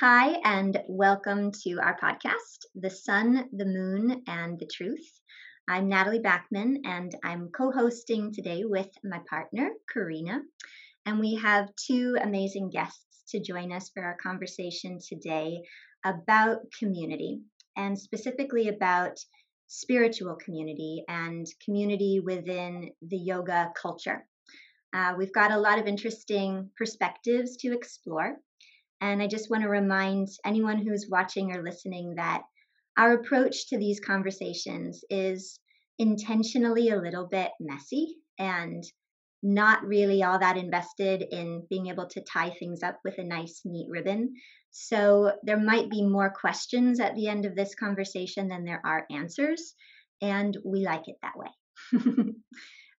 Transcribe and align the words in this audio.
Hi, 0.00 0.40
and 0.44 0.82
welcome 0.88 1.52
to 1.64 1.78
our 1.80 1.98
podcast, 1.98 2.64
The 2.74 2.88
Sun, 2.88 3.50
the 3.52 3.66
Moon, 3.66 4.22
and 4.26 4.58
the 4.58 4.64
Truth. 4.66 5.20
I'm 5.68 5.88
Natalie 5.88 6.20
Backman, 6.20 6.86
and 6.86 7.14
I'm 7.22 7.50
co 7.50 7.70
hosting 7.70 8.32
today 8.32 8.64
with 8.64 8.88
my 9.04 9.20
partner, 9.28 9.68
Karina. 9.92 10.40
And 11.06 11.20
we 11.20 11.34
have 11.34 11.68
two 11.76 12.16
amazing 12.22 12.70
guests 12.70 13.24
to 13.30 13.40
join 13.40 13.72
us 13.72 13.90
for 13.90 14.02
our 14.04 14.16
conversation 14.22 15.00
today 15.06 15.62
about 16.04 16.60
community, 16.78 17.40
and 17.76 17.98
specifically 17.98 18.68
about 18.68 19.18
spiritual 19.66 20.36
community 20.36 21.04
and 21.08 21.46
community 21.64 22.20
within 22.20 22.92
the 23.02 23.18
yoga 23.18 23.72
culture. 23.80 24.26
Uh, 24.94 25.14
we've 25.18 25.32
got 25.32 25.50
a 25.52 25.58
lot 25.58 25.78
of 25.78 25.86
interesting 25.86 26.70
perspectives 26.76 27.56
to 27.58 27.72
explore. 27.74 28.36
And 29.00 29.22
I 29.22 29.26
just 29.26 29.50
want 29.50 29.62
to 29.62 29.68
remind 29.68 30.28
anyone 30.44 30.78
who's 30.78 31.08
watching 31.08 31.54
or 31.54 31.62
listening 31.62 32.14
that 32.16 32.42
our 32.96 33.12
approach 33.12 33.68
to 33.68 33.78
these 33.78 34.00
conversations 34.00 35.04
is 35.08 35.60
intentionally 35.98 36.90
a 36.90 37.00
little 37.00 37.26
bit 37.26 37.50
messy 37.60 38.16
and 38.38 38.82
not 39.42 39.84
really 39.84 40.22
all 40.22 40.38
that 40.38 40.56
invested 40.56 41.24
in 41.30 41.64
being 41.70 41.86
able 41.86 42.06
to 42.08 42.22
tie 42.22 42.50
things 42.50 42.82
up 42.82 42.98
with 43.04 43.18
a 43.18 43.24
nice, 43.24 43.62
neat 43.64 43.88
ribbon. 43.88 44.34
So 44.70 45.32
there 45.44 45.58
might 45.58 45.90
be 45.90 46.04
more 46.04 46.30
questions 46.30 47.00
at 47.00 47.14
the 47.14 47.28
end 47.28 47.46
of 47.46 47.54
this 47.54 47.74
conversation 47.74 48.48
than 48.48 48.64
there 48.64 48.82
are 48.84 49.06
answers, 49.10 49.74
and 50.20 50.56
we 50.64 50.84
like 50.84 51.04
it 51.06 51.16
that 51.22 51.36
way. 51.36 51.50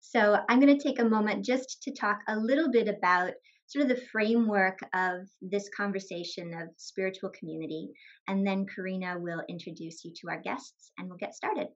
so 0.02 0.38
I'm 0.48 0.60
going 0.60 0.78
to 0.78 0.84
take 0.84 1.00
a 1.00 1.06
moment 1.06 1.46
just 1.46 1.84
to 1.84 1.94
talk 1.94 2.20
a 2.28 2.38
little 2.38 2.72
bit 2.72 2.88
about 2.88 3.34
sort 3.70 3.84
of 3.84 3.90
the 3.90 4.04
framework 4.12 4.80
of 4.94 5.28
this 5.42 5.70
conversation 5.70 6.54
of 6.54 6.70
spiritual 6.78 7.30
community. 7.30 7.90
And 8.28 8.46
then 8.46 8.66
Karina 8.66 9.18
will 9.18 9.44
introduce 9.48 10.04
you 10.04 10.12
to 10.22 10.30
our 10.30 10.42
guests 10.42 10.92
and 10.98 11.08
we'll 11.08 11.18
get 11.18 11.36
started. 11.36 11.68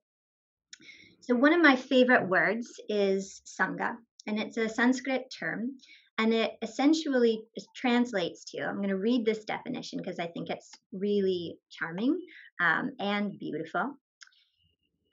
So, 1.21 1.35
one 1.35 1.53
of 1.53 1.61
my 1.61 1.75
favorite 1.75 2.27
words 2.27 2.67
is 2.89 3.41
Sangha, 3.45 3.95
and 4.27 4.39
it's 4.39 4.57
a 4.57 4.67
Sanskrit 4.67 5.33
term. 5.39 5.77
And 6.19 6.31
it 6.33 6.51
essentially 6.61 7.43
translates 7.75 8.45
to 8.51 8.63
I'm 8.63 8.77
going 8.77 8.89
to 8.89 8.97
read 8.97 9.25
this 9.25 9.45
definition 9.45 9.97
because 9.97 10.19
I 10.19 10.27
think 10.27 10.49
it's 10.49 10.71
really 10.91 11.57
charming 11.71 12.19
um, 12.61 12.91
and 12.99 13.37
beautiful. 13.39 13.95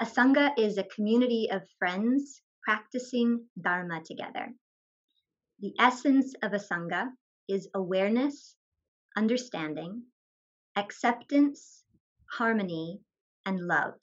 A 0.01 0.05
Sangha 0.05 0.51
is 0.59 0.77
a 0.79 0.85
community 0.85 1.49
of 1.51 1.63
friends 1.79 2.43
practicing 2.65 3.47
Dharma 3.61 4.03
together. 4.05 4.49
The 5.61 5.75
essence 5.79 6.35
of 6.43 6.55
a 6.55 6.59
Sangha 6.59 7.09
is 7.47 7.69
awareness, 7.75 8.57
understanding, 9.15 10.05
acceptance, 10.75 11.85
harmony, 12.31 13.01
and 13.45 13.67
love. 13.67 13.95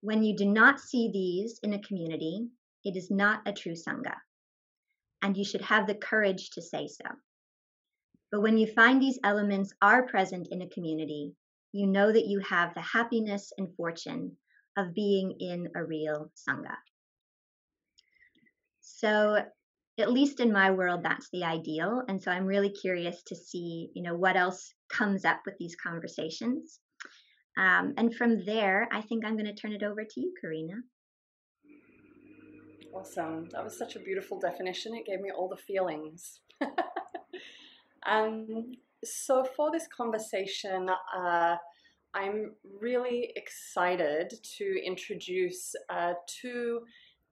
When 0.00 0.24
you 0.24 0.36
do 0.36 0.44
not 0.44 0.80
see 0.80 1.10
these 1.12 1.60
in 1.62 1.74
a 1.74 1.82
community, 1.82 2.48
it 2.84 2.96
is 2.96 3.08
not 3.08 3.46
a 3.46 3.52
true 3.52 3.74
Sangha, 3.74 4.16
and 5.22 5.36
you 5.36 5.44
should 5.44 5.62
have 5.62 5.86
the 5.86 5.94
courage 5.94 6.50
to 6.50 6.62
say 6.62 6.88
so. 6.88 7.08
But 8.32 8.40
when 8.40 8.58
you 8.58 8.66
find 8.66 9.00
these 9.00 9.20
elements 9.22 9.72
are 9.80 10.08
present 10.08 10.48
in 10.50 10.60
a 10.60 10.68
community, 10.70 11.36
you 11.70 11.86
know 11.86 12.10
that 12.10 12.26
you 12.26 12.40
have 12.40 12.74
the 12.74 12.80
happiness 12.80 13.52
and 13.58 13.72
fortune 13.76 14.36
of 14.76 14.92
being 14.92 15.36
in 15.38 15.68
a 15.76 15.84
real 15.84 16.32
Sangha. 16.34 16.76
So 18.80 19.44
at 19.98 20.12
least 20.12 20.40
in 20.40 20.52
my 20.52 20.70
world 20.70 21.00
that's 21.02 21.28
the 21.32 21.44
ideal. 21.44 22.02
And 22.08 22.22
so 22.22 22.30
i'm 22.30 22.46
really 22.46 22.70
curious 22.70 23.22
to 23.24 23.36
see 23.36 23.90
you 23.94 24.02
know 24.02 24.14
what 24.14 24.36
else 24.36 24.74
comes 24.88 25.24
up 25.24 25.40
with 25.46 25.56
these 25.58 25.76
conversations. 25.76 26.80
Um, 27.58 27.94
and 27.96 28.14
from 28.14 28.44
there 28.44 28.88
i 28.92 29.00
think 29.00 29.24
i'm 29.24 29.36
going 29.36 29.46
to 29.46 29.54
turn 29.54 29.72
it 29.72 29.82
over 29.82 30.04
to 30.04 30.20
you 30.20 30.32
karina. 30.40 30.74
Awesome. 32.94 33.48
That 33.52 33.62
was 33.62 33.76
such 33.76 33.94
a 33.96 33.98
beautiful 33.98 34.40
definition. 34.40 34.94
It 34.94 35.04
gave 35.04 35.20
me 35.20 35.30
all 35.30 35.48
the 35.48 35.56
feelings. 35.56 36.40
Um, 38.08 38.76
so 39.04 39.44
for 39.44 39.70
this 39.70 39.86
conversation 39.94 40.88
uh, 41.16 41.56
i'm 42.14 42.54
really 42.80 43.32
excited 43.36 44.32
to 44.56 44.80
introduce 44.84 45.74
uh, 45.90 46.14
two 46.26 46.80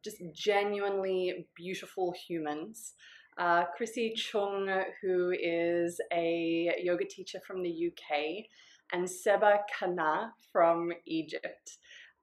just 0.05 0.23
genuinely 0.33 1.47
beautiful 1.57 2.15
humans. 2.27 2.93
Uh, 3.39 3.65
Chrissie 3.77 4.15
Chung, 4.15 4.69
who 5.03 5.33
is 5.33 6.01
a 6.13 6.73
yoga 6.83 7.05
teacher 7.05 7.41
from 7.47 7.63
the 7.63 7.91
UK, 7.91 8.45
and 8.93 9.11
Seba 9.11 9.61
Khanna 9.73 10.31
from 10.53 10.93
Egypt. 11.07 11.79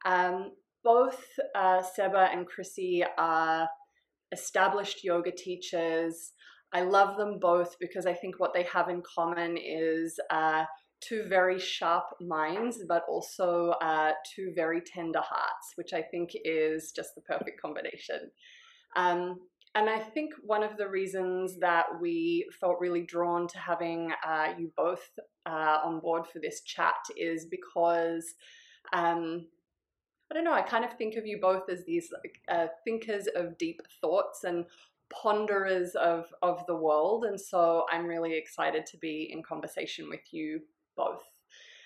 Um, 0.05 0.51
both 0.83 1.21
uh, 1.53 1.81
Seba 1.81 2.29
and 2.31 2.47
Chrissie 2.47 3.03
are 3.17 3.67
established 4.31 5.03
yoga 5.03 5.31
teachers. 5.31 6.31
I 6.73 6.81
love 6.81 7.17
them 7.17 7.39
both 7.39 7.75
because 7.79 8.05
I 8.05 8.13
think 8.13 8.39
what 8.39 8.53
they 8.53 8.63
have 8.63 8.89
in 8.89 9.01
common 9.01 9.57
is 9.57 10.17
uh, 10.29 10.63
two 11.01 11.25
very 11.27 11.59
sharp 11.59 12.05
minds, 12.21 12.79
but 12.87 13.03
also 13.09 13.71
uh, 13.81 14.11
two 14.35 14.53
very 14.55 14.81
tender 14.81 15.21
hearts, 15.21 15.73
which 15.75 15.93
I 15.93 16.01
think 16.01 16.31
is 16.45 16.91
just 16.91 17.15
the 17.15 17.21
perfect 17.21 17.61
combination. 17.61 18.31
Um, 18.95 19.39
and 19.73 19.89
I 19.89 19.99
think 19.99 20.33
one 20.43 20.63
of 20.63 20.77
the 20.77 20.87
reasons 20.87 21.57
that 21.59 21.85
we 22.01 22.45
felt 22.59 22.75
really 22.79 23.03
drawn 23.03 23.47
to 23.47 23.57
having 23.57 24.11
uh, 24.25 24.53
you 24.57 24.71
both 24.75 25.07
uh, 25.45 25.79
on 25.83 26.01
board 26.01 26.27
for 26.27 26.39
this 26.39 26.61
chat 26.61 26.99
is 27.15 27.45
because 27.45 28.33
um, 28.93 29.45
I 30.29 30.33
don't 30.33 30.43
know, 30.43 30.53
I 30.53 30.61
kind 30.61 30.85
of 30.85 30.93
think 30.93 31.15
of 31.15 31.25
you 31.25 31.39
both 31.41 31.69
as 31.69 31.83
these 31.85 32.09
like, 32.11 32.41
uh, 32.49 32.67
thinkers 32.85 33.27
of 33.35 33.57
deep 33.57 33.81
thoughts 34.01 34.43
and 34.43 34.65
ponderers 35.11 35.95
of, 35.95 36.25
of 36.41 36.65
the 36.67 36.75
world. 36.75 37.25
And 37.25 37.39
so 37.39 37.85
I'm 37.91 38.05
really 38.05 38.37
excited 38.37 38.85
to 38.87 38.97
be 38.97 39.29
in 39.31 39.43
conversation 39.43 40.09
with 40.09 40.21
you 40.31 40.61
both. 40.95 41.23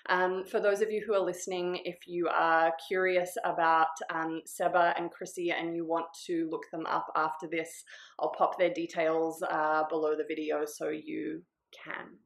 Um, 0.08 0.44
for 0.44 0.60
those 0.60 0.82
of 0.82 0.90
you 0.90 1.02
who 1.04 1.14
are 1.14 1.24
listening, 1.24 1.80
if 1.84 2.06
you 2.06 2.28
are 2.28 2.72
curious 2.86 3.36
about 3.44 3.88
um, 4.14 4.40
Seba 4.46 4.94
and 4.96 5.10
Chrissie 5.10 5.50
and 5.50 5.74
you 5.74 5.84
want 5.84 6.06
to 6.26 6.48
look 6.50 6.62
them 6.70 6.86
up 6.86 7.06
after 7.16 7.48
this, 7.48 7.82
I'll 8.20 8.30
pop 8.30 8.58
their 8.58 8.72
details 8.72 9.42
uh, 9.42 9.82
below 9.88 10.14
the 10.16 10.24
video 10.28 10.64
so 10.64 10.90
you 10.90 11.42
can. 11.84 12.18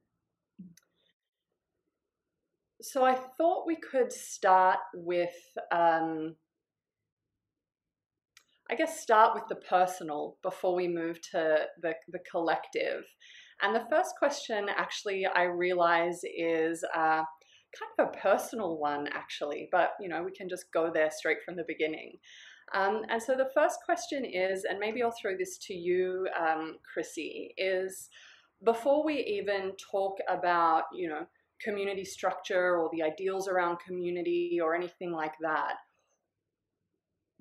So 2.82 3.04
I 3.04 3.14
thought 3.14 3.66
we 3.66 3.76
could 3.76 4.12
start 4.12 4.78
with, 4.94 5.34
um, 5.70 6.36
I 8.70 8.74
guess, 8.74 9.00
start 9.00 9.34
with 9.34 9.44
the 9.48 9.56
personal 9.56 10.36
before 10.42 10.74
we 10.74 10.88
move 10.88 11.20
to 11.32 11.66
the, 11.82 11.94
the 12.08 12.20
collective. 12.30 13.04
And 13.62 13.74
the 13.74 13.86
first 13.90 14.14
question, 14.18 14.66
actually, 14.74 15.26
I 15.26 15.44
realize 15.44 16.20
is 16.24 16.84
uh, 16.94 17.22
kind 17.78 17.90
of 17.98 18.08
a 18.08 18.18
personal 18.18 18.78
one, 18.78 19.08
actually, 19.12 19.68
but 19.70 19.90
you 20.00 20.08
know, 20.08 20.22
we 20.22 20.32
can 20.32 20.48
just 20.48 20.72
go 20.72 20.90
there 20.92 21.10
straight 21.10 21.38
from 21.44 21.56
the 21.56 21.64
beginning. 21.66 22.18
Um, 22.72 23.02
and 23.08 23.22
so 23.22 23.34
the 23.34 23.50
first 23.54 23.78
question 23.84 24.24
is, 24.24 24.64
and 24.64 24.78
maybe 24.78 25.02
I'll 25.02 25.14
throw 25.20 25.36
this 25.36 25.58
to 25.66 25.74
you, 25.74 26.28
um, 26.38 26.76
Chrissie, 26.92 27.52
is 27.58 28.08
before 28.64 29.04
we 29.04 29.24
even 29.24 29.72
talk 29.90 30.18
about, 30.28 30.84
you 30.92 31.08
know, 31.08 31.26
community 31.62 32.04
structure 32.04 32.78
or 32.78 32.88
the 32.92 33.02
ideals 33.02 33.48
around 33.48 33.78
community 33.86 34.58
or 34.62 34.74
anything 34.74 35.12
like 35.12 35.34
that, 35.42 35.74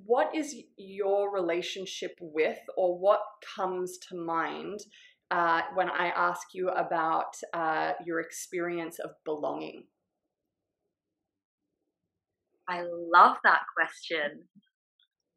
what 0.06 0.34
is 0.34 0.56
your 0.78 1.32
relationship 1.32 2.16
with 2.22 2.60
or 2.78 2.98
what 2.98 3.20
comes 3.56 3.98
to 4.10 4.16
mind 4.16 4.80
uh, 5.32 5.62
when 5.76 5.90
I 5.90 6.08
ask 6.08 6.48
you 6.54 6.70
about 6.70 7.36
uh, 7.54 7.92
your 8.06 8.20
experience 8.20 9.00
of 9.00 9.12
belonging? 9.26 9.84
I 12.68 12.84
love 12.84 13.38
that 13.44 13.62
question. 13.76 14.44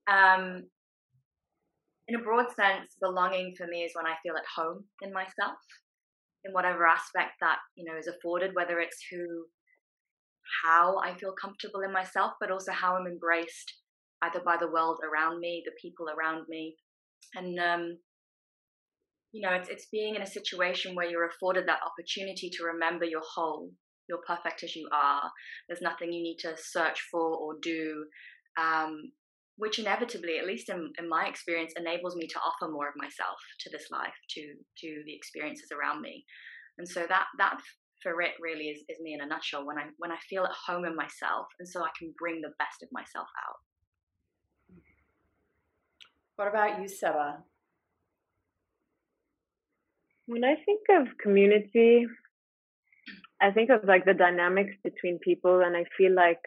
Um, 0.06 0.64
in 2.08 2.16
a 2.16 2.22
broad 2.22 2.46
sense, 2.54 2.96
belonging 3.00 3.54
for 3.56 3.66
me 3.66 3.82
is 3.82 3.92
when 3.94 4.06
I 4.06 4.16
feel 4.22 4.36
at 4.36 4.44
home 4.56 4.84
in 5.02 5.12
myself, 5.12 5.58
in 6.44 6.52
whatever 6.52 6.86
aspect 6.86 7.32
that 7.40 7.58
you 7.76 7.84
know 7.84 7.98
is 7.98 8.08
afforded, 8.08 8.54
whether 8.54 8.80
it's 8.80 8.98
who, 9.10 9.46
how 10.64 10.98
I 10.98 11.14
feel 11.16 11.32
comfortable 11.40 11.80
in 11.80 11.92
myself, 11.92 12.32
but 12.40 12.50
also 12.50 12.72
how 12.72 12.96
I'm 12.96 13.06
embraced 13.06 13.72
either 14.22 14.40
by 14.44 14.56
the 14.58 14.70
world 14.70 14.98
around 15.02 15.40
me, 15.40 15.62
the 15.64 15.72
people 15.80 16.06
around 16.08 16.44
me, 16.48 16.76
and 17.34 17.58
um, 17.58 17.98
you 19.32 19.40
know, 19.40 19.54
it's 19.54 19.68
it's 19.68 19.86
being 19.86 20.14
in 20.14 20.22
a 20.22 20.26
situation 20.26 20.94
where 20.94 21.08
you're 21.08 21.26
afforded 21.26 21.66
that 21.66 21.80
opportunity 21.84 22.50
to 22.50 22.64
remember 22.64 23.04
you're 23.06 23.22
whole, 23.24 23.70
you're 24.08 24.22
perfect 24.26 24.62
as 24.62 24.76
you 24.76 24.88
are. 24.92 25.30
There's 25.68 25.80
nothing 25.80 26.12
you 26.12 26.22
need 26.22 26.38
to 26.40 26.54
search 26.56 27.00
for 27.10 27.36
or 27.36 27.54
do, 27.62 28.04
um, 28.60 29.10
which 29.56 29.78
inevitably, 29.78 30.38
at 30.38 30.46
least 30.46 30.68
in, 30.68 30.92
in 30.98 31.08
my 31.08 31.26
experience, 31.26 31.72
enables 31.76 32.14
me 32.14 32.26
to 32.26 32.38
offer 32.40 32.70
more 32.70 32.88
of 32.88 32.94
myself 32.96 33.38
to 33.60 33.70
this 33.70 33.86
life, 33.90 34.14
to 34.30 34.42
to 34.42 35.02
the 35.06 35.14
experiences 35.14 35.70
around 35.72 36.02
me. 36.02 36.24
And 36.76 36.86
so 36.86 37.06
that 37.08 37.24
that 37.38 37.58
for 38.02 38.20
it 38.20 38.32
really 38.40 38.64
is, 38.64 38.80
is 38.88 39.00
me 39.00 39.14
in 39.14 39.22
a 39.22 39.26
nutshell 39.26 39.64
when 39.64 39.78
I 39.78 39.84
when 39.96 40.12
I 40.12 40.18
feel 40.28 40.44
at 40.44 40.50
home 40.66 40.84
in 40.84 40.94
myself 40.94 41.46
and 41.58 41.66
so 41.66 41.82
I 41.82 41.90
can 41.98 42.12
bring 42.18 42.42
the 42.42 42.52
best 42.58 42.82
of 42.82 42.88
myself 42.92 43.28
out. 43.48 43.60
What 46.36 46.48
about 46.48 46.80
you, 46.80 46.88
Seba? 46.88 47.44
When 50.32 50.44
I 50.44 50.54
think 50.64 50.80
of 50.98 51.18
community, 51.18 52.06
I 53.38 53.50
think 53.50 53.68
of 53.68 53.84
like 53.84 54.06
the 54.06 54.14
dynamics 54.14 54.74
between 54.82 55.18
people, 55.18 55.60
and 55.60 55.76
I 55.76 55.84
feel 55.98 56.14
like 56.14 56.40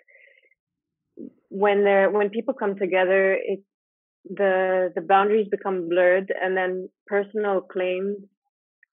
when 1.50 1.84
they're 1.84 2.10
when 2.10 2.32
people 2.32 2.56
come 2.56 2.76
together, 2.80 3.34
it 3.34 3.60
the 4.28 4.92
the 4.96 5.02
boundaries 5.02 5.48
become 5.52 5.88
blurred, 5.88 6.34
and 6.42 6.58
then 6.58 6.90
personal 7.06 7.62
claims 7.62 8.18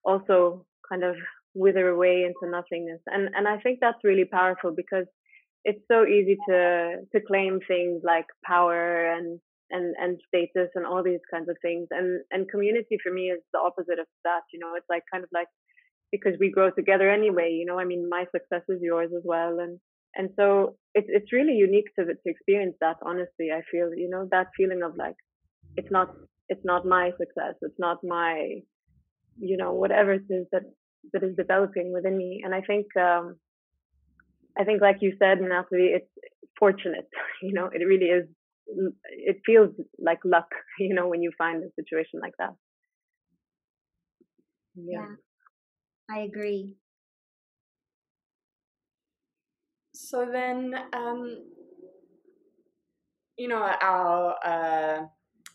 also 0.05 0.67
kind 0.87 1.05
of 1.05 1.17
wither 1.55 1.89
away 1.89 2.25
into 2.27 2.53
nothingness. 2.53 3.01
And 3.07 3.31
and 3.35 3.49
I 3.49 3.57
think 3.61 3.79
that's 3.81 4.05
really 4.05 4.27
powerful 4.27 4.75
because 4.77 5.07
it's 5.65 5.85
so 5.91 6.05
easy 6.05 6.37
to 6.51 6.97
to 7.13 7.21
claim 7.27 7.61
things 7.67 8.03
like 8.05 8.27
power 8.45 9.11
and 9.11 9.41
and 9.73 9.95
and 9.99 10.21
status 10.29 10.71
and 10.75 10.87
all 10.87 11.03
these 11.03 11.25
kinds 11.31 11.49
of 11.49 11.57
things. 11.63 11.89
And 11.91 12.23
and 12.31 12.49
community 12.51 12.99
for 13.03 13.13
me 13.13 13.31
is 13.31 13.41
the 13.53 13.61
opposite 13.61 13.99
of 13.99 14.07
that. 14.25 14.43
You 14.53 14.61
know, 14.61 14.75
it's 14.77 14.89
like 14.89 15.03
kind 15.13 15.25
of 15.25 15.31
like 15.33 15.49
because 16.13 16.35
we 16.39 16.51
grow 16.51 16.71
together 16.71 17.11
anyway. 17.11 17.51
You 17.59 17.67
know, 17.67 17.79
I 17.79 17.85
mean, 17.85 18.09
my 18.09 18.25
success 18.35 18.63
is 18.69 18.81
yours 18.81 19.11
as 19.17 19.23
well, 19.25 19.59
and 19.59 19.81
and 20.15 20.31
so 20.37 20.77
it's 20.95 21.09
it's 21.11 21.33
really 21.33 21.55
unique 21.55 21.89
to 21.99 22.05
to 22.05 22.27
experience 22.27 22.77
that. 22.81 22.97
Honestly, 23.03 23.51
I 23.53 23.63
feel 23.71 23.95
you 23.95 24.09
know 24.11 24.29
that 24.31 24.49
feeling 24.57 24.83
of 24.83 24.97
like 24.97 25.17
it's 25.77 25.91
not 25.91 26.15
it's 26.49 26.65
not 26.65 26.87
my 26.87 27.11
success, 27.19 27.55
it's 27.63 27.79
not 27.79 27.99
my 28.05 28.61
you 29.39 29.57
know 29.57 29.73
whatever 29.73 30.13
it 30.13 30.29
is 30.29 30.47
that 30.53 30.63
that 31.13 31.25
is 31.25 31.35
developing 31.37 31.93
within 31.93 32.17
me. 32.17 32.43
And 32.45 32.55
I 32.55 32.61
think 32.61 32.87
um 32.97 33.37
I 34.59 34.65
think 34.65 34.83
like 34.83 34.99
you 35.01 35.15
said, 35.19 35.41
Natalie, 35.41 35.93
it's 35.97 36.13
fortunate. 36.59 37.09
You 37.43 37.53
know, 37.53 37.67
it 37.73 37.85
really 37.85 38.07
is. 38.07 38.27
It 38.67 39.41
feels 39.45 39.71
like 39.99 40.21
luck. 40.25 40.49
You 40.79 40.95
know, 40.95 41.09
when 41.09 41.23
you 41.23 41.33
find 41.39 41.63
a 41.63 41.71
situation 41.75 42.21
like 42.21 42.35
that. 42.39 42.55
yeah. 44.75 45.01
yeah. 45.01 45.15
I 46.11 46.21
agree. 46.21 46.75
So 49.95 50.27
then, 50.31 50.75
um, 50.93 51.39
you 53.37 53.49
know, 53.49 53.63
our 53.81 54.37
uh, 54.45 55.07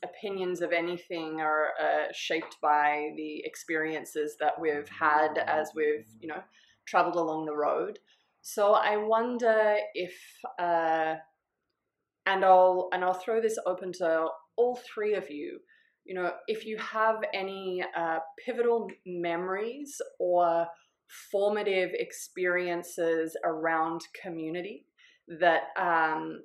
opinions 0.03 0.61
of 0.61 0.71
anything 0.71 1.41
are 1.41 1.69
uh, 1.81 2.07
shaped 2.13 2.57
by 2.61 3.11
the 3.15 3.41
experiences 3.45 4.35
that 4.39 4.59
we've 4.59 4.89
had 4.89 5.37
as 5.37 5.71
we've, 5.75 6.07
you 6.19 6.27
know, 6.27 6.41
traveled 6.87 7.15
along 7.15 7.45
the 7.45 7.55
road. 7.55 7.99
So 8.41 8.73
I 8.73 8.97
wonder 8.97 9.77
if, 9.93 10.13
uh, 10.59 11.15
and 12.27 12.45
I'll 12.45 12.89
and 12.93 13.03
I'll 13.03 13.13
throw 13.13 13.41
this 13.41 13.57
open 13.65 13.91
to 13.93 14.27
all 14.57 14.79
three 14.93 15.15
of 15.15 15.29
you 15.31 15.59
you 16.07 16.13
know, 16.13 16.31
if 16.47 16.65
you 16.65 16.77
have 16.77 17.17
any 17.33 17.83
uh, 17.95 18.19
pivotal 18.43 18.89
memories 19.05 20.01
or 20.19 20.65
formative 21.31 21.89
experiences 21.93 23.35
around 23.43 24.01
community 24.21 24.85
that 25.39 25.63
um, 25.77 26.43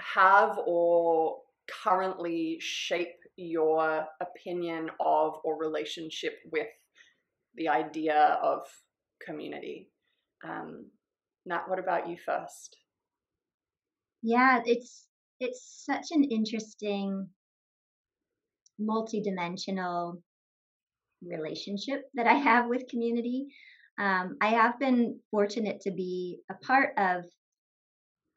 have 0.00 0.58
or 0.66 1.36
currently 1.84 2.58
shape 2.60 3.14
your 3.36 4.06
opinion 4.20 4.90
of 4.98 5.34
or 5.44 5.56
relationship 5.56 6.34
with 6.50 6.66
the 7.54 7.68
idea 7.68 8.38
of 8.42 8.62
community. 9.24 9.88
Um, 10.44 10.86
Nat, 11.46 11.62
what 11.68 11.78
about 11.78 12.08
you 12.08 12.16
first? 12.26 12.76
Yeah, 14.26 14.62
it's 14.64 15.06
it's 15.38 15.84
such 15.84 16.06
an 16.12 16.24
interesting 16.24 17.28
multidimensional 18.80 20.22
relationship 21.22 22.04
that 22.14 22.26
I 22.26 22.32
have 22.32 22.66
with 22.66 22.88
community. 22.88 23.48
Um, 23.98 24.38
I 24.40 24.48
have 24.48 24.78
been 24.80 25.20
fortunate 25.30 25.82
to 25.82 25.90
be 25.90 26.38
a 26.50 26.54
part 26.54 26.94
of 26.96 27.24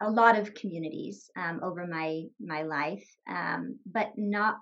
a 0.02 0.12
lot 0.12 0.38
of 0.38 0.54
communities 0.54 1.32
um, 1.38 1.62
over 1.64 1.88
my 1.88 2.24
my 2.38 2.64
life, 2.64 3.08
um, 3.30 3.80
but 3.86 4.12
not 4.18 4.56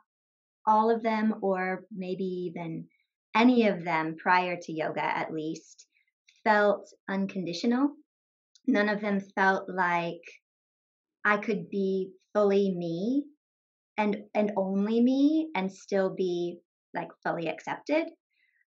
all 0.68 0.92
of 0.92 1.02
them, 1.02 1.34
or 1.42 1.86
maybe 1.92 2.24
even 2.54 2.86
any 3.36 3.68
of 3.68 3.84
them 3.84 4.16
prior 4.16 4.58
to 4.62 4.72
yoga, 4.72 5.04
at 5.04 5.34
least, 5.34 5.88
felt 6.44 6.88
unconditional. 7.10 7.96
None 8.68 8.90
of 8.90 9.02
them 9.02 9.20
felt 9.20 9.68
like 9.68 10.22
I 11.26 11.38
could 11.38 11.70
be 11.70 12.12
fully 12.34 12.74
me 12.76 13.26
and 13.98 14.18
and 14.36 14.52
only 14.56 15.02
me 15.02 15.50
and 15.56 15.72
still 15.72 16.14
be 16.14 16.60
like 16.94 17.10
fully 17.24 17.48
accepted. 17.48 18.06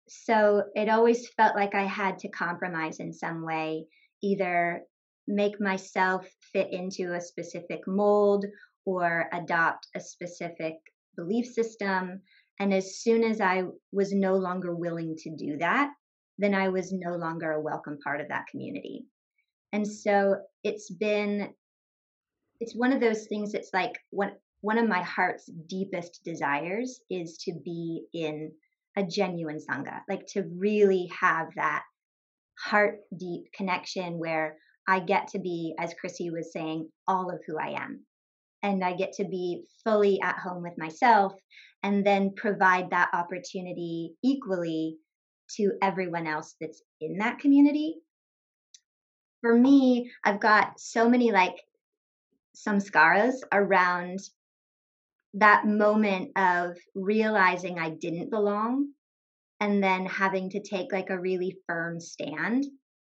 So 0.08 0.64
it 0.74 0.88
always 0.88 1.28
felt 1.36 1.54
like 1.54 1.74
i 1.76 1.84
had 1.84 2.18
to 2.18 2.28
compromise 2.28 2.98
in 2.98 3.12
some 3.12 3.44
way 3.46 3.86
either 4.22 4.82
make 5.28 5.60
myself 5.60 6.26
fit 6.52 6.72
into 6.72 7.14
a 7.14 7.20
specific 7.20 7.86
mold 7.86 8.44
or 8.84 9.28
adopt 9.32 9.86
a 9.94 10.00
specific 10.00 10.74
belief 11.16 11.46
system. 11.46 12.20
And 12.58 12.74
as 12.74 13.00
soon 13.00 13.22
as 13.22 13.40
i 13.40 13.62
was 13.92 14.12
no 14.12 14.34
longer 14.34 14.74
willing 14.74 15.14
to 15.18 15.36
do 15.36 15.56
that 15.58 15.92
then 16.38 16.54
i 16.54 16.68
was 16.68 16.90
no 16.92 17.16
longer 17.16 17.52
a 17.52 17.60
welcome 17.60 17.98
part 18.02 18.20
of 18.20 18.28
that 18.28 18.46
community. 18.50 19.04
And 19.72 19.86
so 19.86 20.36
it's 20.64 20.90
been 20.90 21.54
it's 22.60 22.76
one 22.76 22.92
of 22.92 23.00
those 23.00 23.26
things 23.26 23.52
that's 23.52 23.70
like 23.72 23.98
when 24.10 24.32
one 24.60 24.78
of 24.78 24.88
my 24.88 25.02
heart's 25.02 25.46
deepest 25.66 26.22
desires 26.24 27.00
is 27.10 27.38
to 27.38 27.52
be 27.64 28.04
in 28.12 28.52
a 28.96 29.02
genuine 29.02 29.58
sangha, 29.58 30.00
like 30.08 30.26
to 30.26 30.42
really 30.56 31.10
have 31.18 31.48
that 31.56 31.82
heart 32.58 32.98
deep 33.16 33.44
connection 33.54 34.18
where 34.18 34.56
I 34.86 35.00
get 35.00 35.28
to 35.28 35.38
be, 35.38 35.74
as 35.78 35.94
Chrissie 35.94 36.30
was 36.30 36.52
saying, 36.52 36.90
all 37.08 37.30
of 37.30 37.40
who 37.46 37.58
I 37.58 37.80
am. 37.80 38.04
And 38.62 38.84
I 38.84 38.92
get 38.94 39.14
to 39.14 39.24
be 39.24 39.64
fully 39.84 40.20
at 40.20 40.36
home 40.36 40.62
with 40.62 40.76
myself 40.76 41.32
and 41.82 42.04
then 42.04 42.34
provide 42.36 42.90
that 42.90 43.08
opportunity 43.14 44.12
equally 44.22 44.98
to 45.56 45.72
everyone 45.80 46.26
else 46.26 46.56
that's 46.60 46.82
in 47.00 47.18
that 47.18 47.38
community. 47.38 47.96
For 49.40 49.56
me, 49.56 50.10
I've 50.22 50.40
got 50.40 50.78
so 50.78 51.08
many 51.08 51.32
like 51.32 51.56
samskaras 52.66 53.34
around 53.52 54.18
that 55.34 55.66
moment 55.66 56.30
of 56.36 56.76
realizing 56.94 57.78
I 57.78 57.90
didn't 57.90 58.30
belong 58.30 58.88
and 59.60 59.82
then 59.82 60.06
having 60.06 60.50
to 60.50 60.62
take 60.62 60.92
like 60.92 61.10
a 61.10 61.20
really 61.20 61.56
firm 61.66 62.00
stand 62.00 62.64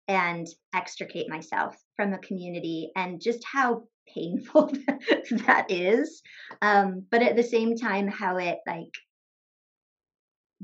and 0.08 0.46
extricate 0.74 1.28
myself 1.28 1.76
from 1.94 2.12
a 2.12 2.18
community 2.18 2.90
and 2.96 3.20
just 3.20 3.44
how 3.44 3.82
painful 4.12 4.72
that 5.46 5.66
is 5.68 6.20
um, 6.62 7.06
but 7.10 7.22
at 7.22 7.36
the 7.36 7.42
same 7.42 7.76
time 7.76 8.08
how 8.08 8.38
it 8.38 8.58
like 8.66 8.92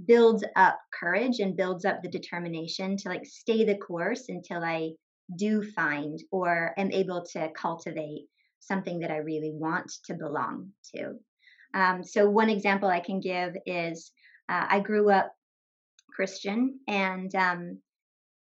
builds 0.04 0.44
up 0.56 0.78
courage 0.92 1.38
and 1.38 1.56
builds 1.56 1.84
up 1.84 2.02
the 2.02 2.08
determination 2.08 2.96
to 2.96 3.08
like 3.08 3.24
stay 3.24 3.64
the 3.64 3.76
course 3.76 4.24
until 4.28 4.62
i 4.64 4.90
do 5.36 5.62
find 5.72 6.18
or 6.30 6.74
am 6.76 6.90
able 6.90 7.24
to 7.24 7.48
cultivate 7.56 8.26
something 8.60 9.00
that 9.00 9.10
i 9.10 9.18
really 9.18 9.52
want 9.52 9.90
to 10.04 10.14
belong 10.14 10.70
to. 10.94 11.14
Um, 11.74 12.02
so, 12.04 12.28
one 12.28 12.48
example 12.48 12.88
I 12.88 13.00
can 13.00 13.20
give 13.20 13.54
is 13.66 14.12
uh, 14.48 14.66
I 14.68 14.80
grew 14.80 15.10
up 15.10 15.32
Christian, 16.14 16.80
and 16.88 17.34
um, 17.34 17.78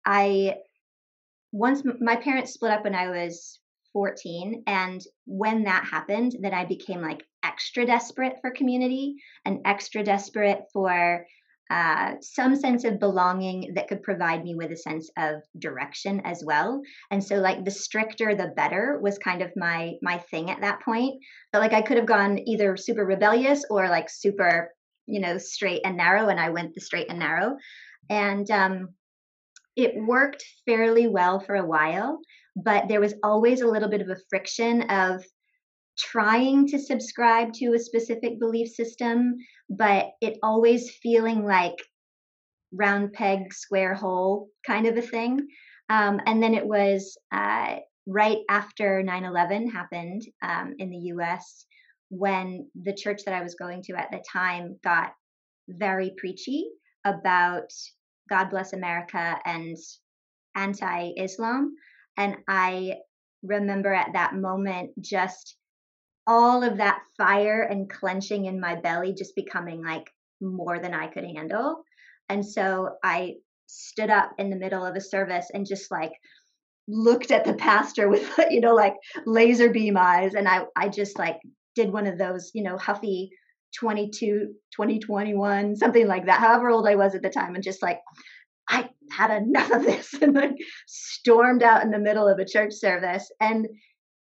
I 0.04 0.56
once 1.52 1.82
my 2.00 2.16
parents 2.16 2.52
split 2.52 2.72
up 2.72 2.84
when 2.84 2.94
I 2.94 3.08
was 3.08 3.60
14, 3.92 4.64
and 4.66 5.00
when 5.26 5.64
that 5.64 5.84
happened, 5.84 6.36
then 6.40 6.54
I 6.54 6.64
became 6.64 7.02
like 7.02 7.24
extra 7.44 7.86
desperate 7.86 8.36
for 8.40 8.50
community 8.50 9.16
and 9.44 9.60
extra 9.64 10.02
desperate 10.02 10.64
for 10.72 11.26
uh, 11.70 12.14
some 12.20 12.56
sense 12.56 12.82
of 12.84 12.98
belonging 12.98 13.72
that 13.74 13.86
could 13.86 14.02
provide 14.02 14.42
me 14.42 14.56
with 14.56 14.72
a 14.72 14.76
sense 14.76 15.08
of 15.16 15.40
direction 15.58 16.20
as 16.24 16.42
well. 16.44 16.82
And 17.12 17.22
so 17.22 17.36
like 17.36 17.64
the 17.64 17.70
stricter 17.70 18.34
the 18.34 18.48
better 18.56 18.98
was 19.00 19.18
kind 19.18 19.40
of 19.40 19.52
my 19.56 19.94
my 20.02 20.18
thing 20.18 20.50
at 20.50 20.60
that 20.62 20.82
point. 20.82 21.22
But 21.52 21.60
like 21.60 21.72
i 21.72 21.82
could 21.82 21.96
have 21.96 22.06
gone 22.06 22.40
either 22.46 22.76
super 22.76 23.04
rebellious 23.04 23.64
or 23.70 23.88
like 23.88 24.10
super 24.10 24.74
you 25.06 25.20
know 25.20 25.38
straight 25.38 25.82
and 25.84 25.96
narrow 25.96 26.28
and 26.28 26.40
i 26.40 26.50
went 26.50 26.74
the 26.74 26.80
straight 26.80 27.08
and 27.08 27.20
narrow. 27.20 27.56
And 28.08 28.50
um 28.50 28.88
it 29.76 29.94
worked 29.96 30.44
fairly 30.66 31.06
well 31.06 31.38
for 31.38 31.54
a 31.54 31.64
while 31.64 32.18
but 32.56 32.88
there 32.88 33.00
was 33.00 33.14
always 33.22 33.60
a 33.60 33.66
little 33.66 33.88
bit 33.88 34.00
of 34.00 34.08
a 34.08 34.16
friction 34.28 34.82
of 34.90 35.24
trying 36.00 36.66
to 36.68 36.78
subscribe 36.78 37.52
to 37.54 37.74
a 37.74 37.78
specific 37.78 38.38
belief 38.38 38.70
system, 38.70 39.36
but 39.68 40.10
it 40.20 40.38
always 40.42 40.90
feeling 41.02 41.44
like 41.44 41.76
round 42.72 43.12
peg, 43.12 43.52
square 43.52 43.94
hole 43.94 44.48
kind 44.66 44.86
of 44.86 44.96
a 44.96 45.02
thing. 45.02 45.46
Um, 45.88 46.20
and 46.26 46.42
then 46.42 46.54
it 46.54 46.66
was 46.66 47.18
uh, 47.32 47.76
right 48.06 48.38
after 48.48 49.02
9 49.02 49.24
11 49.24 49.70
happened 49.70 50.22
um, 50.42 50.74
in 50.78 50.90
the 50.90 51.12
US 51.14 51.66
when 52.10 52.68
the 52.80 52.94
church 52.94 53.22
that 53.24 53.34
I 53.34 53.42
was 53.42 53.54
going 53.54 53.82
to 53.84 53.94
at 53.94 54.10
the 54.10 54.22
time 54.32 54.78
got 54.82 55.12
very 55.68 56.12
preachy 56.16 56.66
about 57.04 57.70
God 58.28 58.50
bless 58.50 58.72
America 58.72 59.36
and 59.44 59.76
anti 60.56 61.12
Islam. 61.16 61.74
And 62.16 62.36
I 62.48 62.94
remember 63.42 63.92
at 63.92 64.12
that 64.12 64.34
moment 64.34 64.90
just 65.00 65.56
all 66.26 66.62
of 66.62 66.78
that 66.78 67.00
fire 67.16 67.62
and 67.62 67.90
clenching 67.90 68.46
in 68.46 68.60
my 68.60 68.76
belly 68.76 69.14
just 69.14 69.34
becoming 69.34 69.82
like 69.82 70.10
more 70.40 70.78
than 70.78 70.94
I 70.94 71.08
could 71.08 71.24
handle. 71.24 71.84
And 72.28 72.46
so 72.46 72.96
I 73.02 73.34
stood 73.66 74.10
up 74.10 74.32
in 74.38 74.50
the 74.50 74.56
middle 74.56 74.84
of 74.84 74.96
a 74.96 75.00
service 75.00 75.48
and 75.52 75.66
just 75.66 75.90
like 75.90 76.12
looked 76.88 77.30
at 77.30 77.44
the 77.44 77.54
pastor 77.54 78.08
with 78.08 78.28
you 78.50 78.60
know 78.60 78.74
like 78.74 78.94
laser 79.26 79.70
beam 79.70 79.96
eyes 79.96 80.34
and 80.34 80.48
I 80.48 80.64
I 80.76 80.88
just 80.88 81.18
like 81.18 81.38
did 81.76 81.92
one 81.92 82.06
of 82.06 82.18
those, 82.18 82.50
you 82.54 82.62
know, 82.62 82.76
huffy 82.76 83.30
22 83.78 84.52
2021 84.74 85.76
something 85.76 86.06
like 86.06 86.26
that 86.26 86.40
however 86.40 86.70
old 86.70 86.88
i 86.88 86.96
was 86.96 87.14
at 87.14 87.22
the 87.22 87.30
time 87.30 87.54
and 87.54 87.62
just 87.62 87.82
like 87.82 88.00
i 88.68 88.88
had 89.12 89.30
enough 89.30 89.70
of 89.70 89.84
this 89.84 90.12
and 90.22 90.34
like 90.34 90.56
stormed 90.86 91.62
out 91.62 91.82
in 91.82 91.90
the 91.90 91.98
middle 91.98 92.26
of 92.26 92.38
a 92.38 92.44
church 92.44 92.72
service 92.72 93.30
and 93.40 93.68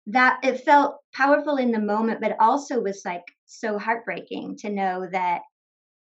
that 0.06 0.38
it 0.42 0.64
felt 0.64 0.96
powerful 1.14 1.56
in 1.56 1.73
the 1.73 1.80
moment 1.80 2.20
but 2.20 2.37
also 2.40 2.80
was 2.80 3.02
like 3.04 3.25
so 3.46 3.78
heartbreaking 3.78 4.56
to 4.56 4.70
know 4.70 5.06
that 5.11 5.40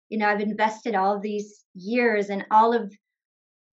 you 0.09 0.19
know 0.19 0.29
i've 0.29 0.41
invested 0.41 0.95
all 0.95 1.21
these 1.21 1.65
years 1.75 2.31
and 2.31 2.45
all 2.51 2.73
of 2.73 2.93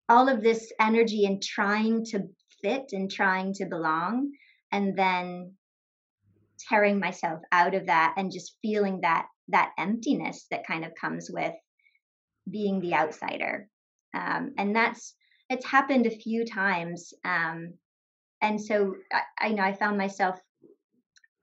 all 0.09 0.29
of 0.29 0.43
this 0.43 0.73
energy 0.81 1.25
in 1.25 1.41
trying 1.41 2.05
to 2.05 2.29
fit 2.63 2.91
and 2.93 3.11
trying 3.11 3.53
to 3.53 3.67
belong 3.67 4.31
and 4.73 4.97
then 4.97 5.53
tearing 6.69 6.99
myself 6.99 7.41
out 7.53 7.75
of 7.75 7.87
that 7.87 8.15
and 8.17 8.33
just 8.33 8.57
feeling 8.63 9.01
that 9.03 9.27
that 9.49 9.73
emptiness 9.79 10.47
that 10.51 10.67
kind 10.67 10.85
of 10.85 10.93
comes 11.01 11.31
with 11.31 11.55
being 12.51 12.81
the 12.81 12.95
outsider. 12.95 13.69
Um, 14.15 14.53
and 14.59 14.75
that's 14.75 15.15
it's 15.49 15.67
happened 15.67 16.07
a 16.07 16.11
few 16.11 16.45
times 16.45 17.13
um, 17.25 17.75
and 18.43 18.61
so 18.61 18.95
I, 19.13 19.47
I 19.47 19.49
know 19.51 19.63
i 19.63 19.73
found 19.73 19.99
myself 19.99 20.39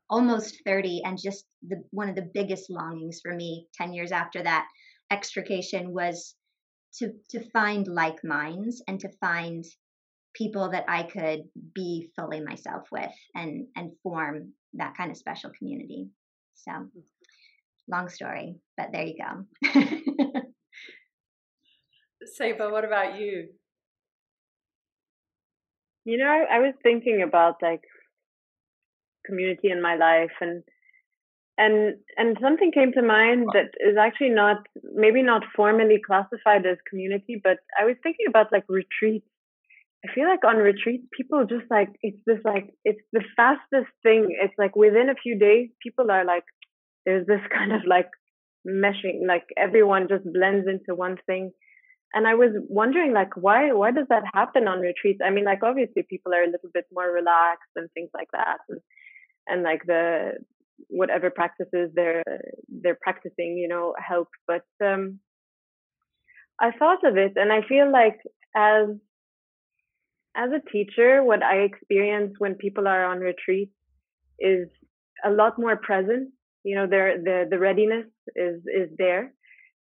almost 0.10 0.62
30 0.66 1.02
and 1.06 1.18
just 1.18 1.46
the 1.68 1.84
one 1.92 2.10
of 2.10 2.16
the 2.16 2.30
biggest 2.34 2.70
longings 2.70 3.20
for 3.22 3.34
me 3.34 3.68
10 3.76 3.94
years 3.94 4.12
after 4.12 4.44
that 4.44 4.68
extrication 5.12 5.94
was 5.94 6.36
to 6.96 7.12
to 7.30 7.50
find 7.52 7.88
like 7.88 8.24
minds 8.24 8.82
and 8.88 9.00
to 9.00 9.10
find 9.20 9.66
people 10.34 10.72
that 10.72 10.86
I 10.88 11.04
could 11.04 11.42
be 11.74 12.10
fully 12.16 12.42
myself 12.42 12.84
with 12.92 13.12
and 13.36 13.68
and 13.76 13.92
form 14.02 14.54
that 14.74 14.96
kind 14.98 15.12
of 15.12 15.18
special 15.18 15.52
community. 15.58 16.10
So 16.56 16.72
long 17.90 18.10
story, 18.10 18.56
but 18.78 18.90
there 18.92 19.06
you 19.06 19.16
go. 19.18 19.46
Seba, 22.26 22.70
what 22.70 22.86
about 22.86 23.20
you? 23.20 23.50
You 26.06 26.18
know, 26.18 26.26
I, 26.28 26.58
I 26.58 26.60
was 26.60 26.74
thinking 26.84 27.22
about 27.22 27.56
like 27.62 27.82
community 29.26 29.70
in 29.70 29.82
my 29.82 29.96
life 29.96 30.36
and 30.42 30.64
and 31.58 31.96
and 32.18 32.38
something 32.42 32.72
came 32.72 32.92
to 32.94 33.02
mind 33.02 33.48
that 33.54 33.70
is 33.80 33.96
actually 33.98 34.30
not 34.32 34.58
maybe 34.96 35.22
not 35.22 35.44
formally 35.56 36.02
classified 36.06 36.66
as 36.66 36.78
community 36.90 37.40
but 37.44 37.58
i 37.80 37.86
was 37.86 37.96
thinking 38.04 38.26
about 38.28 38.52
like 38.52 38.64
retreats 38.68 39.28
I 40.06 40.14
feel 40.14 40.28
like 40.28 40.44
on 40.44 40.58
retreats, 40.58 41.06
people 41.16 41.46
just 41.46 41.66
like, 41.72 41.88
it's 42.02 42.20
this 42.26 42.40
like, 42.44 42.74
it's 42.84 43.00
the 43.14 43.24
fastest 43.38 43.90
thing. 44.04 44.36
It's 44.42 44.54
like 44.58 44.76
within 44.76 45.10
a 45.10 45.16
few 45.16 45.40
days, 45.40 45.70
people 45.82 46.12
are 46.12 46.26
like, 46.26 46.44
there's 47.06 47.26
this 47.26 47.40
kind 47.58 47.72
of 47.72 47.82
like 47.88 48.10
meshing, 48.68 49.26
like 49.28 49.46
everyone 49.58 50.08
just 50.10 50.26
blends 50.26 50.68
into 50.68 50.94
one 50.96 51.18
thing. 51.26 51.52
And 52.14 52.28
I 52.28 52.36
was 52.36 52.52
wondering, 52.68 53.14
like, 53.14 53.36
why, 53.36 53.72
why 53.74 53.92
does 53.92 54.08
that 54.10 54.24
happen 54.34 54.68
on 54.68 54.80
retreats? 54.80 55.22
I 55.26 55.32
mean, 55.32 55.46
like, 55.46 55.64
obviously 55.64 56.04
people 56.08 56.34
are 56.34 56.44
a 56.44 56.52
little 56.52 56.70
bit 56.74 56.86
more 56.94 57.12
relaxed 57.12 57.72
and 57.76 57.90
things 57.92 58.10
like 58.14 58.30
that. 58.34 58.60
And, 58.70 58.80
and 59.48 59.64
like 59.64 59.82
the, 59.88 60.34
whatever 60.90 61.30
practices 61.30 61.92
they're, 61.96 62.24
they're 62.70 62.98
practicing, 63.02 63.58
you 63.58 63.68
know, 63.68 63.94
help. 63.98 64.30
But, 64.48 64.66
um, 64.84 65.20
I 66.60 66.72
thought 66.72 67.04
of 67.04 67.18
it 67.18 67.34
and 67.36 67.52
I 67.52 67.62
feel 67.68 67.92
like 67.92 68.20
as 68.56 68.90
as 70.36 70.50
a 70.52 70.72
teacher, 70.72 71.24
what 71.24 71.44
I 71.44 71.58
experience 71.58 72.34
when 72.40 72.56
people 72.56 72.88
are 72.88 73.06
on 73.06 73.20
retreat 73.20 73.70
is 74.40 74.68
a 75.24 75.30
lot 75.30 75.60
more 75.60 75.76
present. 75.76 76.30
You 76.64 76.76
know, 76.76 76.88
their 76.88 77.18
the 77.18 77.46
the 77.50 77.60
readiness 77.60 78.06
is 78.36 78.62
is 78.66 78.90
there, 78.98 79.34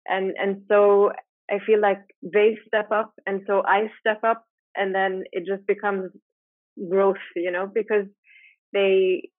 and 0.06 0.34
and 0.38 0.64
so 0.68 1.12
I 1.50 1.60
feel 1.66 1.82
like 1.82 2.02
they 2.22 2.58
step 2.68 2.92
up, 2.92 3.14
and 3.26 3.42
so 3.48 3.64
I 3.66 3.90
step 4.00 4.22
up, 4.24 4.44
and 4.76 4.94
then 4.94 5.24
it 5.32 5.46
just 5.48 5.66
becomes 5.68 6.12
growth. 6.90 7.24
You 7.36 7.52
know, 7.52 7.70
because 7.74 8.06
they, 8.74 9.30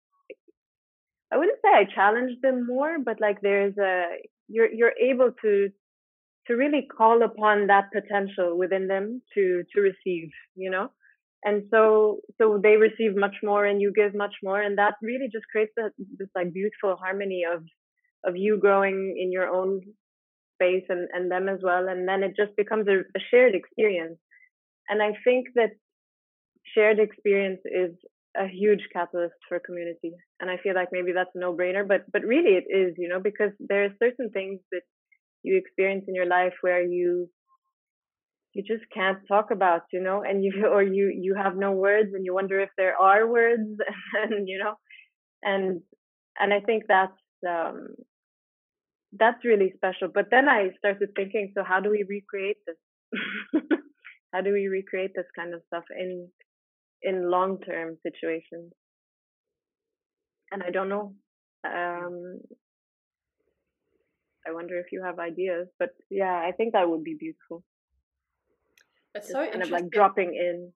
I 1.33 1.37
wouldn't 1.37 1.59
say 1.65 1.71
I 1.71 1.85
challenge 1.95 2.41
them 2.43 2.67
more, 2.67 2.99
but 3.05 3.21
like 3.21 3.41
there's 3.43 3.77
a 3.79 4.07
you're 4.49 4.73
you're 4.73 4.95
able 5.01 5.31
to 5.43 5.69
to 6.47 6.55
really 6.55 6.87
call 6.97 7.23
upon 7.23 7.67
that 7.67 7.91
potential 7.93 8.59
within 8.59 8.89
them 8.89 9.23
to 9.35 9.63
to 9.75 9.81
receive 9.81 10.31
you 10.57 10.71
know 10.71 10.91
and 11.45 11.65
so 11.71 12.19
so 12.39 12.59
they 12.63 12.77
receive 12.77 13.15
much 13.17 13.37
more 13.43 13.65
and 13.65 13.81
you 13.81 13.93
give 13.95 14.15
much 14.15 14.35
more 14.43 14.61
and 14.61 14.79
that 14.79 14.95
really 15.03 15.29
just 15.33 15.45
creates 15.53 15.73
a, 15.79 15.91
this 16.19 16.29
like 16.35 16.53
beautiful 16.53 16.97
harmony 16.97 17.43
of 17.45 17.63
of 18.25 18.37
you 18.37 18.59
growing 18.59 19.17
in 19.21 19.31
your 19.31 19.49
own 19.49 19.81
space 20.59 20.85
and 20.89 21.09
and 21.15 21.31
them 21.31 21.49
as 21.49 21.61
well 21.63 21.89
and 21.89 22.09
then 22.09 22.23
it 22.23 22.35
just 22.37 22.57
becomes 22.57 22.89
a, 22.89 22.99
a 23.19 23.23
shared 23.31 23.55
experience. 23.55 24.19
And 24.91 25.03
i 25.03 25.13
think 25.25 25.49
that 25.55 25.73
shared 26.75 26.99
experience 26.99 27.61
is 27.65 27.93
a 28.37 28.47
huge 28.47 28.83
catalyst 28.93 29.35
for 29.49 29.59
community 29.61 30.13
and 30.41 30.51
i 30.51 30.57
feel 30.63 30.75
like 30.75 30.89
maybe 30.93 31.13
that's 31.13 31.35
a 31.35 31.39
no 31.39 31.55
brainer 31.57 31.87
but 31.87 32.03
but 32.13 32.23
really 32.23 32.55
it 32.61 32.67
is 32.71 32.95
you 32.99 33.09
know 33.09 33.21
because 33.21 33.53
there 33.69 33.85
are 33.85 33.95
certain 34.03 34.31
things 34.31 34.61
that 34.73 34.83
you 35.43 35.57
experience 35.57 36.05
in 36.09 36.15
your 36.15 36.27
life 36.27 36.55
where 36.63 36.83
you 36.83 37.29
you 38.55 38.63
just 38.63 38.85
can't 38.93 39.19
talk 39.29 39.51
about 39.51 39.83
you 39.93 40.01
know 40.03 40.23
and 40.23 40.45
you 40.45 40.53
or 40.73 40.83
you 40.83 41.13
you 41.17 41.35
have 41.35 41.57
no 41.57 41.73
words 41.73 42.11
and 42.15 42.25
you 42.25 42.35
wonder 42.35 42.61
if 42.61 42.71
there 42.77 42.97
are 42.97 43.27
words 43.31 43.69
and 44.23 44.49
you 44.49 44.59
know 44.59 44.75
and 45.43 45.81
and 46.39 46.53
i 46.53 46.61
think 46.61 46.85
that's 46.89 47.23
um 47.49 47.89
that's 49.13 49.45
really 49.45 49.73
special 49.77 50.09
but 50.13 50.27
then 50.31 50.49
i 50.49 50.69
started 50.79 51.09
thinking 51.17 51.51
so 51.55 51.63
how 51.65 51.81
do 51.81 51.91
we 51.91 52.05
recreate 52.09 52.59
this 52.67 53.63
how 54.33 54.41
do 54.41 54.53
we 54.53 54.69
recreate 54.69 55.13
this 55.15 55.31
kind 55.35 55.55
of 55.55 55.63
stuff 55.67 55.85
in 55.99 56.29
in 57.03 57.31
long 57.31 57.59
term 57.61 57.97
situations 58.03 58.73
and 60.51 60.63
i 60.63 60.71
don't 60.71 60.89
know 60.89 61.15
um 61.65 62.39
i 64.47 64.53
wonder 64.53 64.79
if 64.79 64.93
you 64.93 65.03
have 65.03 65.19
ideas 65.19 65.69
but 65.79 65.91
yeah 66.11 66.43
i 66.47 66.53
think 66.53 66.73
that 66.75 66.89
would 66.89 67.05
be 67.05 67.17
beautiful 67.19 67.65
it's 69.15 69.31
so 69.31 69.49
kind 69.51 69.63
of 69.63 69.71
like 69.71 69.91
dropping 69.91 70.35
in. 70.35 70.73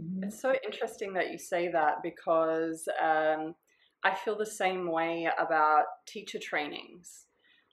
Mm-hmm. 0.00 0.24
It's 0.24 0.40
so 0.40 0.54
interesting 0.64 1.12
that 1.14 1.30
you 1.30 1.38
say 1.38 1.70
that 1.70 2.02
because 2.02 2.88
um, 3.02 3.54
I 4.04 4.14
feel 4.14 4.36
the 4.36 4.46
same 4.46 4.90
way 4.90 5.28
about 5.38 5.84
teacher 6.06 6.38
trainings. 6.38 7.26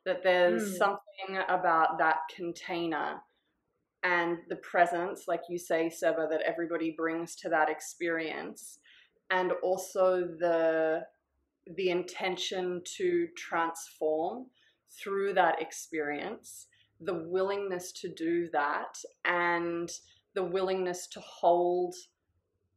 That 0.05 0.23
there's 0.23 0.73
mm. 0.73 0.77
something 0.77 1.43
about 1.49 1.97
that 1.99 2.17
container 2.35 3.21
and 4.03 4.37
the 4.47 4.55
presence, 4.57 5.25
like 5.27 5.41
you 5.49 5.57
say, 5.57 5.89
Seba, 5.89 6.27
that 6.29 6.41
everybody 6.45 6.93
brings 6.95 7.35
to 7.37 7.49
that 7.49 7.69
experience, 7.69 8.79
and 9.29 9.51
also 9.63 10.21
the 10.21 11.05
the 11.75 11.89
intention 11.89 12.81
to 12.97 13.27
transform 13.37 14.47
through 14.89 15.33
that 15.33 15.61
experience 15.61 16.67
the 17.01 17.13
willingness 17.13 17.91
to 17.93 18.09
do 18.09 18.49
that 18.51 18.97
and 19.25 19.91
the 20.35 20.43
willingness 20.43 21.07
to 21.07 21.19
hold 21.21 21.95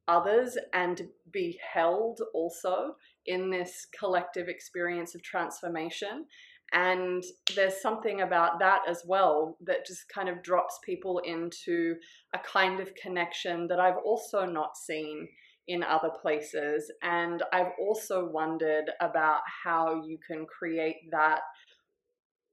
others 0.08 0.56
and 0.72 1.02
be 1.32 1.58
held 1.72 2.20
also 2.34 2.96
in 3.26 3.50
this 3.50 3.86
collective 3.98 4.48
experience 4.48 5.14
of 5.14 5.22
transformation. 5.22 6.26
And 6.72 7.22
there's 7.54 7.82
something 7.82 8.22
about 8.22 8.58
that 8.60 8.80
as 8.88 9.02
well 9.06 9.58
that 9.66 9.86
just 9.86 10.08
kind 10.08 10.28
of 10.28 10.42
drops 10.42 10.78
people 10.84 11.20
into 11.24 11.96
a 12.34 12.38
kind 12.38 12.80
of 12.80 12.94
connection 12.94 13.66
that 13.68 13.78
I've 13.78 13.98
also 14.04 14.46
not 14.46 14.76
seen 14.76 15.28
in 15.68 15.82
other 15.82 16.10
places. 16.20 16.90
And 17.02 17.42
I've 17.52 17.72
also 17.78 18.28
wondered 18.28 18.90
about 19.00 19.40
how 19.64 20.02
you 20.06 20.18
can 20.26 20.46
create 20.46 20.96
that 21.10 21.40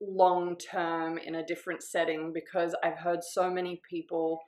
long 0.02 0.58
term 0.58 1.18
in 1.18 1.36
a 1.36 1.46
different 1.46 1.84
setting 1.84 2.32
because 2.34 2.76
I've 2.84 2.98
heard 2.98 3.24
so 3.24 3.50
many 3.50 3.82
people 3.90 4.40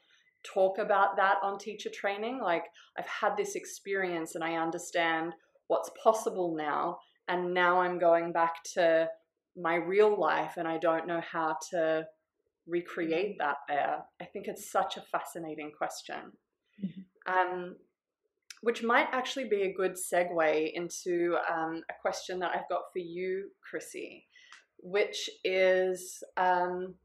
talk 0.43 0.77
about 0.79 1.15
that 1.17 1.35
on 1.43 1.57
teacher 1.57 1.89
training. 1.89 2.39
Like, 2.41 2.65
I've 2.97 3.07
had 3.07 3.37
this 3.37 3.55
experience 3.55 4.35
and 4.35 4.43
I 4.43 4.55
understand 4.55 5.33
what's 5.67 5.91
possible 6.03 6.55
now. 6.57 6.99
And 7.27 7.53
now 7.53 7.79
I'm 7.79 7.99
going 7.99 8.33
back 8.33 8.55
to 8.73 9.07
my 9.57 9.75
real 9.75 10.19
life 10.19 10.53
and 10.57 10.67
I 10.67 10.77
don't 10.77 11.07
know 11.07 11.21
how 11.21 11.57
to 11.71 12.05
recreate 12.67 13.37
that 13.39 13.57
there. 13.67 14.03
I 14.21 14.25
think 14.25 14.47
it's 14.47 14.71
such 14.71 14.97
a 14.97 15.01
fascinating 15.01 15.71
question. 15.77 16.31
Mm-hmm. 16.83 17.33
Um, 17.33 17.75
which 18.61 18.83
might 18.83 19.07
actually 19.11 19.49
be 19.49 19.63
a 19.63 19.73
good 19.73 19.93
segue 19.93 20.71
into 20.73 21.35
um, 21.51 21.81
a 21.89 21.93
question 21.99 22.39
that 22.39 22.51
I've 22.53 22.69
got 22.69 22.83
for 22.93 22.99
you, 22.99 23.49
Chrissie, 23.67 24.27
which 24.77 25.29
is 25.43 26.23
um, 26.37 26.95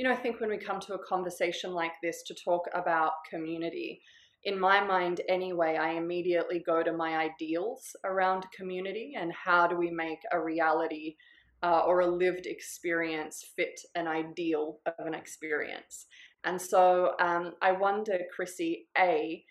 you 0.00 0.04
know, 0.04 0.12
I 0.12 0.16
think 0.16 0.40
when 0.40 0.48
we 0.48 0.56
come 0.56 0.80
to 0.80 0.94
a 0.94 1.06
conversation 1.06 1.74
like 1.74 1.92
this 2.02 2.22
to 2.22 2.34
talk 2.34 2.64
about 2.72 3.12
community, 3.28 4.00
in 4.44 4.58
my 4.58 4.82
mind 4.82 5.20
anyway, 5.28 5.76
I 5.76 5.92
immediately 5.92 6.62
go 6.64 6.82
to 6.82 6.92
my 6.92 7.16
ideals 7.16 7.94
around 8.04 8.46
community 8.56 9.14
and 9.18 9.32
how 9.32 9.66
do 9.66 9.76
we 9.76 9.90
make 9.90 10.20
a 10.32 10.40
reality 10.40 11.16
uh, 11.62 11.82
or 11.86 12.00
a 12.00 12.06
lived 12.06 12.46
experience 12.46 13.44
fit 13.54 13.78
an 13.94 14.08
ideal 14.08 14.78
of 14.86 15.06
an 15.06 15.14
experience. 15.14 16.06
And 16.44 16.60
so 16.60 17.12
um, 17.20 17.52
I 17.60 17.72
wonder, 17.72 18.18
Chrissie, 18.34 18.86
A, 18.96 19.44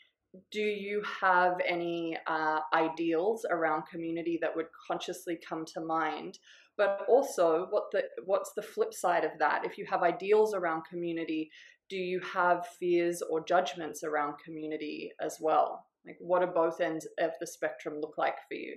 do 0.52 0.62
you 0.62 1.04
have 1.22 1.58
any 1.68 2.18
uh, 2.26 2.60
ideals 2.74 3.46
around 3.50 3.84
community 3.92 4.40
that 4.42 4.56
would 4.56 4.68
consciously 4.88 5.38
come 5.48 5.66
to 5.74 5.82
mind? 5.82 6.40
but 6.80 7.02
also 7.10 7.68
what 7.72 7.92
the 7.92 8.04
what's 8.26 8.54
the 8.56 8.62
flip 8.62 8.94
side 8.94 9.26
of 9.26 9.32
that 9.38 9.66
if 9.66 9.78
you 9.78 9.86
have 9.86 10.02
ideals 10.02 10.54
around 10.54 10.82
community 10.90 11.52
do 11.90 11.98
you 11.98 12.20
have 12.34 12.68
fears 12.80 13.22
or 13.30 13.44
judgments 13.44 14.04
around 14.04 14.36
community 14.44 15.12
as 15.22 15.38
well 15.40 15.86
like 16.06 16.18
what 16.20 16.40
do 16.42 16.48
both 16.48 16.80
ends 16.82 17.08
of 17.20 17.32
the 17.40 17.48
spectrum 17.48 17.96
look 18.02 18.16
like 18.18 18.38
for 18.48 18.56
you 18.56 18.76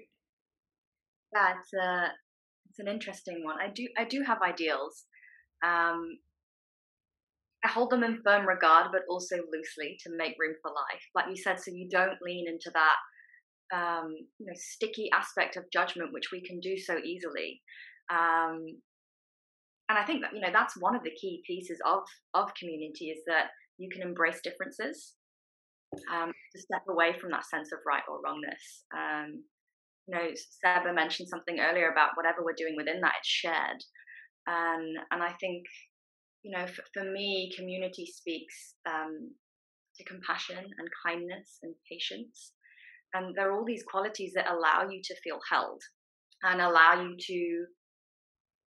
yeah 1.35 1.54
it's 1.59 1.73
a 1.75 2.09
it's 2.69 2.78
an 2.78 2.88
interesting 2.88 3.42
one 3.45 3.57
i 3.61 3.69
do 3.69 3.87
i 3.99 4.04
do 4.04 4.23
have 4.26 4.38
ideals 4.42 5.04
um 5.64 6.19
I 7.64 7.69
hold 7.69 7.90
them 7.90 8.02
in 8.02 8.21
firm 8.25 8.47
regard, 8.47 8.88
but 8.90 9.02
also 9.09 9.37
loosely 9.37 9.97
to 10.02 10.11
make 10.16 10.35
room 10.38 10.54
for 10.61 10.71
life. 10.71 11.02
Like 11.14 11.26
you 11.28 11.37
said, 11.37 11.61
so 11.61 11.71
you 11.71 11.88
don't 11.88 12.21
lean 12.21 12.47
into 12.49 12.73
that 12.75 12.97
um, 13.73 14.14
you 14.38 14.47
know 14.47 14.52
sticky 14.54 15.09
aspect 15.12 15.57
of 15.57 15.71
judgment, 15.73 16.12
which 16.12 16.31
we 16.33 16.42
can 16.42 16.61
do 16.61 16.76
so 16.76 16.99
easily. 16.99 17.62
Um, 18.11 18.64
and 19.92 19.99
I 19.99 20.06
think 20.06 20.22
that 20.22 20.32
you 20.32 20.40
know 20.40 20.49
that's 20.50 20.80
one 20.80 20.96
of 20.96 21.02
the 21.04 21.12
key 21.20 21.42
pieces 21.46 21.78
of 21.84 22.00
of 22.32 22.54
community 22.58 23.11
is 23.11 23.18
that 23.26 23.49
you 23.76 23.90
can 23.92 24.00
embrace 24.00 24.40
differences, 24.42 25.14
um, 26.11 26.32
to 26.52 26.58
step 26.62 26.82
away 26.88 27.12
from 27.20 27.30
that 27.30 27.44
sense 27.44 27.72
of 27.72 27.80
right 27.87 28.02
or 28.08 28.22
wrongness. 28.25 28.84
Um, 28.96 29.44
you 30.08 30.14
know, 30.16 30.30
Seba 30.34 30.94
mentioned 30.94 31.28
something 31.28 31.61
earlier 31.61 31.90
about 31.90 32.16
whatever 32.16 32.42
we're 32.42 32.56
doing 32.56 32.75
within 32.75 33.02
that, 33.02 33.20
it's 33.20 33.28
shared, 33.28 33.84
and 34.46 34.96
and 35.11 35.22
I 35.22 35.34
think 35.38 35.62
you 36.42 36.56
know 36.56 36.66
for, 36.66 36.84
for 36.94 37.04
me, 37.04 37.52
community 37.54 38.06
speaks 38.06 38.76
um, 38.88 39.30
to 39.96 40.04
compassion 40.04 40.56
and 40.56 40.88
kindness 41.06 41.58
and 41.62 41.75
patience, 41.90 42.52
and 43.12 43.34
there 43.37 43.50
are 43.50 43.58
all 43.58 43.66
these 43.66 43.84
qualities 43.84 44.32
that 44.37 44.50
allow 44.50 44.88
you 44.88 45.02
to 45.04 45.20
feel 45.22 45.38
held 45.50 45.82
and 46.44 46.62
allow 46.62 46.94
you 47.02 47.14
to 47.20 47.66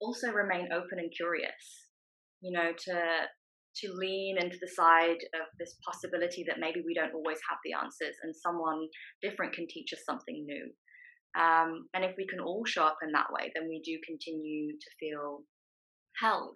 also 0.01 0.31
remain 0.31 0.69
open 0.73 0.99
and 0.99 1.11
curious 1.15 1.87
you 2.41 2.51
know 2.51 2.71
to 2.77 2.93
to 3.75 3.91
lean 3.93 4.37
into 4.39 4.57
the 4.61 4.71
side 4.71 5.19
of 5.35 5.47
this 5.59 5.75
possibility 5.83 6.45
that 6.47 6.59
maybe 6.59 6.81
we 6.85 6.93
don't 6.93 7.13
always 7.13 7.39
have 7.49 7.59
the 7.65 7.73
answers 7.73 8.15
and 8.23 8.33
someone 8.33 8.87
different 9.21 9.53
can 9.53 9.67
teach 9.67 9.91
us 9.91 9.99
something 10.07 10.45
new. 10.47 10.71
Um, 11.35 11.89
and 11.93 12.05
if 12.05 12.15
we 12.17 12.25
can 12.25 12.39
all 12.39 12.63
show 12.63 12.83
up 12.83 12.99
in 13.03 13.11
that 13.11 13.27
way 13.29 13.51
then 13.53 13.67
we 13.67 13.81
do 13.83 13.99
continue 14.07 14.71
to 14.71 14.89
feel 14.99 15.43
held. 16.21 16.55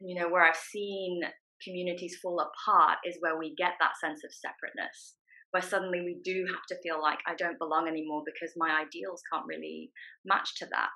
And, 0.00 0.08
you 0.08 0.18
know 0.18 0.28
where 0.28 0.44
i've 0.44 0.56
seen 0.56 1.20
communities 1.62 2.18
fall 2.22 2.40
apart 2.40 2.98
is 3.04 3.16
where 3.20 3.38
we 3.38 3.54
get 3.56 3.72
that 3.80 3.96
sense 4.00 4.20
of 4.24 4.32
separateness 4.32 5.16
where 5.50 5.62
suddenly 5.62 6.00
we 6.00 6.20
do 6.24 6.44
have 6.48 6.64
to 6.68 6.80
feel 6.82 7.00
like 7.00 7.18
i 7.26 7.34
don't 7.34 7.58
belong 7.58 7.88
anymore 7.88 8.22
because 8.24 8.52
my 8.56 8.80
ideals 8.80 9.22
can't 9.32 9.46
really 9.46 9.90
match 10.24 10.56
to 10.56 10.66
that 10.66 10.90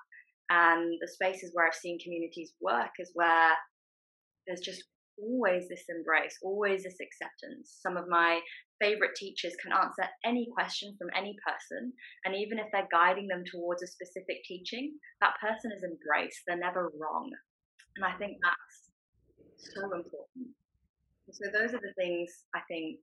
and 0.51 0.99
the 0.99 1.07
spaces 1.07 1.51
where 1.53 1.65
I've 1.65 1.73
seen 1.73 1.97
communities 2.03 2.51
work 2.59 2.91
is 2.99 3.11
where 3.13 3.53
there's 4.45 4.59
just 4.59 4.83
always 5.17 5.69
this 5.69 5.85
embrace, 5.87 6.37
always 6.43 6.83
this 6.83 6.99
acceptance. 6.99 7.79
Some 7.81 7.95
of 7.95 8.09
my 8.09 8.41
favorite 8.81 9.15
teachers 9.15 9.55
can 9.63 9.71
answer 9.71 10.03
any 10.25 10.49
question 10.53 10.95
from 10.99 11.07
any 11.15 11.37
person. 11.47 11.93
And 12.25 12.35
even 12.35 12.59
if 12.59 12.67
they're 12.73 12.89
guiding 12.91 13.27
them 13.27 13.43
towards 13.49 13.81
a 13.81 13.87
specific 13.87 14.43
teaching, 14.43 14.93
that 15.21 15.39
person 15.39 15.71
is 15.71 15.83
embraced. 15.83 16.41
They're 16.45 16.57
never 16.57 16.91
wrong. 16.99 17.31
And 17.95 18.03
I 18.03 18.17
think 18.17 18.37
that's 18.43 19.71
so 19.73 19.83
important. 19.83 20.51
So 21.31 21.47
those 21.53 21.73
are 21.73 21.79
the 21.79 21.93
things 21.97 22.43
I 22.53 22.59
think 22.67 22.99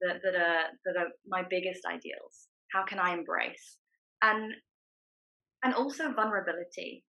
that, 0.00 0.20
that 0.24 0.34
are 0.34 0.64
that 0.86 0.96
are 0.96 1.08
my 1.28 1.42
biggest 1.50 1.84
ideals. 1.84 2.48
How 2.72 2.84
can 2.84 2.98
I 2.98 3.12
embrace? 3.12 3.76
And 4.22 4.54
and 5.62 5.74
also 5.74 6.12
vulnerability. 6.12 7.04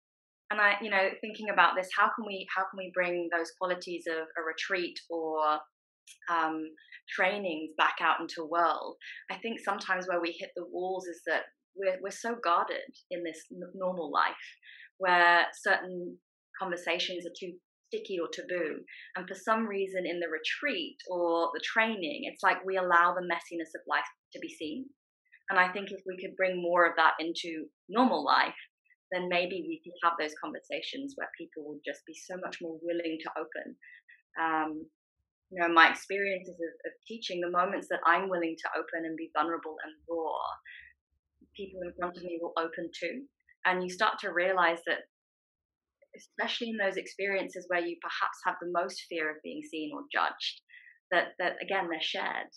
And 0.51 0.61
i 0.61 0.75
you 0.81 0.89
know 0.89 1.09
thinking 1.21 1.49
about 1.49 1.73
this 1.75 1.89
how 1.97 2.11
can 2.15 2.25
we 2.27 2.45
how 2.55 2.63
can 2.63 2.77
we 2.77 2.91
bring 2.93 3.29
those 3.31 3.51
qualities 3.59 4.03
of 4.07 4.27
a 4.37 4.41
retreat 4.45 4.99
or 5.09 5.59
um, 6.29 6.63
trainings 7.09 7.71
back 7.77 7.95
out 8.01 8.19
into 8.19 8.47
world? 8.49 8.95
I 9.31 9.35
think 9.35 9.59
sometimes 9.59 10.07
where 10.07 10.21
we 10.21 10.35
hit 10.37 10.51
the 10.55 10.65
walls 10.71 11.05
is 11.07 11.21
that 11.27 11.43
we're, 11.75 11.97
we're 12.01 12.11
so 12.11 12.35
guarded 12.43 12.89
in 13.11 13.23
this 13.23 13.39
normal 13.73 14.11
life 14.11 14.33
where 14.97 15.45
certain 15.61 16.17
conversations 16.59 17.25
are 17.25 17.35
too 17.39 17.53
sticky 17.87 18.19
or 18.19 18.27
taboo. 18.31 18.79
And 19.15 19.27
for 19.27 19.35
some 19.35 19.67
reason 19.67 20.05
in 20.05 20.19
the 20.19 20.27
retreat 20.27 20.97
or 21.09 21.49
the 21.53 21.61
training 21.63 22.21
it's 22.23 22.43
like 22.43 22.63
we 22.65 22.77
allow 22.77 23.13
the 23.13 23.25
messiness 23.25 23.73
of 23.75 23.81
life 23.87 24.03
to 24.33 24.39
be 24.39 24.49
seen 24.49 24.85
and 25.53 25.61
I 25.61 25.71
think 25.71 25.91
if 25.91 26.01
we 26.07 26.17
could 26.17 26.35
bring 26.35 26.59
more 26.59 26.83
of 26.89 26.95
that 26.97 27.13
into 27.19 27.69
normal 27.87 28.25
life, 28.25 28.57
then 29.11 29.29
maybe 29.29 29.63
we 29.67 29.79
could 29.85 29.93
have 30.01 30.17
those 30.17 30.33
conversations 30.41 31.13
where 31.15 31.29
people 31.37 31.61
would 31.69 31.85
just 31.85 32.01
be 32.07 32.17
so 32.17 32.41
much 32.41 32.57
more 32.59 32.79
willing 32.81 33.19
to 33.21 33.29
open. 33.37 33.77
Um, 34.33 34.81
you 35.51 35.61
know, 35.61 35.69
my 35.69 35.91
experiences 35.91 36.57
of, 36.57 36.73
of 36.89 36.93
teaching, 37.07 37.39
the 37.39 37.51
moments 37.53 37.85
that 37.91 38.01
I'm 38.03 38.29
willing 38.29 38.55
to 38.57 38.69
open 38.73 39.05
and 39.05 39.15
be 39.15 39.29
vulnerable 39.37 39.77
and 39.85 39.93
raw, 40.09 40.41
people 41.55 41.81
in 41.85 41.93
front 41.99 42.17
of 42.17 42.23
me 42.23 42.39
will 42.41 42.57
open 42.57 42.89
too. 42.89 43.21
And 43.69 43.83
you 43.83 43.91
start 43.91 44.17
to 44.21 44.33
realize 44.33 44.79
that, 44.87 45.05
especially 46.17 46.69
in 46.69 46.77
those 46.81 46.97
experiences 46.97 47.65
where 47.69 47.85
you 47.85 47.95
perhaps 48.01 48.41
have 48.47 48.55
the 48.59 48.73
most 48.73 49.05
fear 49.07 49.29
of 49.29 49.43
being 49.43 49.61
seen 49.61 49.91
or 49.93 50.01
judged, 50.11 50.61
that, 51.11 51.37
that 51.37 51.61
again, 51.61 51.89
they're 51.91 52.01
shared 52.01 52.49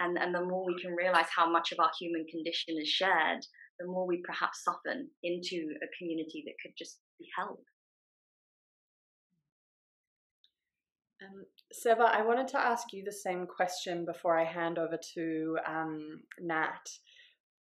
and 0.00 0.18
and 0.18 0.34
the 0.34 0.44
more 0.44 0.66
we 0.66 0.80
can 0.80 0.92
realize 0.92 1.26
how 1.34 1.50
much 1.50 1.72
of 1.72 1.78
our 1.78 1.90
human 1.98 2.24
condition 2.26 2.76
is 2.80 2.88
shared 2.88 3.44
the 3.78 3.86
more 3.86 4.06
we 4.06 4.22
perhaps 4.24 4.64
soften 4.64 5.08
into 5.22 5.74
a 5.82 5.86
community 5.98 6.42
that 6.46 6.54
could 6.62 6.72
just 6.76 6.98
be 7.18 7.26
held 7.36 7.60
um, 11.22 11.44
Seba, 11.72 12.10
I 12.12 12.22
wanted 12.22 12.48
to 12.48 12.58
ask 12.58 12.92
you 12.92 13.04
the 13.04 13.12
same 13.12 13.46
question 13.46 14.04
before 14.04 14.38
I 14.38 14.44
hand 14.44 14.78
over 14.78 14.98
to 15.14 15.56
um, 15.66 16.20
Nat. 16.40 16.88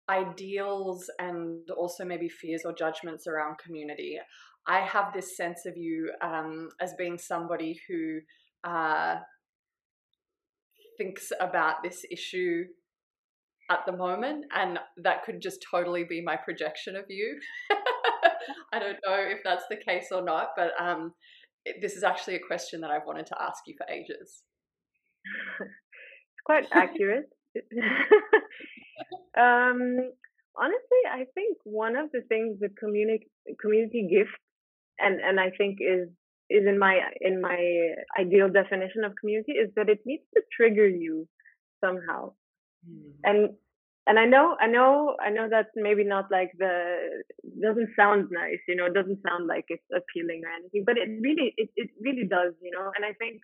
Ideals 0.08 1.08
and 1.20 1.68
also 1.70 2.04
maybe 2.04 2.28
fears 2.28 2.62
or 2.64 2.72
judgments 2.72 3.26
around 3.28 3.58
community. 3.58 4.18
I 4.66 4.80
have 4.80 5.12
this 5.12 5.36
sense 5.36 5.66
of 5.66 5.76
you 5.76 6.10
um, 6.20 6.68
as 6.80 6.94
being 6.94 7.16
somebody 7.16 7.80
who 7.86 8.20
uh, 8.64 9.16
thinks 11.00 11.32
about 11.40 11.82
this 11.82 12.04
issue 12.10 12.64
at 13.70 13.80
the 13.86 13.92
moment, 13.92 14.44
and 14.54 14.78
that 14.98 15.24
could 15.24 15.40
just 15.40 15.64
totally 15.70 16.04
be 16.04 16.20
my 16.20 16.36
projection 16.36 16.94
of 16.94 17.04
you. 17.08 17.38
I 18.72 18.78
don't 18.78 18.98
know 19.06 19.16
if 19.16 19.38
that's 19.42 19.64
the 19.70 19.76
case 19.76 20.08
or 20.12 20.22
not, 20.22 20.50
but 20.56 20.72
um, 20.78 21.14
this 21.80 21.94
is 21.94 22.02
actually 22.02 22.34
a 22.34 22.46
question 22.46 22.82
that 22.82 22.90
I've 22.90 23.06
wanted 23.06 23.26
to 23.26 23.40
ask 23.40 23.62
you 23.66 23.74
for 23.78 23.86
ages. 23.90 24.42
it's 25.60 26.44
quite 26.44 26.66
accurate. 26.72 27.30
um, 29.38 29.96
honestly, 30.56 31.02
I 31.10 31.24
think 31.34 31.56
one 31.64 31.96
of 31.96 32.10
the 32.12 32.20
things 32.28 32.58
the 32.60 32.68
community 32.68 33.28
community 33.60 34.06
gift, 34.10 34.36
and 34.98 35.20
and 35.20 35.40
I 35.40 35.50
think 35.56 35.78
is 35.80 36.08
is 36.50 36.66
in 36.66 36.78
my 36.78 36.98
in 37.20 37.40
my 37.40 37.60
ideal 38.18 38.48
definition 38.48 39.04
of 39.04 39.12
community 39.20 39.52
is 39.52 39.70
that 39.76 39.88
it 39.88 40.00
needs 40.04 40.24
to 40.34 40.42
trigger 40.56 40.88
you 40.88 41.26
somehow 41.82 42.32
mm. 42.86 43.12
and 43.24 43.50
and 44.06 44.18
I 44.18 44.24
know, 44.24 44.56
I 44.60 44.66
know, 44.66 45.14
I 45.24 45.30
know 45.30 45.46
that 45.48 45.66
maybe 45.76 46.02
not 46.02 46.32
like 46.32 46.50
the 46.58 47.22
doesn't 47.62 47.90
sound 47.94 48.28
nice, 48.32 48.58
you 48.66 48.74
know, 48.74 48.86
it 48.86 48.94
doesn't 48.94 49.20
sound 49.22 49.46
like 49.46 49.66
it's 49.68 49.84
appealing 49.94 50.42
or 50.44 50.50
anything, 50.50 50.82
but 50.84 50.96
it 50.96 51.08
really, 51.22 51.54
it, 51.56 51.68
it 51.76 51.90
really 52.00 52.26
does, 52.26 52.54
you 52.60 52.72
know. 52.72 52.90
And 52.96 53.04
I 53.04 53.12
think 53.12 53.42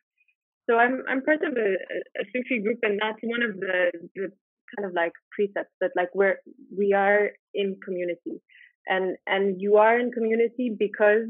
so. 0.69 0.77
I'm 0.77 1.05
I'm 1.09 1.23
part 1.23 1.43
of 1.43 1.53
a, 1.53 1.71
a 2.19 2.25
Sufi 2.33 2.63
group, 2.63 2.79
and 2.83 2.99
that's 3.01 3.23
one 3.23 3.43
of 3.43 3.61
the 3.61 3.93
the 4.17 4.33
kind 4.75 4.89
of 4.89 4.95
like 4.95 5.13
precepts 5.31 5.75
that 5.81 5.93
like 5.95 6.09
we're 6.15 6.39
we 6.77 6.93
are 6.95 7.31
in 7.55 7.79
community, 7.85 8.43
and 8.89 9.17
and 9.27 9.61
you 9.61 9.77
are 9.77 9.99
in 10.01 10.11
community 10.11 10.75
because 10.77 11.29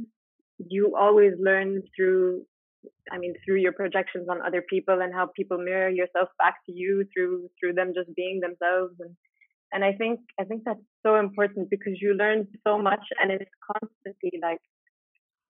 you 0.58 0.96
always 0.96 1.32
learn 1.38 1.82
through 1.94 2.42
I 3.10 3.18
mean, 3.18 3.34
through 3.44 3.56
your 3.56 3.72
projections 3.72 4.28
on 4.28 4.42
other 4.42 4.62
people 4.62 5.00
and 5.00 5.12
how 5.12 5.28
people 5.34 5.58
mirror 5.58 5.88
yourself 5.88 6.28
back 6.38 6.54
to 6.66 6.72
you 6.72 7.04
through 7.12 7.48
through 7.58 7.74
them 7.74 7.92
just 7.94 8.14
being 8.14 8.40
themselves. 8.40 8.94
And 9.00 9.16
and 9.72 9.84
I 9.84 9.92
think 9.92 10.20
I 10.40 10.44
think 10.44 10.62
that's 10.64 10.86
so 11.04 11.16
important 11.16 11.70
because 11.70 11.94
you 12.00 12.14
learn 12.14 12.46
so 12.66 12.78
much 12.78 13.04
and 13.20 13.30
it's 13.30 13.50
constantly 13.72 14.38
like 14.42 14.60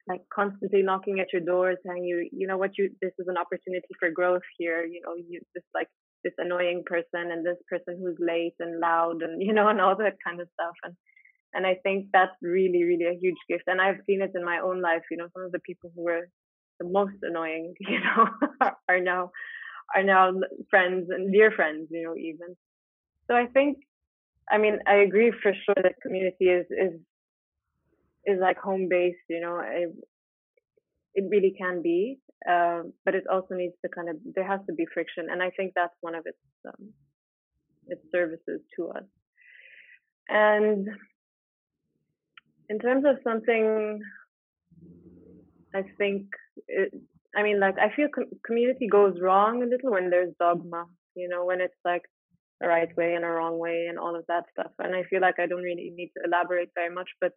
like 0.08 0.22
constantly 0.32 0.82
knocking 0.82 1.20
at 1.20 1.32
your 1.32 1.42
door 1.42 1.74
saying 1.84 2.04
you 2.04 2.28
you 2.32 2.46
know 2.46 2.56
what? 2.56 2.78
You 2.78 2.90
this 3.02 3.12
is 3.18 3.26
an 3.28 3.36
opportunity 3.36 3.92
for 3.98 4.10
growth 4.10 4.46
here. 4.58 4.84
You 4.84 5.00
know 5.04 5.14
you 5.16 5.40
just 5.54 5.66
like 5.74 5.88
this 6.24 6.34
annoying 6.38 6.82
person 6.86 7.30
and 7.30 7.44
this 7.44 7.60
person 7.68 8.00
who's 8.00 8.16
late 8.18 8.54
and 8.58 8.80
loud 8.80 9.22
and 9.22 9.42
you 9.46 9.52
know 9.52 9.68
and 9.68 9.80
all 9.80 9.96
that 9.96 10.16
kind 10.24 10.40
of 10.40 10.48
stuff. 10.54 10.76
And 10.84 10.94
and 11.54 11.66
I 11.66 11.76
think 11.82 12.06
that's 12.12 12.36
really 12.42 12.84
really 12.84 13.06
a 13.06 13.18
huge 13.18 13.40
gift 13.48 13.64
and 13.66 13.80
I've 13.80 14.00
seen 14.06 14.22
it 14.22 14.32
in 14.34 14.44
my 14.44 14.58
own 14.58 14.80
life 14.80 15.02
you 15.10 15.16
know 15.16 15.28
some 15.34 15.44
of 15.44 15.52
the 15.52 15.60
people 15.60 15.90
who 15.94 16.04
were 16.04 16.28
the 16.78 16.88
most 16.88 17.16
annoying, 17.22 17.74
you 17.80 18.00
know, 18.00 18.28
are 18.88 19.00
now 19.00 19.30
are 19.94 20.02
now 20.02 20.32
friends 20.68 21.08
and 21.10 21.32
dear 21.32 21.50
friends, 21.50 21.88
you 21.90 22.02
know, 22.02 22.16
even. 22.16 22.56
So 23.28 23.36
I 23.36 23.46
think, 23.46 23.78
I 24.50 24.58
mean, 24.58 24.78
I 24.86 24.96
agree 24.96 25.32
for 25.42 25.52
sure 25.52 25.82
that 25.82 25.94
community 26.02 26.46
is 26.46 26.66
is 26.70 27.00
is 28.24 28.40
like 28.40 28.58
home 28.58 28.88
based, 28.90 29.18
you 29.28 29.40
know. 29.40 29.60
It, 29.60 29.90
it 31.14 31.24
really 31.30 31.54
can 31.56 31.80
be, 31.80 32.18
uh, 32.48 32.82
but 33.06 33.14
it 33.14 33.24
also 33.32 33.54
needs 33.54 33.72
to 33.82 33.88
kind 33.88 34.10
of 34.10 34.16
there 34.34 34.46
has 34.46 34.60
to 34.66 34.74
be 34.74 34.86
friction, 34.92 35.28
and 35.30 35.42
I 35.42 35.50
think 35.50 35.72
that's 35.74 35.94
one 36.00 36.14
of 36.14 36.24
its 36.26 36.38
um, 36.66 36.92
its 37.88 38.02
services 38.12 38.60
to 38.76 38.88
us. 38.90 39.04
And 40.28 40.88
in 42.68 42.78
terms 42.78 43.04
of 43.06 43.16
something 43.22 44.00
I 45.74 45.82
think, 45.98 46.26
it, 46.68 46.92
I 47.36 47.42
mean, 47.42 47.60
like, 47.60 47.76
I 47.78 47.94
feel 47.94 48.08
com- 48.14 48.30
community 48.44 48.88
goes 48.88 49.20
wrong 49.20 49.62
a 49.62 49.66
little 49.66 49.90
when 49.90 50.10
there's 50.10 50.32
dogma, 50.40 50.86
you 51.14 51.28
know, 51.28 51.44
when 51.44 51.60
it's 51.60 51.74
like 51.84 52.02
a 52.62 52.68
right 52.68 52.88
way 52.96 53.14
and 53.14 53.24
a 53.24 53.28
wrong 53.28 53.58
way 53.58 53.86
and 53.88 53.98
all 53.98 54.16
of 54.16 54.24
that 54.28 54.44
stuff. 54.52 54.72
And 54.78 54.94
I 54.94 55.02
feel 55.04 55.20
like 55.20 55.38
I 55.38 55.46
don't 55.46 55.62
really 55.62 55.92
need 55.94 56.10
to 56.16 56.24
elaborate 56.24 56.70
very 56.74 56.94
much, 56.94 57.10
but 57.20 57.32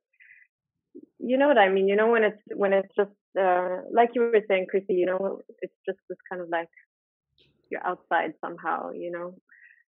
you 1.20 1.38
know 1.38 1.48
what 1.48 1.58
I 1.58 1.70
mean? 1.70 1.88
You 1.88 1.96
know, 1.96 2.10
when 2.10 2.24
it's, 2.24 2.42
when 2.56 2.74
it's 2.74 2.96
just, 2.96 3.12
uh, 3.40 3.82
like 3.94 4.12
you 4.16 4.22
were 4.22 4.42
saying, 4.48 4.68
Chrissie, 4.70 4.94
you 4.94 5.06
know, 5.06 5.42
it's 5.62 5.74
just 5.86 6.00
this 6.08 6.18
kind 6.30 6.42
of 6.42 6.50
like, 6.50 6.70
you're 7.70 7.86
outside 7.86 8.34
somehow, 8.44 8.92
you 8.92 9.12
know, 9.12 9.36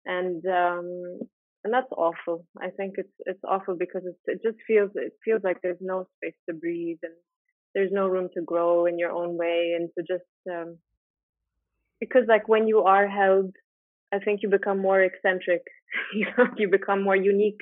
and, 0.04 0.44
um, 0.46 1.18
and 1.64 1.72
that's 1.72 1.90
awful. 1.96 2.46
I 2.60 2.70
think 2.70 2.94
it's 2.98 3.12
it's 3.26 3.44
awful 3.48 3.76
because 3.76 4.02
it's, 4.04 4.18
it 4.26 4.40
just 4.42 4.58
feels 4.66 4.90
it 4.94 5.12
feels 5.24 5.42
like 5.42 5.58
there's 5.62 5.80
no 5.80 6.06
space 6.16 6.36
to 6.48 6.54
breathe 6.54 6.98
and 7.02 7.14
there's 7.74 7.90
no 7.92 8.06
room 8.06 8.28
to 8.34 8.42
grow 8.42 8.86
in 8.86 8.98
your 8.98 9.10
own 9.10 9.36
way 9.36 9.74
and 9.76 9.88
to 9.98 10.04
just 10.04 10.28
um, 10.50 10.78
because 12.00 12.24
like 12.28 12.48
when 12.48 12.68
you 12.68 12.80
are 12.82 13.08
held 13.08 13.50
i 14.12 14.18
think 14.18 14.40
you 14.42 14.48
become 14.48 14.78
more 14.78 15.00
eccentric 15.02 15.62
you 16.14 16.26
know 16.36 16.46
you 16.56 16.68
become 16.68 17.02
more 17.02 17.16
unique 17.16 17.60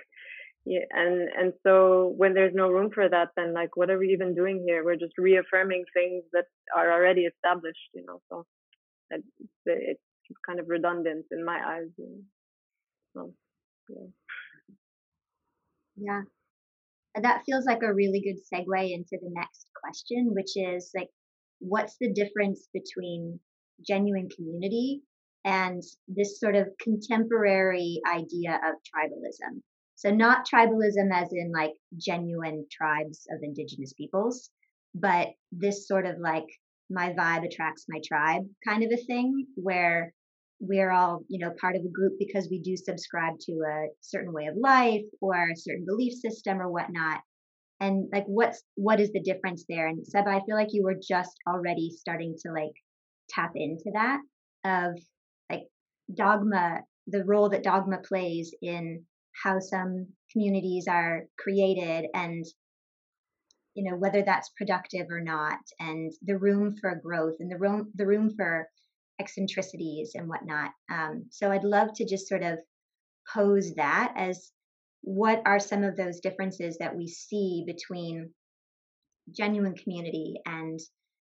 yeah, 0.64 0.86
and 0.92 1.28
and 1.36 1.52
so 1.64 2.14
when 2.16 2.34
there's 2.34 2.54
no 2.54 2.68
room 2.68 2.90
for 2.94 3.08
that 3.08 3.28
then 3.36 3.52
like 3.52 3.76
what 3.76 3.90
are 3.90 3.98
we 3.98 4.08
even 4.08 4.34
doing 4.34 4.62
here 4.66 4.84
we're 4.84 5.02
just 5.04 5.18
reaffirming 5.18 5.84
things 5.92 6.22
that 6.32 6.44
are 6.76 6.92
already 6.92 7.22
established 7.22 7.90
you 7.94 8.04
know 8.06 8.20
so 8.28 8.44
it's, 9.66 9.98
kind 10.46 10.58
of 10.58 10.66
redundant 10.66 11.26
in 11.30 11.44
my 11.44 11.60
eyes 11.72 11.90
you 11.98 12.08
know? 12.08 12.22
so, 13.14 13.34
yeah 13.88 14.06
yeah 15.96 16.22
that 17.20 17.42
feels 17.44 17.66
like 17.66 17.82
a 17.82 17.92
really 17.92 18.20
good 18.20 18.40
segue 18.52 18.92
into 18.92 19.18
the 19.20 19.30
next 19.30 19.66
question, 19.74 20.32
which 20.34 20.56
is 20.56 20.90
like, 20.94 21.08
what's 21.58 21.96
the 22.00 22.12
difference 22.12 22.68
between 22.72 23.38
genuine 23.86 24.28
community 24.34 25.02
and 25.44 25.82
this 26.08 26.40
sort 26.40 26.56
of 26.56 26.68
contemporary 26.80 28.00
idea 28.06 28.54
of 28.54 28.76
tribalism? 28.76 29.60
So, 29.96 30.10
not 30.10 30.46
tribalism 30.48 31.12
as 31.12 31.28
in 31.32 31.52
like 31.54 31.72
genuine 31.96 32.66
tribes 32.70 33.26
of 33.30 33.40
indigenous 33.42 33.92
peoples, 33.92 34.50
but 34.94 35.28
this 35.52 35.86
sort 35.86 36.06
of 36.06 36.18
like 36.18 36.46
my 36.90 37.12
vibe 37.12 37.46
attracts 37.46 37.86
my 37.88 38.00
tribe 38.06 38.42
kind 38.66 38.82
of 38.82 38.90
a 38.92 39.04
thing 39.04 39.46
where 39.54 40.12
we're 40.62 40.92
all 40.92 41.24
you 41.28 41.44
know 41.44 41.52
part 41.60 41.74
of 41.74 41.82
a 41.82 41.88
group 41.88 42.12
because 42.18 42.48
we 42.48 42.60
do 42.60 42.76
subscribe 42.76 43.34
to 43.40 43.52
a 43.52 43.88
certain 44.00 44.32
way 44.32 44.46
of 44.46 44.56
life 44.56 45.02
or 45.20 45.34
a 45.34 45.56
certain 45.56 45.84
belief 45.84 46.14
system 46.14 46.62
or 46.62 46.70
whatnot. 46.70 47.20
And 47.80 48.08
like 48.12 48.24
what's 48.26 48.62
what 48.76 49.00
is 49.00 49.10
the 49.12 49.20
difference 49.20 49.64
there? 49.68 49.88
And 49.88 50.06
seba 50.06 50.30
i 50.30 50.40
feel 50.46 50.54
like 50.54 50.72
you 50.72 50.84
were 50.84 50.96
just 50.96 51.36
already 51.48 51.90
starting 51.90 52.36
to 52.46 52.52
like 52.52 52.72
tap 53.28 53.52
into 53.56 53.90
that 53.94 54.20
of 54.64 54.98
like 55.50 55.64
dogma 56.14 56.80
the 57.08 57.24
role 57.24 57.48
that 57.48 57.64
dogma 57.64 57.98
plays 57.98 58.54
in 58.62 59.04
how 59.42 59.58
some 59.58 60.06
communities 60.30 60.86
are 60.88 61.24
created 61.38 62.06
and 62.14 62.44
you 63.74 63.90
know 63.90 63.96
whether 63.96 64.22
that's 64.22 64.50
productive 64.56 65.06
or 65.10 65.20
not 65.20 65.58
and 65.80 66.12
the 66.22 66.38
room 66.38 66.76
for 66.80 67.00
growth 67.02 67.34
and 67.40 67.50
the 67.50 67.58
room 67.58 67.90
the 67.94 68.06
room 68.06 68.30
for 68.36 68.68
eccentricities 69.20 70.12
and 70.14 70.28
whatnot. 70.28 70.70
Um, 70.90 71.26
so 71.30 71.50
I'd 71.50 71.64
love 71.64 71.88
to 71.96 72.06
just 72.06 72.28
sort 72.28 72.42
of 72.42 72.58
pose 73.32 73.74
that 73.76 74.12
as 74.16 74.52
what 75.02 75.42
are 75.46 75.58
some 75.58 75.84
of 75.84 75.96
those 75.96 76.20
differences 76.20 76.78
that 76.78 76.96
we 76.96 77.08
see 77.08 77.64
between 77.66 78.30
genuine 79.36 79.74
community 79.74 80.34
and 80.46 80.78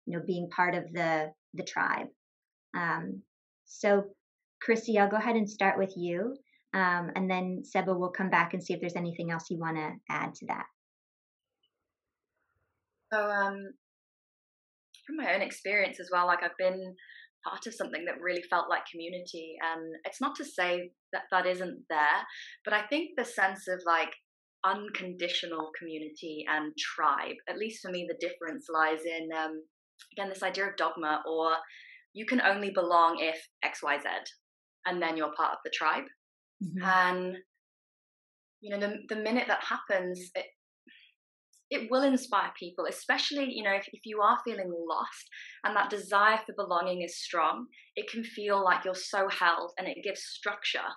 you 0.06 0.16
know 0.16 0.24
being 0.26 0.48
part 0.54 0.74
of 0.74 0.84
the 0.92 1.30
the 1.54 1.64
tribe. 1.64 2.08
Um, 2.76 3.22
so 3.64 4.04
Chrissie, 4.60 4.98
I'll 4.98 5.10
go 5.10 5.16
ahead 5.16 5.36
and 5.36 5.48
start 5.48 5.78
with 5.78 5.92
you, 5.96 6.36
um, 6.74 7.10
and 7.14 7.30
then 7.30 7.62
Seba 7.64 7.94
will 7.94 8.10
come 8.10 8.30
back 8.30 8.54
and 8.54 8.62
see 8.62 8.74
if 8.74 8.80
there's 8.80 8.96
anything 8.96 9.30
else 9.30 9.44
you 9.50 9.58
want 9.58 9.76
to 9.76 9.92
add 10.10 10.34
to 10.34 10.46
that. 10.46 10.64
So, 13.12 13.18
um, 13.18 13.72
from 15.06 15.16
my 15.16 15.34
own 15.34 15.42
experience 15.42 15.98
as 16.00 16.10
well, 16.12 16.26
like 16.26 16.42
I've 16.42 16.56
been 16.58 16.94
part 17.44 17.66
of 17.66 17.74
something 17.74 18.04
that 18.06 18.20
really 18.20 18.42
felt 18.42 18.68
like 18.68 18.82
community. 18.90 19.56
And 19.62 19.94
it's 20.04 20.20
not 20.20 20.36
to 20.36 20.44
say 20.44 20.90
that 21.12 21.22
that 21.30 21.46
isn't 21.46 21.82
there, 21.88 22.20
but 22.64 22.74
I 22.74 22.82
think 22.86 23.10
the 23.16 23.24
sense 23.24 23.68
of 23.68 23.80
like 23.86 24.12
unconditional 24.64 25.70
community 25.78 26.44
and 26.50 26.72
tribe, 26.76 27.36
at 27.48 27.58
least 27.58 27.80
for 27.82 27.90
me, 27.90 28.08
the 28.08 28.26
difference 28.26 28.66
lies 28.72 29.00
in, 29.04 29.28
um, 29.36 29.62
again, 30.12 30.28
this 30.28 30.42
idea 30.42 30.66
of 30.66 30.76
dogma 30.76 31.22
or 31.28 31.52
you 32.12 32.26
can 32.26 32.40
only 32.40 32.70
belong 32.70 33.18
if 33.20 33.48
XYZ, 33.64 34.04
and 34.86 35.00
then 35.00 35.16
you're 35.16 35.32
part 35.36 35.52
of 35.52 35.58
the 35.64 35.70
tribe. 35.70 36.04
Mm-hmm. 36.62 36.84
And, 36.84 37.36
you 38.60 38.70
know, 38.70 38.80
the, 38.80 38.96
the 39.08 39.22
minute 39.22 39.44
that 39.48 39.62
happens, 39.62 40.30
it, 40.34 40.46
it 41.70 41.90
will 41.90 42.02
inspire 42.02 42.50
people, 42.58 42.86
especially, 42.88 43.52
you 43.52 43.62
know, 43.62 43.74
if, 43.74 43.86
if 43.92 44.00
you 44.04 44.20
are 44.20 44.38
feeling 44.44 44.72
lost 44.88 45.28
and 45.64 45.76
that 45.76 45.90
desire 45.90 46.38
for 46.38 46.54
belonging 46.56 47.02
is 47.02 47.22
strong, 47.22 47.66
it 47.94 48.10
can 48.10 48.24
feel 48.24 48.64
like 48.64 48.84
you're 48.84 48.94
so 48.94 49.28
held 49.28 49.72
and 49.78 49.86
it 49.86 49.98
gives 50.02 50.22
structure. 50.22 50.88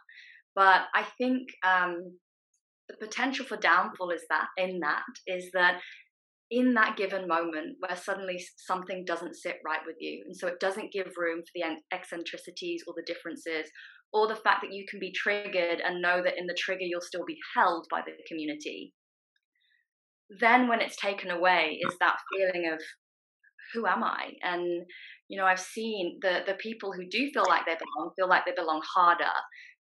But 0.56 0.84
I 0.96 1.06
think 1.18 1.48
um, 1.66 2.18
the 2.88 3.06
potential 3.06 3.46
for 3.46 3.58
downfall 3.58 4.12
is 4.12 4.24
that 4.30 4.48
in 4.58 4.80
that 4.80 5.04
is 5.28 5.50
that 5.54 5.80
in 6.50 6.74
that 6.74 6.98
given 6.98 7.28
moment 7.28 7.78
where 7.80 7.96
suddenly 7.96 8.44
something 8.58 9.06
doesn't 9.06 9.36
sit 9.36 9.58
right 9.66 9.80
with 9.86 9.96
you 10.00 10.22
and 10.26 10.36
so 10.36 10.48
it 10.48 10.60
doesn't 10.60 10.92
give 10.92 11.08
room 11.16 11.40
for 11.40 11.52
the 11.56 11.64
eccentricities 11.96 12.84
or 12.86 12.94
the 12.98 13.04
differences 13.06 13.72
or 14.12 14.28
the 14.28 14.36
fact 14.36 14.62
that 14.62 14.74
you 14.74 14.86
can 14.90 15.00
be 15.00 15.14
triggered 15.14 15.80
and 15.80 16.02
know 16.02 16.22
that 16.22 16.38
in 16.38 16.46
the 16.48 16.58
trigger 16.60 16.84
you'll 16.84 17.00
still 17.00 17.24
be 17.26 17.38
held 17.56 17.88
by 17.90 18.02
the 18.06 18.12
community 18.28 18.92
then 20.40 20.68
when 20.68 20.82
it's 20.82 20.96
taken 20.96 21.30
away 21.30 21.80
is 21.86 21.96
that 22.00 22.18
feeling 22.32 22.72
of 22.72 22.80
who 23.74 23.86
am 23.86 24.04
I? 24.04 24.32
And 24.44 24.86
you 25.30 25.38
know, 25.38 25.46
I've 25.46 25.60
seen 25.60 26.20
the 26.22 26.42
the 26.46 26.56
people 26.56 26.92
who 26.92 27.08
do 27.10 27.30
feel 27.32 27.46
like 27.48 27.66
they 27.66 27.76
belong 27.76 28.12
feel 28.18 28.28
like 28.28 28.46
they 28.46 28.54
belong 28.56 28.82
harder, 28.94 29.32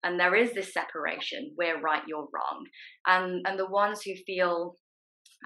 and 0.03 0.19
there 0.19 0.35
is 0.35 0.53
this 0.53 0.73
separation: 0.73 1.53
we're 1.57 1.81
right, 1.81 2.03
you're 2.07 2.27
wrong, 2.33 2.65
and 3.07 3.45
and 3.47 3.59
the 3.59 3.69
ones 3.69 4.01
who 4.03 4.13
feel 4.25 4.75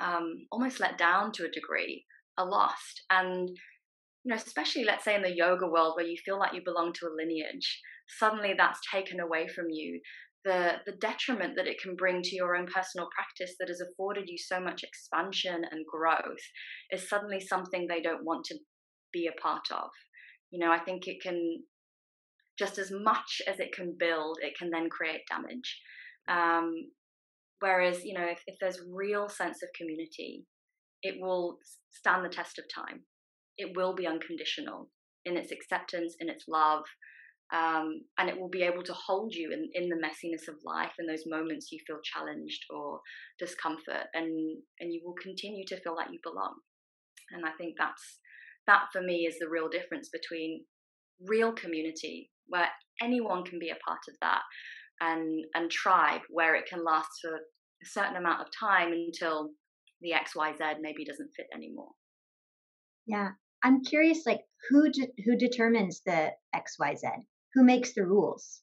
um, 0.01 0.45
almost 0.51 0.79
let 0.79 0.97
down 0.97 1.31
to 1.33 1.45
a 1.45 1.51
degree 1.51 2.05
are 2.37 2.49
lost. 2.49 3.03
And 3.09 3.49
you 3.49 4.29
know, 4.29 4.35
especially 4.35 4.83
let's 4.83 5.03
say 5.05 5.15
in 5.15 5.21
the 5.21 5.35
yoga 5.35 5.67
world 5.67 5.93
where 5.95 6.05
you 6.05 6.17
feel 6.25 6.39
like 6.39 6.53
you 6.53 6.61
belong 6.63 6.93
to 6.93 7.07
a 7.07 7.15
lineage, 7.15 7.79
suddenly 8.19 8.53
that's 8.57 8.79
taken 8.91 9.19
away 9.19 9.47
from 9.47 9.65
you. 9.69 9.99
The 10.45 10.73
the 10.85 10.93
detriment 10.93 11.55
that 11.55 11.67
it 11.67 11.81
can 11.81 11.95
bring 11.95 12.21
to 12.21 12.35
your 12.35 12.55
own 12.55 12.67
personal 12.67 13.07
practice 13.15 13.55
that 13.59 13.69
has 13.69 13.81
afforded 13.81 14.25
you 14.27 14.37
so 14.37 14.59
much 14.59 14.83
expansion 14.83 15.63
and 15.71 15.85
growth 15.85 16.43
is 16.91 17.07
suddenly 17.09 17.39
something 17.39 17.87
they 17.87 18.01
don't 18.01 18.25
want 18.25 18.45
to 18.45 18.55
be 19.11 19.27
a 19.27 19.41
part 19.41 19.67
of. 19.71 19.89
You 20.51 20.59
know 20.59 20.71
i 20.71 20.79
think 20.79 21.07
it 21.07 21.21
can 21.21 21.63
just 22.59 22.77
as 22.77 22.91
much 22.91 23.41
as 23.47 23.59
it 23.59 23.73
can 23.73 23.95
build 23.97 24.37
it 24.41 24.57
can 24.57 24.69
then 24.69 24.89
create 24.89 25.21
damage. 25.29 25.79
Um, 26.27 26.91
whereas 27.59 28.03
you 28.03 28.13
know 28.13 28.25
if, 28.25 28.41
if 28.47 28.55
there's 28.59 28.79
real 28.91 29.29
sense 29.29 29.63
of 29.63 29.69
community 29.77 30.45
it 31.03 31.15
will 31.19 31.57
stand 31.91 32.25
the 32.25 32.29
test 32.29 32.57
of 32.57 32.65
time. 32.73 33.01
It 33.57 33.75
will 33.75 33.93
be 33.93 34.07
unconditional 34.07 34.89
in 35.25 35.37
its 35.37 35.51
acceptance 35.51 36.15
in 36.19 36.29
its 36.29 36.45
love 36.47 36.83
um, 37.53 38.01
and 38.17 38.29
it 38.29 38.39
will 38.39 38.49
be 38.49 38.63
able 38.63 38.83
to 38.83 38.93
hold 38.93 39.33
you 39.33 39.51
in, 39.51 39.69
in 39.73 39.87
the 39.87 39.95
messiness 39.95 40.47
of 40.47 40.55
life 40.65 40.91
and 40.97 41.07
those 41.07 41.23
moments 41.27 41.71
you 41.71 41.79
feel 41.85 41.99
challenged 42.03 42.65
or 42.69 42.99
discomfort 43.39 44.07
and 44.13 44.57
and 44.79 44.91
you 44.91 45.01
will 45.05 45.15
continue 45.21 45.63
to 45.67 45.79
feel 45.81 45.95
like 45.95 46.09
you 46.11 46.19
belong. 46.23 46.55
And 47.31 47.45
i 47.45 47.51
think 47.57 47.75
that's 47.77 48.19
that 48.67 48.85
for 48.91 49.01
me 49.01 49.25
is 49.27 49.37
the 49.39 49.49
real 49.49 49.69
difference 49.69 50.09
between 50.09 50.65
real 51.27 51.53
community 51.53 52.31
where 52.47 52.67
anyone 53.01 53.43
can 53.43 53.59
be 53.59 53.69
a 53.69 53.83
part 53.87 54.01
of 54.09 54.15
that 54.21 54.41
and 55.01 55.45
and 55.53 55.69
tribe 55.69 56.21
where 56.29 56.55
it 56.55 56.65
can 56.67 56.83
last 56.83 57.09
for 57.21 57.35
a 57.35 57.85
certain 57.85 58.15
amount 58.15 58.41
of 58.41 58.47
time 58.57 58.91
until 58.91 59.49
the 60.01 60.11
xyz 60.11 60.75
maybe 60.81 61.05
doesn't 61.05 61.31
fit 61.35 61.47
anymore. 61.53 61.91
Yeah. 63.05 63.29
I'm 63.63 63.83
curious 63.83 64.23
like 64.25 64.41
who 64.69 64.91
de- 64.91 65.13
who 65.25 65.37
determines 65.37 66.01
the 66.05 66.31
xyz 66.55 67.23
who 67.53 67.63
makes 67.63 67.93
the 67.93 68.05
rules 68.05 68.61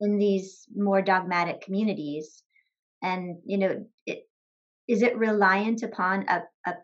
in 0.00 0.18
these 0.18 0.66
more 0.74 1.02
dogmatic 1.02 1.60
communities? 1.60 2.42
And 3.02 3.38
you 3.44 3.58
know 3.58 3.86
it, 4.06 4.28
is 4.88 5.02
it 5.02 5.16
reliant 5.16 5.82
upon 5.82 6.26
a, 6.28 6.42
a 6.66 6.74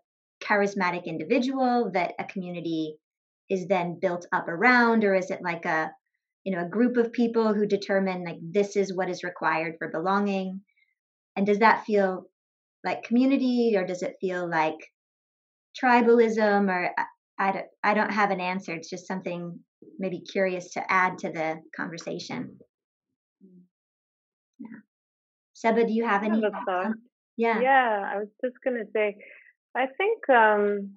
charismatic 0.43 1.07
individual 1.07 1.91
that 1.93 2.15
a 2.19 2.25
community 2.25 2.97
is 3.49 3.67
then 3.67 3.99
built 4.01 4.27
up 4.33 4.49
around? 4.49 5.05
Or 5.05 5.15
is 5.15 5.31
it 5.31 5.41
like 5.43 5.65
a 5.65 5.93
you 6.45 6.55
know 6.55 6.65
a 6.65 6.69
group 6.69 6.97
of 6.97 7.13
people 7.13 7.53
who 7.55 7.67
determine 7.67 8.25
like 8.25 8.39
this 8.41 8.77
is 8.77 8.95
what 8.95 9.11
is 9.11 9.25
required 9.25 9.77
for 9.79 9.89
belonging? 9.89 10.61
And 11.37 11.47
does 11.47 11.59
that 11.59 11.85
feel 11.85 12.27
like 12.85 13.03
community 13.03 13.75
or 13.77 13.85
does 13.85 14.03
it 14.03 14.17
feel 14.21 14.49
like 14.49 14.79
tribalism? 15.83 16.71
Or 16.71 16.91
I 17.39 17.53
don't, 17.53 17.67
I 17.83 17.95
don't 17.95 18.13
have 18.13 18.31
an 18.31 18.41
answer. 18.41 18.73
It's 18.73 18.89
just 18.89 19.07
something 19.07 19.61
maybe 19.99 20.21
curious 20.21 20.73
to 20.73 20.93
add 20.93 21.19
to 21.19 21.31
the 21.31 21.61
conversation. 21.75 22.59
Yeah. 24.59 24.79
Seba, 25.55 25.87
do 25.87 25.93
you 25.93 26.07
have 26.07 26.23
any? 26.23 26.43
Yeah. 27.37 27.61
Yeah, 27.61 28.11
I 28.15 28.19
was 28.19 28.29
just 28.43 28.57
going 28.65 28.79
to 28.79 28.91
say, 28.95 29.17
I 29.77 29.87
think, 29.99 30.29
um, 30.31 30.95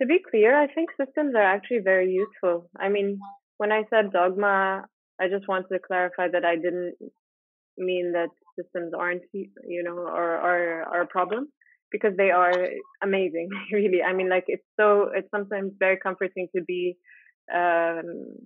to 0.00 0.06
be 0.06 0.18
clear, 0.30 0.60
I 0.60 0.66
think 0.72 0.90
systems 0.98 1.34
are 1.36 1.42
actually 1.42 1.80
very 1.84 2.10
useful. 2.10 2.68
I 2.78 2.88
mean, 2.88 3.18
when 3.58 3.70
I 3.70 3.84
said 3.90 4.12
dogma, 4.12 4.84
I 5.20 5.28
just 5.28 5.46
wanted 5.46 5.68
to 5.72 5.78
clarify 5.78 6.28
that 6.32 6.44
I 6.44 6.56
didn't 6.56 6.94
mean 7.78 8.12
that 8.12 8.30
systems 8.58 8.92
aren't, 8.98 9.22
you 9.32 9.82
know, 9.82 9.98
or 9.98 10.36
are, 10.36 10.82
are 10.84 11.02
a 11.02 11.06
problem 11.06 11.48
because 11.90 12.16
they 12.16 12.30
are 12.30 12.52
amazing 13.02 13.48
really 13.72 14.02
i 14.02 14.12
mean 14.12 14.28
like 14.28 14.44
it's 14.46 14.64
so 14.78 15.10
it's 15.14 15.30
sometimes 15.30 15.72
very 15.78 15.96
comforting 15.96 16.48
to 16.54 16.62
be 16.62 16.96
um 17.54 18.36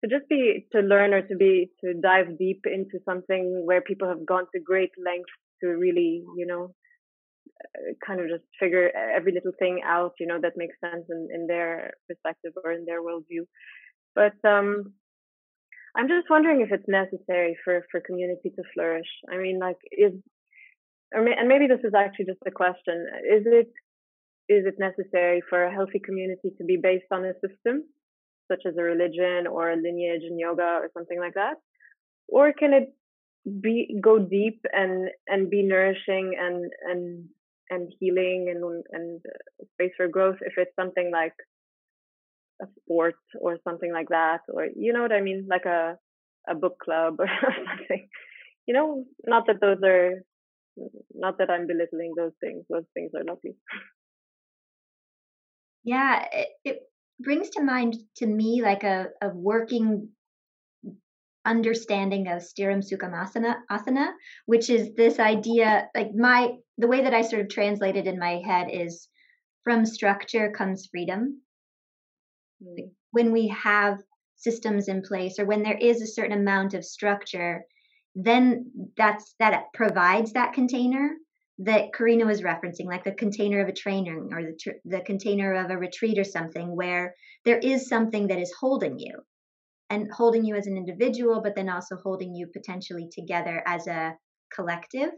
to 0.00 0.08
just 0.08 0.28
be 0.28 0.66
to 0.72 0.80
learn 0.80 1.12
or 1.12 1.22
to 1.22 1.36
be 1.36 1.70
to 1.84 1.94
dive 1.94 2.38
deep 2.38 2.64
into 2.66 2.98
something 3.04 3.62
where 3.66 3.80
people 3.80 4.08
have 4.08 4.24
gone 4.24 4.46
to 4.54 4.60
great 4.60 4.92
lengths 5.04 5.32
to 5.60 5.68
really 5.68 6.24
you 6.36 6.46
know 6.46 6.74
uh, 7.64 7.92
kind 8.06 8.20
of 8.20 8.28
just 8.28 8.44
figure 8.60 8.90
every 8.94 9.32
little 9.32 9.52
thing 9.58 9.80
out 9.84 10.12
you 10.20 10.26
know 10.26 10.40
that 10.40 10.56
makes 10.56 10.76
sense 10.80 11.04
in, 11.10 11.28
in 11.34 11.46
their 11.46 11.92
perspective 12.08 12.52
or 12.64 12.72
in 12.72 12.84
their 12.84 13.02
worldview. 13.02 13.44
But 14.14 14.36
um 14.48 14.92
i'm 15.96 16.08
just 16.08 16.30
wondering 16.30 16.60
if 16.60 16.70
it's 16.70 16.88
necessary 16.88 17.56
for 17.64 17.84
for 17.90 18.00
community 18.00 18.50
to 18.50 18.62
flourish. 18.74 19.10
I 19.32 19.36
mean 19.38 19.58
like 19.58 19.78
is 19.92 20.12
or 21.14 21.26
and 21.26 21.48
maybe 21.48 21.66
this 21.66 21.84
is 21.84 21.94
actually 21.94 22.26
just 22.26 22.42
a 22.46 22.50
question: 22.50 23.06
Is 23.24 23.44
it 23.46 23.72
is 24.48 24.64
it 24.66 24.78
necessary 24.78 25.42
for 25.48 25.64
a 25.64 25.72
healthy 25.72 26.00
community 26.04 26.50
to 26.56 26.64
be 26.64 26.76
based 26.76 27.10
on 27.10 27.24
a 27.24 27.34
system, 27.34 27.84
such 28.50 28.62
as 28.66 28.74
a 28.76 28.82
religion 28.82 29.46
or 29.46 29.70
a 29.70 29.76
lineage 29.76 30.22
in 30.28 30.38
yoga 30.38 30.78
or 30.82 30.90
something 30.94 31.18
like 31.18 31.34
that, 31.34 31.54
or 32.28 32.52
can 32.52 32.72
it 32.72 32.94
be 33.60 33.98
go 34.00 34.18
deep 34.18 34.60
and 34.72 35.08
and 35.26 35.50
be 35.50 35.62
nourishing 35.62 36.34
and 36.38 36.70
and 36.86 37.28
and 37.70 37.92
healing 38.00 38.52
and 38.54 38.84
and 38.92 39.20
space 39.74 39.92
for 39.96 40.08
growth 40.08 40.36
if 40.42 40.54
it's 40.56 40.74
something 40.76 41.10
like 41.12 41.34
a 42.60 42.66
sport 42.80 43.14
or 43.40 43.58
something 43.64 43.92
like 43.92 44.08
that 44.08 44.40
or 44.48 44.66
you 44.76 44.92
know 44.92 45.00
what 45.00 45.12
i 45.12 45.20
mean 45.20 45.46
like 45.48 45.64
a 45.64 45.96
a 46.48 46.54
book 46.54 46.76
club 46.84 47.14
or 47.20 47.28
something 47.68 48.08
you 48.66 48.74
know 48.74 49.04
not 49.26 49.46
that 49.46 49.60
those 49.60 49.78
are 49.84 50.20
not 51.14 51.38
that 51.38 51.50
I'm 51.50 51.66
belittling 51.66 52.14
those 52.16 52.32
things. 52.40 52.64
Those 52.68 52.84
things 52.94 53.10
are 53.14 53.24
lovely. 53.24 53.56
Yeah, 55.84 56.24
it, 56.32 56.48
it 56.64 56.78
brings 57.20 57.50
to 57.50 57.62
mind 57.62 57.96
to 58.16 58.26
me 58.26 58.62
like 58.62 58.84
a, 58.84 59.08
a 59.22 59.28
working 59.28 60.08
understanding 61.44 62.28
of 62.28 62.42
Sthira 62.42 62.82
Sukhamasana, 62.82 63.56
asana, 63.70 64.08
which 64.46 64.70
is 64.70 64.94
this 64.94 65.18
idea, 65.18 65.88
like 65.94 66.14
my, 66.14 66.52
the 66.76 66.86
way 66.86 67.02
that 67.02 67.14
I 67.14 67.22
sort 67.22 67.42
of 67.42 67.48
translated 67.48 68.06
in 68.06 68.18
my 68.18 68.40
head 68.44 68.68
is 68.70 69.08
from 69.64 69.86
structure 69.86 70.50
comes 70.50 70.88
freedom. 70.90 71.40
Like 72.60 72.84
mm. 72.84 72.90
when 73.12 73.32
we 73.32 73.48
have 73.48 73.98
systems 74.36 74.88
in 74.88 75.02
place 75.02 75.38
or 75.38 75.46
when 75.46 75.62
there 75.62 75.78
is 75.78 76.00
a 76.02 76.06
certain 76.06 76.38
amount 76.38 76.74
of 76.74 76.84
structure, 76.84 77.64
then 78.14 78.70
that's 78.96 79.34
that 79.38 79.64
provides 79.74 80.32
that 80.32 80.52
container 80.52 81.10
that 81.58 81.92
Karina 81.92 82.24
was 82.24 82.42
referencing, 82.42 82.86
like 82.86 83.04
the 83.04 83.12
container 83.12 83.60
of 83.60 83.68
a 83.68 83.72
training 83.72 84.30
or 84.32 84.42
the 84.42 84.58
tr- 84.60 84.78
the 84.84 85.00
container 85.00 85.54
of 85.54 85.70
a 85.70 85.78
retreat 85.78 86.18
or 86.18 86.24
something, 86.24 86.74
where 86.74 87.14
there 87.44 87.58
is 87.58 87.88
something 87.88 88.28
that 88.28 88.38
is 88.38 88.52
holding 88.60 88.98
you, 88.98 89.14
and 89.90 90.10
holding 90.12 90.44
you 90.44 90.54
as 90.54 90.66
an 90.66 90.76
individual, 90.76 91.40
but 91.42 91.56
then 91.56 91.68
also 91.68 91.96
holding 91.96 92.34
you 92.34 92.46
potentially 92.46 93.08
together 93.12 93.62
as 93.66 93.86
a 93.86 94.14
collective. 94.54 95.10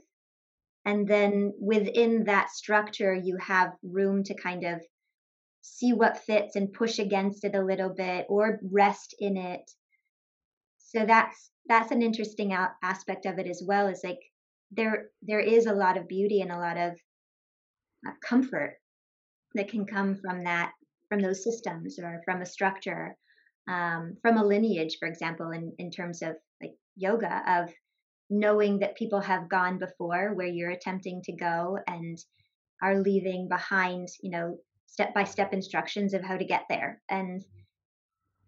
And 0.85 1.07
then 1.07 1.53
within 1.61 2.25
that 2.25 2.51
structure, 2.51 3.15
you 3.15 3.37
have 3.37 3.73
room 3.83 4.25
to 4.25 4.35
kind 4.35 4.65
of 4.65 4.81
see 5.61 5.93
what 5.93 6.25
fits 6.25 6.57
and 6.57 6.73
push 6.73 6.99
against 6.99 7.45
it 7.45 7.55
a 7.55 7.65
little 7.65 7.91
bit 7.91 8.27
or 8.31 8.61
rest 8.63 9.15
in 9.19 9.37
it. 9.37 9.71
So 10.79 11.05
that's 11.05 11.51
that's 11.69 11.91
an 11.93 12.03
interesting 12.03 12.53
aspect 12.83 13.27
of 13.27 13.39
it 13.39 13.47
as 13.47 13.63
well 13.65 13.89
is 13.89 14.01
like 14.03 14.19
there 14.71 15.09
there 15.23 15.41
is 15.41 15.67
a 15.67 15.75
lot 15.75 15.97
of 15.97 16.09
beauty 16.09 16.41
and 16.41 16.53
a 16.53 16.59
lot 16.59 16.77
of 16.77 16.93
uh, 18.07 18.13
comfort 18.25 18.77
that 19.55 19.69
can 19.69 19.85
come 19.85 20.15
from 20.17 20.45
that 20.45 20.73
from 21.09 21.21
those 21.21 21.43
systems 21.43 21.99
or 21.99 22.23
from 22.25 22.43
a 22.43 22.47
structure 22.47 23.17
um, 23.69 24.17
from 24.23 24.37
a 24.37 24.45
lineage 24.45 24.97
for 24.99 25.09
example 25.09 25.51
in, 25.51 25.73
in 25.79 25.91
terms 25.91 26.23
of 26.23 26.37
like 26.63 26.75
yoga 26.97 27.43
of 27.47 27.71
knowing 28.31 28.79
that 28.79 28.97
people 28.97 29.21
have 29.21 29.49
gone 29.49 29.79
before 29.79 30.35
where 30.35 30.47
you're 30.47 30.71
attempting 30.71 31.21
to 31.23 31.33
go 31.33 31.79
and 31.87 32.19
are 32.83 33.01
leaving 33.01 33.49
behind 33.49 34.09
you 34.23 34.31
know 34.31 34.57
step 34.91 35.15
by 35.15 35.25
step 35.25 35.53
instructions 35.53 36.15
of 36.15 36.23
how 36.23 36.37
to 36.37 36.45
get 36.45 36.65
there. 36.69 37.01
And 37.09 37.45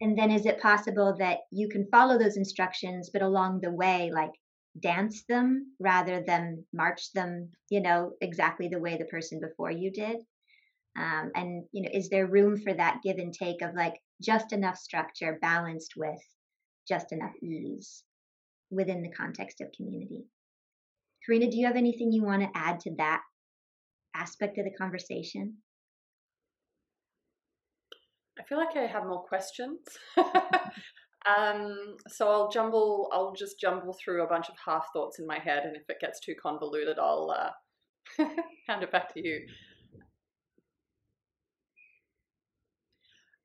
and 0.01 0.19
then 0.19 0.33
is 0.33 0.47
it 0.47 0.61
possible 0.61 1.15
that 1.19 1.39
you 1.53 1.69
can 1.69 1.87
follow 1.87 2.19
those 2.19 2.37
instructions 2.37 3.11
but 3.13 3.23
along 3.23 3.61
the 3.61 3.71
way 3.71 4.11
like 4.13 4.33
dance 4.81 5.25
them 5.29 5.73
rather 5.79 6.23
than 6.27 6.65
march 6.73 7.13
them 7.13 7.51
you 7.69 7.81
know 7.81 8.13
exactly 8.21 8.69
the 8.69 8.79
way 8.79 8.97
the 8.97 9.05
person 9.07 9.41
before 9.41 9.71
you 9.71 9.91
did. 9.91 10.17
Um, 10.97 11.31
and 11.35 11.65
you 11.73 11.83
know 11.83 11.91
is 11.93 12.09
there 12.09 12.27
room 12.27 12.59
for 12.59 12.73
that 12.73 13.01
give 13.03 13.19
and 13.19 13.33
take 13.33 13.63
of 13.63 13.75
like 13.75 13.95
just 14.21 14.53
enough 14.53 14.79
structure 14.79 15.39
balanced 15.41 15.95
with 15.97 16.21
just 16.89 17.13
enough 17.13 17.33
ease 17.43 18.03
within 18.71 19.03
the 19.03 19.13
context 19.13 19.61
of 19.61 19.73
community? 19.77 20.25
Karina 21.25 21.51
do 21.51 21.57
you 21.57 21.67
have 21.67 21.77
anything 21.77 22.13
you 22.13 22.25
want 22.25 22.43
to 22.43 22.51
add 22.55 22.81
to 22.81 22.95
that 22.97 23.23
aspect 24.15 24.59
of 24.59 24.65
the 24.65 24.73
conversation? 24.73 25.59
I 28.39 28.43
feel 28.45 28.59
like 28.59 28.77
I 28.77 28.87
have 28.87 29.05
more 29.05 29.25
questions. 29.25 29.79
um, 31.27 31.97
so 32.09 32.29
I'll 32.29 32.51
jumble, 32.51 33.09
I'll 33.13 33.33
just 33.33 33.61
jumble 33.61 33.95
through 34.03 34.23
a 34.23 34.29
bunch 34.29 34.49
of 34.49 34.57
half 34.65 34.87
thoughts 34.93 35.19
in 35.19 35.27
my 35.27 35.39
head, 35.39 35.65
and 35.65 35.77
if 35.77 35.83
it 35.89 36.01
gets 36.01 36.21
too 36.21 36.35
convoluted, 36.41 36.99
I'll 36.99 37.35
uh, 37.37 38.25
hand 38.69 38.83
it 38.83 38.91
back 38.91 39.13
to 39.15 39.21
you. 39.27 39.41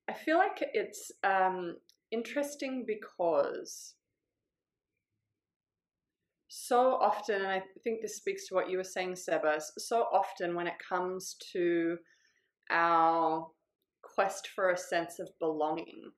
I 0.09 0.13
feel 0.13 0.37
like 0.37 0.63
it's 0.73 1.11
um, 1.23 1.75
interesting 2.11 2.85
because 2.87 3.95
so 6.47 6.93
often, 6.95 7.35
and 7.41 7.47
I 7.47 7.61
think 7.83 8.01
this 8.01 8.15
speaks 8.15 8.47
to 8.47 8.55
what 8.55 8.69
you 8.69 8.77
were 8.77 8.83
saying, 8.83 9.13
Sebas, 9.13 9.63
so 9.77 10.05
often 10.11 10.55
when 10.55 10.67
it 10.67 10.79
comes 10.89 11.35
to 11.53 11.97
our 12.71 13.47
quest 14.01 14.49
for 14.55 14.71
a 14.71 14.77
sense 14.77 15.19
of 15.19 15.29
belonging, 15.39 16.11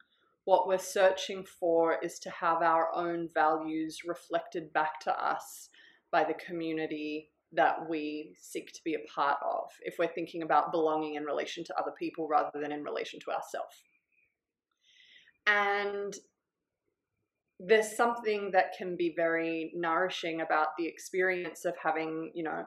what 0.49 0.67
we're 0.67 0.79
searching 0.79 1.45
for 1.45 1.99
is 2.03 2.17
to 2.17 2.29
have 2.31 2.63
our 2.63 2.88
own 2.95 3.29
values 3.35 3.99
reflected 4.03 4.73
back 4.73 4.99
to 4.99 5.12
us 5.23 5.69
by 6.12 6.23
the 6.23 6.33
community 6.43 7.29
that 7.51 7.88
we 7.88 8.33
seek 8.39 8.73
to 8.73 8.79
be 8.83 8.95
a 8.95 9.07
part 9.13 9.38
of 9.45 9.69
if 9.83 9.99
we're 9.99 10.07
thinking 10.07 10.41
about 10.41 10.71
belonging 10.71 11.13
in 11.13 11.23
relation 11.23 11.63
to 11.63 11.79
other 11.79 11.91
people 11.99 12.27
rather 12.27 12.59
than 12.59 12.71
in 12.71 12.83
relation 12.83 13.19
to 13.19 13.29
ourselves. 13.29 13.83
And 15.45 16.15
there's 17.59 17.95
something 17.95 18.49
that 18.49 18.73
can 18.75 18.97
be 18.97 19.13
very 19.15 19.71
nourishing 19.75 20.41
about 20.41 20.69
the 20.79 20.88
experience 20.88 21.63
of 21.63 21.75
having, 21.77 22.31
you 22.33 22.41
know, 22.41 22.63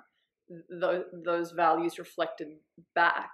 th- 0.81 1.07
those 1.25 1.51
values 1.51 1.99
reflected 1.99 2.47
back. 2.95 3.31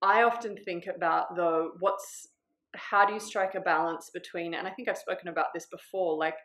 I 0.00 0.22
often 0.22 0.56
think 0.56 0.84
about 0.86 1.34
though 1.34 1.72
what's 1.80 2.28
how 2.74 3.06
do 3.06 3.14
you 3.14 3.20
strike 3.20 3.54
a 3.54 3.60
balance 3.60 4.10
between 4.12 4.54
and 4.54 4.66
I 4.66 4.70
think 4.70 4.88
I've 4.88 4.98
spoken 4.98 5.28
about 5.28 5.46
this 5.54 5.66
before 5.66 6.16
like 6.16 6.36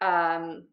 um, 0.00 0.64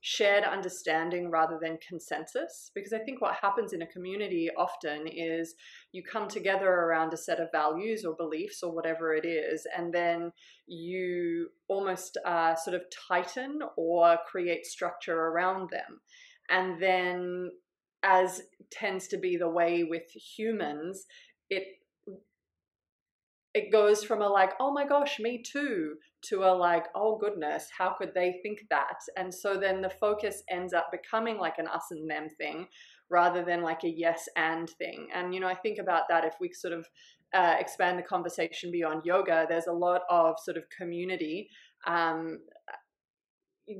shared 0.00 0.44
understanding 0.44 1.30
rather 1.30 1.58
than 1.60 1.78
consensus? 1.86 2.70
Because 2.74 2.92
i 2.92 2.98
think 2.98 3.20
what 3.20 3.34
happens 3.34 3.72
in 3.72 3.82
a 3.82 3.86
community 3.86 4.50
often 4.56 5.06
is 5.06 5.54
you 5.92 6.02
come 6.02 6.28
together 6.28 6.68
around 6.68 7.12
a 7.12 7.16
set 7.16 7.40
of 7.40 7.52
values 7.52 8.04
or 8.04 8.14
beliefs 8.16 8.62
or 8.62 8.74
whatever 8.74 9.14
it 9.14 9.24
is 9.24 9.66
and 9.76 9.92
then 9.92 10.32
you 10.66 11.48
almost 11.68 12.16
uh, 12.24 12.54
sort 12.54 12.74
of 12.74 12.82
tighten 13.08 13.60
or 13.76 14.16
create 14.26 14.66
structure 14.66 15.16
around 15.16 15.70
them. 15.70 16.00
And 16.50 16.82
then 16.82 17.50
as 18.02 18.42
tends 18.70 19.06
to 19.08 19.16
be 19.16 19.36
the 19.36 19.48
way 19.48 19.84
with 19.84 20.10
humans 20.10 21.06
it 21.50 21.64
it 23.54 23.70
goes 23.70 24.02
from 24.04 24.22
a 24.22 24.28
like 24.28 24.52
oh 24.60 24.72
my 24.72 24.86
gosh 24.86 25.18
me 25.18 25.42
too 25.42 25.94
to 26.22 26.44
a 26.44 26.52
like, 26.54 26.86
oh 26.94 27.18
goodness, 27.18 27.68
how 27.76 27.94
could 27.98 28.12
they 28.14 28.38
think 28.42 28.64
that? 28.70 28.98
And 29.16 29.32
so 29.32 29.56
then 29.56 29.82
the 29.82 29.90
focus 29.90 30.42
ends 30.48 30.72
up 30.72 30.90
becoming 30.92 31.38
like 31.38 31.58
an 31.58 31.66
us 31.66 31.86
and 31.90 32.08
them 32.08 32.28
thing 32.38 32.66
rather 33.10 33.44
than 33.44 33.62
like 33.62 33.84
a 33.84 33.88
yes 33.88 34.28
and 34.36 34.70
thing. 34.70 35.08
And, 35.12 35.34
you 35.34 35.40
know, 35.40 35.48
I 35.48 35.54
think 35.54 35.78
about 35.78 36.04
that 36.08 36.24
if 36.24 36.34
we 36.40 36.52
sort 36.52 36.72
of 36.72 36.86
uh, 37.34 37.56
expand 37.58 37.98
the 37.98 38.04
conversation 38.04 38.70
beyond 38.70 39.02
yoga, 39.04 39.46
there's 39.48 39.66
a 39.66 39.72
lot 39.72 40.02
of 40.08 40.36
sort 40.42 40.56
of 40.56 40.64
community 40.76 41.48
um, 41.86 42.38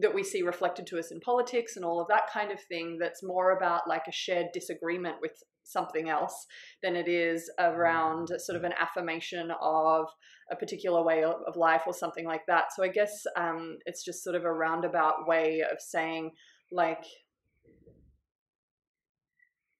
that 0.00 0.14
we 0.14 0.22
see 0.22 0.42
reflected 0.42 0.86
to 0.86 0.98
us 0.98 1.10
in 1.10 1.20
politics 1.20 1.76
and 1.76 1.84
all 1.84 2.00
of 2.00 2.08
that 2.08 2.30
kind 2.32 2.52
of 2.52 2.60
thing 2.62 2.98
that's 3.00 3.22
more 3.22 3.56
about 3.56 3.88
like 3.88 4.04
a 4.08 4.12
shared 4.12 4.46
disagreement 4.52 5.16
with 5.20 5.32
something 5.64 6.08
else 6.08 6.46
than 6.82 6.96
it 6.96 7.08
is 7.08 7.50
around 7.58 8.28
sort 8.38 8.56
of 8.56 8.64
an 8.64 8.72
affirmation 8.78 9.50
of 9.60 10.06
a 10.50 10.56
particular 10.56 11.02
way 11.02 11.24
of, 11.24 11.36
of 11.46 11.56
life 11.56 11.82
or 11.86 11.92
something 11.92 12.24
like 12.24 12.42
that. 12.46 12.66
So 12.74 12.82
I 12.82 12.88
guess 12.88 13.12
um, 13.36 13.78
it's 13.86 14.04
just 14.04 14.22
sort 14.22 14.36
of 14.36 14.44
a 14.44 14.52
roundabout 14.52 15.26
way 15.26 15.62
of 15.62 15.80
saying 15.80 16.32
like 16.70 17.04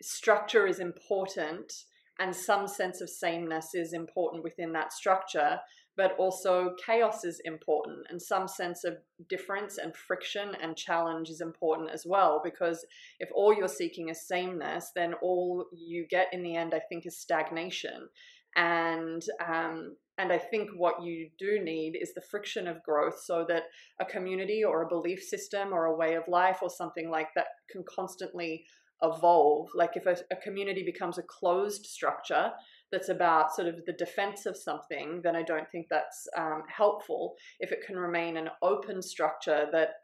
structure 0.03 0.67
is 0.67 0.81
important 0.81 1.73
and 2.19 2.35
some 2.35 2.67
sense 2.67 3.01
of 3.01 3.09
sameness 3.09 3.75
is 3.75 3.93
important 3.93 4.43
within 4.45 4.73
that 4.73 4.93
structure 4.93 5.59
but 5.97 6.17
also 6.19 6.75
chaos 6.85 7.25
is 7.25 7.41
important 7.45 7.99
and 8.09 8.21
some 8.21 8.49
sense 8.49 8.85
of 8.85 8.97
difference 9.29 9.79
and 9.79 9.95
friction 9.95 10.53
and 10.63 10.77
challenge 10.77 11.29
is 11.29 11.41
important 11.41 11.91
as 11.91 12.05
well 12.07 12.41
because 12.43 12.85
if 13.21 13.29
all 13.35 13.55
you're 13.55 13.69
seeking 13.69 14.09
is 14.09 14.27
sameness 14.27 14.91
then 14.95 15.15
all 15.23 15.67
you 15.73 16.07
get 16.09 16.29
in 16.33 16.43
the 16.43 16.57
end 16.57 16.75
i 16.75 16.81
think 16.89 17.07
is 17.07 17.19
stagnation 17.19 18.09
and 18.57 19.23
um, 19.47 19.97
and 20.19 20.31
I 20.31 20.39
think 20.39 20.71
what 20.77 21.03
you 21.03 21.31
do 21.39 21.59
need 21.63 21.97
is 22.01 22.13
the 22.13 22.21
friction 22.21 22.69
of 22.69 22.83
growth 22.83 23.19
so 23.25 23.47
that 23.49 23.65
a 23.99 24.05
community 24.05 24.63
or 24.63 24.83
a 24.83 24.89
belief 24.89 25.23
system 25.23 25.73
or 25.73 25.87
a 25.87 25.97
way 25.97 26.15
of 26.15 26.29
life 26.29 26.59
or 26.61 26.69
something 26.69 27.11
like 27.11 27.29
that 27.35 27.47
can 27.71 27.83
constantly 27.89 28.65
evolve. 29.03 29.69
Like 29.75 29.97
if 29.97 30.07
a, 30.07 30.17
a 30.31 30.37
community 30.37 30.85
becomes 30.85 31.17
a 31.17 31.23
closed 31.23 31.87
structure, 31.87 32.53
that's 32.93 33.09
about 33.09 33.55
sort 33.55 33.69
of 33.69 33.85
the 33.87 33.95
defense 33.95 34.45
of 34.45 34.57
something, 34.57 35.23
then 35.25 35.35
I 35.35 35.43
don't 35.43 35.69
think 35.71 35.87
that's 35.89 36.29
um, 36.37 36.63
helpful. 36.69 37.35
If 37.59 37.73
it 37.73 37.81
can 37.87 37.97
remain 37.97 38.37
an 38.37 38.51
open 38.61 39.01
structure 39.01 39.67
that 39.73 39.95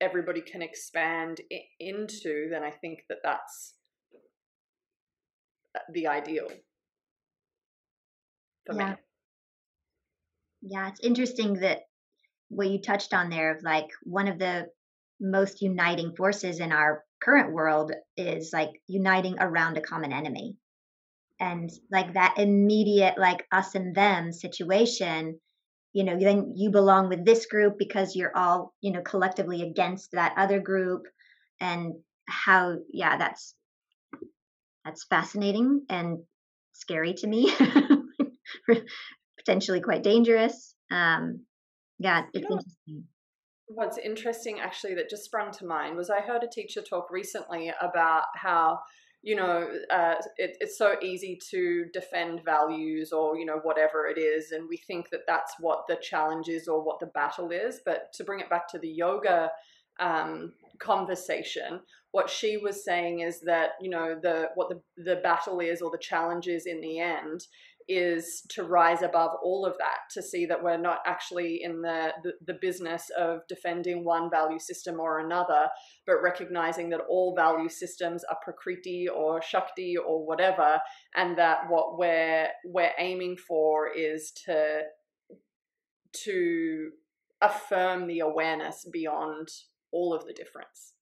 everybody 0.00 0.40
can 0.40 0.62
expand 0.62 1.40
into, 1.80 2.48
then 2.50 2.62
I 2.62 2.70
think 2.70 3.00
that 3.08 3.18
that's 3.24 3.74
uh, 5.76 5.80
the 5.92 6.06
ideal 6.06 6.46
for 8.66 8.76
yeah. 8.76 8.90
me. 8.90 8.96
Yeah, 10.62 10.88
it's 10.88 11.00
interesting 11.00 11.54
that 11.60 11.80
what 12.48 12.68
you 12.68 12.80
touched 12.80 13.12
on 13.12 13.30
there 13.30 13.56
of 13.56 13.62
like 13.62 13.88
one 14.02 14.28
of 14.28 14.38
the 14.38 14.66
most 15.20 15.62
uniting 15.62 16.14
forces 16.16 16.60
in 16.60 16.72
our 16.72 17.04
current 17.22 17.52
world 17.52 17.92
is 18.16 18.50
like 18.52 18.70
uniting 18.86 19.36
around 19.38 19.76
a 19.76 19.82
common 19.82 20.12
enemy 20.12 20.56
and 21.40 21.70
like 21.90 22.12
that 22.14 22.34
immediate 22.36 23.18
like 23.18 23.46
us 23.50 23.74
and 23.74 23.94
them 23.94 24.32
situation 24.32 25.40
you 25.92 26.04
know 26.04 26.18
then 26.18 26.52
you 26.54 26.70
belong 26.70 27.08
with 27.08 27.24
this 27.24 27.46
group 27.46 27.74
because 27.78 28.14
you're 28.14 28.36
all 28.36 28.74
you 28.80 28.92
know 28.92 29.00
collectively 29.00 29.62
against 29.62 30.12
that 30.12 30.34
other 30.36 30.60
group 30.60 31.02
and 31.60 31.94
how 32.28 32.76
yeah 32.92 33.16
that's 33.16 33.54
that's 34.84 35.04
fascinating 35.04 35.82
and 35.88 36.18
scary 36.72 37.14
to 37.14 37.26
me 37.26 37.52
potentially 39.38 39.80
quite 39.80 40.02
dangerous 40.02 40.74
um 40.90 41.40
yeah 41.98 42.24
it's 42.32 42.42
you 42.44 42.48
know, 42.48 42.56
interesting. 42.56 43.04
what's 43.66 43.98
interesting 43.98 44.60
actually 44.60 44.94
that 44.94 45.10
just 45.10 45.24
sprung 45.24 45.50
to 45.50 45.66
mind 45.66 45.96
was 45.96 46.10
i 46.10 46.20
heard 46.20 46.42
a 46.42 46.48
teacher 46.48 46.82
talk 46.82 47.10
recently 47.10 47.72
about 47.80 48.24
how 48.36 48.78
you 49.22 49.36
know, 49.36 49.68
uh, 49.90 50.14
it, 50.38 50.56
it's 50.60 50.78
so 50.78 50.94
easy 51.02 51.38
to 51.50 51.86
defend 51.92 52.44
values 52.44 53.12
or, 53.12 53.36
you 53.36 53.44
know, 53.44 53.60
whatever 53.62 54.06
it 54.06 54.18
is. 54.18 54.52
And 54.52 54.68
we 54.68 54.78
think 54.78 55.10
that 55.10 55.26
that's 55.26 55.54
what 55.60 55.86
the 55.88 55.96
challenge 55.96 56.48
is 56.48 56.68
or 56.68 56.82
what 56.82 57.00
the 57.00 57.06
battle 57.06 57.50
is. 57.50 57.80
But 57.84 58.12
to 58.14 58.24
bring 58.24 58.40
it 58.40 58.48
back 58.48 58.66
to 58.68 58.78
the 58.78 58.88
yoga 58.88 59.50
um, 59.98 60.52
conversation, 60.78 61.80
what 62.12 62.30
she 62.30 62.56
was 62.56 62.84
saying 62.84 63.20
is 63.20 63.40
that, 63.42 63.72
you 63.80 63.90
know, 63.90 64.18
the 64.20 64.48
what 64.54 64.70
the, 64.70 64.80
the 65.04 65.16
battle 65.16 65.60
is 65.60 65.82
or 65.82 65.90
the 65.90 65.98
challenge 65.98 66.48
is 66.48 66.66
in 66.66 66.80
the 66.80 66.98
end 66.98 67.46
is 67.90 68.42
to 68.48 68.62
rise 68.62 69.02
above 69.02 69.32
all 69.42 69.66
of 69.66 69.76
that 69.78 69.98
to 70.12 70.22
see 70.22 70.46
that 70.46 70.62
we're 70.62 70.78
not 70.78 71.00
actually 71.06 71.60
in 71.62 71.82
the, 71.82 72.12
the, 72.22 72.32
the, 72.46 72.58
business 72.60 73.10
of 73.18 73.40
defending 73.48 74.04
one 74.04 74.30
value 74.30 74.58
system 74.58 75.00
or 75.00 75.18
another 75.18 75.66
but 76.06 76.22
recognizing 76.22 76.88
that 76.88 77.00
all 77.08 77.34
value 77.34 77.68
systems 77.68 78.22
are 78.30 78.38
prakriti 78.44 79.08
or 79.08 79.42
shakti 79.42 79.96
or 79.96 80.24
whatever 80.24 80.78
and 81.16 81.36
that 81.36 81.58
what 81.68 81.98
we're 81.98 82.46
we're 82.64 82.92
aiming 82.98 83.36
for 83.36 83.88
is 83.96 84.32
to 84.44 84.82
to 86.12 86.90
affirm 87.40 88.06
the 88.06 88.20
awareness 88.20 88.86
beyond 88.92 89.48
all 89.92 90.14
of 90.14 90.26
the 90.26 90.32
difference. 90.32 90.94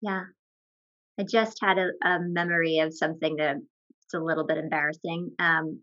Yeah. 0.00 0.24
I 1.18 1.24
just 1.30 1.58
had 1.62 1.78
a, 1.78 1.90
a 2.06 2.18
memory 2.20 2.78
of 2.78 2.94
something 2.94 3.36
that 3.36 3.56
it's 4.12 4.20
a 4.20 4.24
little 4.24 4.46
bit 4.46 4.58
embarrassing. 4.58 5.30
Um, 5.38 5.80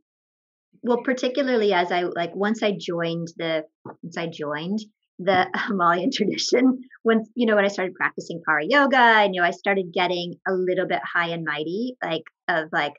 well, 0.84 1.02
particularly 1.04 1.74
as 1.74 1.92
I 1.92 2.04
like 2.04 2.36
once 2.36 2.64
I 2.64 2.74
joined 2.80 3.28
the 3.38 3.64
once 3.84 4.18
I 4.18 4.28
joined 4.28 4.80
the 5.18 5.48
Himalayan 5.68 6.12
tradition, 6.14 6.82
once 7.04 7.30
you 7.36 7.48
know 7.48 7.56
when 7.56 7.66
I 7.66 7.70
started 7.70 7.96
practicing 7.96 8.42
Para 8.46 8.64
Yoga, 8.68 8.98
I 8.98 9.28
knew 9.28 9.44
I 9.44 9.52
started 9.52 9.92
getting 9.94 10.36
a 10.48 10.54
little 10.54 10.88
bit 10.88 11.02
high 11.04 11.30
and 11.30 11.44
mighty, 11.44 11.98
like 12.04 12.24
of 12.48 12.70
like, 12.72 12.94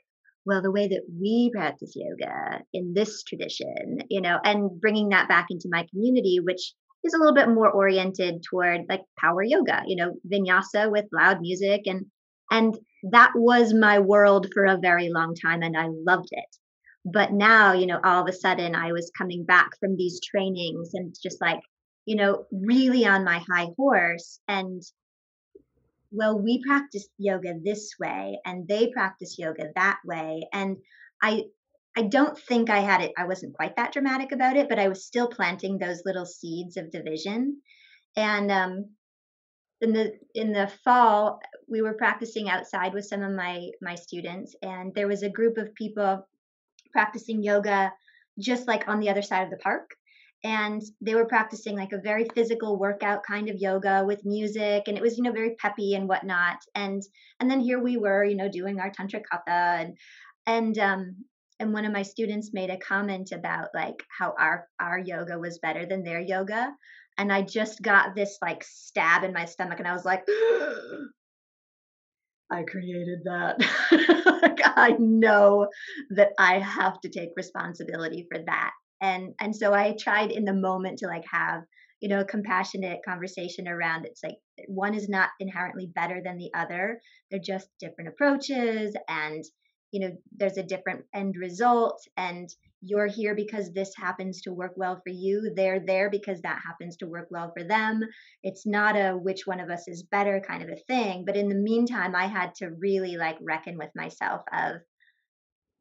well, 0.45 0.61
the 0.61 0.71
way 0.71 0.87
that 0.89 1.03
we 1.19 1.51
practice 1.53 1.93
yoga 1.95 2.61
in 2.73 2.93
this 2.93 3.23
tradition, 3.23 3.99
you 4.09 4.21
know, 4.21 4.37
and 4.43 4.79
bringing 4.79 5.09
that 5.09 5.29
back 5.29 5.47
into 5.49 5.69
my 5.71 5.85
community, 5.91 6.39
which 6.43 6.73
is 7.03 7.13
a 7.13 7.17
little 7.17 7.33
bit 7.33 7.49
more 7.49 7.71
oriented 7.71 8.43
toward 8.47 8.81
like 8.89 9.01
power 9.17 9.41
yoga, 9.43 9.81
you 9.87 9.95
know, 9.95 10.13
vinyasa 10.31 10.91
with 10.91 11.05
loud 11.13 11.41
music 11.41 11.81
and 11.85 12.05
and 12.51 12.77
that 13.03 13.31
was 13.33 13.73
my 13.73 13.99
world 13.99 14.47
for 14.53 14.65
a 14.65 14.77
very 14.77 15.09
long 15.09 15.33
time 15.33 15.63
and 15.63 15.75
I 15.75 15.87
loved 15.87 16.29
it. 16.31 16.57
But 17.03 17.31
now, 17.31 17.73
you 17.73 17.87
know, 17.87 17.99
all 18.03 18.21
of 18.21 18.27
a 18.27 18.33
sudden 18.33 18.75
I 18.75 18.91
was 18.91 19.11
coming 19.17 19.43
back 19.45 19.71
from 19.79 19.95
these 19.95 20.19
trainings 20.19 20.93
and 20.93 21.15
just 21.19 21.41
like, 21.41 21.61
you 22.05 22.15
know, 22.15 22.45
really 22.51 23.05
on 23.07 23.23
my 23.23 23.43
high 23.49 23.69
horse 23.77 24.39
and 24.47 24.83
well, 26.11 26.37
we 26.37 26.61
practice 26.61 27.07
yoga 27.17 27.53
this 27.63 27.93
way 27.97 28.37
and 28.45 28.67
they 28.67 28.91
practice 28.91 29.39
yoga 29.39 29.69
that 29.75 29.99
way. 30.05 30.45
And 30.53 30.77
I 31.21 31.45
I 31.95 32.03
don't 32.03 32.37
think 32.37 32.69
I 32.69 32.79
had 32.79 33.01
it, 33.01 33.11
I 33.17 33.25
wasn't 33.25 33.53
quite 33.53 33.75
that 33.77 33.93
dramatic 33.93 34.31
about 34.31 34.57
it, 34.57 34.69
but 34.69 34.79
I 34.79 34.87
was 34.87 35.05
still 35.05 35.27
planting 35.27 35.77
those 35.77 36.03
little 36.05 36.25
seeds 36.25 36.77
of 36.77 36.91
division. 36.91 37.61
And 38.15 38.51
um 38.51 38.89
in 39.81 39.93
the 39.93 40.13
in 40.35 40.53
the 40.53 40.71
fall 40.83 41.39
we 41.67 41.81
were 41.81 41.93
practicing 41.93 42.49
outside 42.49 42.93
with 42.93 43.05
some 43.05 43.23
of 43.23 43.31
my 43.31 43.69
my 43.81 43.95
students 43.95 44.55
and 44.61 44.93
there 44.93 45.07
was 45.07 45.23
a 45.23 45.29
group 45.29 45.57
of 45.57 45.73
people 45.75 46.27
practicing 46.91 47.43
yoga 47.43 47.91
just 48.39 48.67
like 48.67 48.87
on 48.87 48.99
the 48.99 49.09
other 49.09 49.21
side 49.21 49.43
of 49.43 49.49
the 49.49 49.57
park 49.57 49.89
and 50.43 50.81
they 51.01 51.13
were 51.13 51.25
practicing 51.25 51.75
like 51.75 51.91
a 51.91 52.01
very 52.01 52.27
physical 52.33 52.77
workout 52.77 53.21
kind 53.23 53.49
of 53.49 53.57
yoga 53.57 54.03
with 54.05 54.25
music 54.25 54.83
and 54.87 54.97
it 54.97 55.01
was 55.01 55.17
you 55.17 55.23
know 55.23 55.31
very 55.31 55.55
peppy 55.55 55.95
and 55.95 56.07
whatnot 56.07 56.57
and 56.75 57.01
and 57.39 57.49
then 57.49 57.59
here 57.59 57.79
we 57.79 57.97
were 57.97 58.23
you 58.23 58.35
know 58.35 58.49
doing 58.49 58.79
our 58.79 58.91
tantra 58.91 59.21
hatha 59.31 59.47
and 59.47 59.97
and 60.47 60.77
um 60.77 61.15
and 61.59 61.73
one 61.73 61.85
of 61.85 61.93
my 61.93 62.01
students 62.01 62.53
made 62.53 62.71
a 62.71 62.77
comment 62.77 63.31
about 63.31 63.67
like 63.73 64.03
how 64.17 64.33
our 64.39 64.67
our 64.79 64.99
yoga 64.99 65.37
was 65.37 65.59
better 65.59 65.85
than 65.85 66.03
their 66.03 66.19
yoga 66.19 66.71
and 67.17 67.31
i 67.31 67.41
just 67.41 67.81
got 67.81 68.15
this 68.15 68.37
like 68.41 68.63
stab 68.63 69.23
in 69.23 69.33
my 69.33 69.45
stomach 69.45 69.79
and 69.79 69.87
i 69.87 69.93
was 69.93 70.05
like 70.05 70.25
I 72.51 72.63
created 72.63 73.19
that. 73.23 73.57
like, 74.41 74.59
I 74.63 74.95
know 74.99 75.69
that 76.09 76.33
I 76.37 76.59
have 76.59 76.99
to 77.01 77.09
take 77.09 77.29
responsibility 77.37 78.27
for 78.29 78.39
that. 78.45 78.71
And 79.01 79.33
and 79.39 79.55
so 79.55 79.73
I 79.73 79.95
tried 79.99 80.31
in 80.31 80.45
the 80.45 80.53
moment 80.53 80.99
to 80.99 81.07
like 81.07 81.23
have, 81.31 81.63
you 82.01 82.09
know, 82.09 82.19
a 82.19 82.25
compassionate 82.25 82.99
conversation 83.07 83.67
around 83.67 84.05
it's 84.05 84.21
like 84.23 84.35
one 84.67 84.93
is 84.93 85.09
not 85.09 85.29
inherently 85.39 85.87
better 85.87 86.21
than 86.23 86.37
the 86.37 86.51
other. 86.53 86.99
They're 87.29 87.39
just 87.39 87.69
different 87.79 88.09
approaches 88.09 88.95
and 89.07 89.43
you 89.91 89.99
know 89.99 90.15
there's 90.37 90.57
a 90.57 90.63
different 90.63 91.05
end 91.13 91.35
result 91.37 92.01
and 92.17 92.49
you're 92.81 93.07
here 93.07 93.35
because 93.35 93.71
this 93.71 93.93
happens 93.95 94.41
to 94.41 94.51
work 94.51 94.73
well 94.75 94.99
for 95.03 95.11
you. 95.11 95.53
They're 95.55 95.79
there 95.79 96.09
because 96.09 96.41
that 96.41 96.61
happens 96.65 96.97
to 96.97 97.05
work 97.05 97.27
well 97.29 97.53
for 97.55 97.63
them. 97.63 98.01
It's 98.41 98.65
not 98.65 98.95
a 98.95 99.11
which 99.11 99.45
one 99.45 99.59
of 99.59 99.69
us 99.69 99.87
is 99.87 100.01
better 100.01 100.41
kind 100.45 100.63
of 100.63 100.69
a 100.69 100.81
thing 100.87 101.23
but 101.25 101.35
in 101.35 101.49
the 101.49 101.55
meantime 101.55 102.15
i 102.15 102.25
had 102.25 102.55
to 102.55 102.69
really 102.69 103.17
like 103.17 103.37
reckon 103.41 103.77
with 103.77 103.91
myself 103.95 104.41
of 104.51 104.77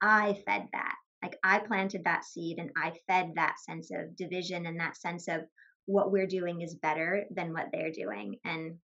i 0.03 0.35
fed 0.47 0.69
that. 0.73 0.95
Like 1.23 1.37
i 1.45 1.59
planted 1.59 2.05
that 2.05 2.25
seed 2.25 2.59
and 2.59 2.71
i 2.77 2.93
fed 3.07 3.33
that 3.37 3.57
sense 3.61 3.91
of 3.91 4.17
division 4.17 4.67
and 4.67 4.81
that 4.81 4.97
sense 4.97 5.29
of 5.29 5.43
what 5.91 6.13
we're 6.13 6.27
doing 6.27 6.61
is 6.61 6.75
better 6.75 7.25
than 7.35 7.53
what 7.53 7.69
they're 7.73 7.93
doing. 7.93 8.37
And 8.45 8.73
it 8.73 8.79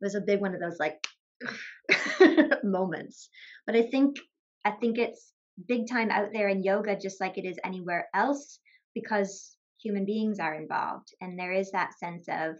was 0.00 0.14
a 0.14 0.20
big 0.20 0.40
one 0.40 0.54
of 0.54 0.60
those 0.60 0.78
like 0.78 1.06
moments. 2.64 3.28
But 3.66 3.76
I 3.76 3.82
think 3.82 4.16
I 4.64 4.72
think 4.72 4.98
it's 4.98 5.32
big 5.68 5.88
time 5.88 6.10
out 6.10 6.28
there 6.32 6.48
in 6.48 6.62
yoga 6.62 6.98
just 6.98 7.20
like 7.20 7.38
it 7.38 7.44
is 7.46 7.58
anywhere 7.64 8.08
else 8.14 8.58
because 8.94 9.56
human 9.82 10.04
beings 10.04 10.38
are 10.38 10.54
involved 10.54 11.08
and 11.20 11.38
there 11.38 11.52
is 11.52 11.70
that 11.70 11.98
sense 11.98 12.26
of 12.28 12.56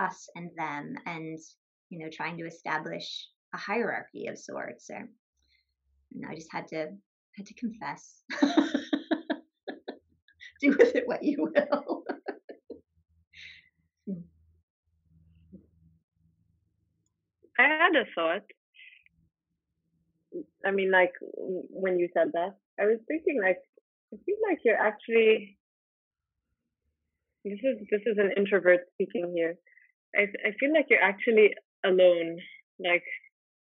us 0.00 0.28
and 0.34 0.50
them 0.56 0.94
and 1.06 1.38
you 1.88 1.98
know 1.98 2.10
trying 2.12 2.36
to 2.36 2.46
establish 2.46 3.28
a 3.54 3.58
hierarchy 3.58 4.26
of 4.26 4.38
sorts 4.38 4.90
or 4.90 5.08
you 6.16 6.22
know, 6.22 6.28
I 6.30 6.34
just 6.34 6.52
had 6.52 6.68
to 6.68 6.88
had 7.36 7.46
to 7.46 7.54
confess. 7.54 8.22
Do 10.60 10.70
with 10.70 10.96
it 10.96 11.06
what 11.06 11.22
you 11.22 11.52
will. 11.54 11.95
I 17.58 17.62
had 17.62 17.96
a 17.96 18.04
thought. 18.14 18.46
I 20.64 20.70
mean, 20.70 20.90
like 20.90 21.12
when 21.22 21.98
you 21.98 22.08
said 22.12 22.32
that, 22.32 22.56
I 22.78 22.84
was 22.84 22.98
thinking 23.08 23.40
like 23.42 23.58
I 24.12 24.16
feel 24.24 24.36
like 24.48 24.58
you're 24.64 24.80
actually. 24.80 25.58
This 27.44 27.60
is 27.62 27.78
this 27.90 28.02
is 28.06 28.18
an 28.18 28.32
introvert 28.36 28.80
speaking 28.94 29.32
here. 29.34 29.56
I 30.14 30.26
I 30.46 30.52
feel 30.58 30.72
like 30.72 30.86
you're 30.90 31.02
actually 31.02 31.54
alone, 31.84 32.38
like 32.78 33.04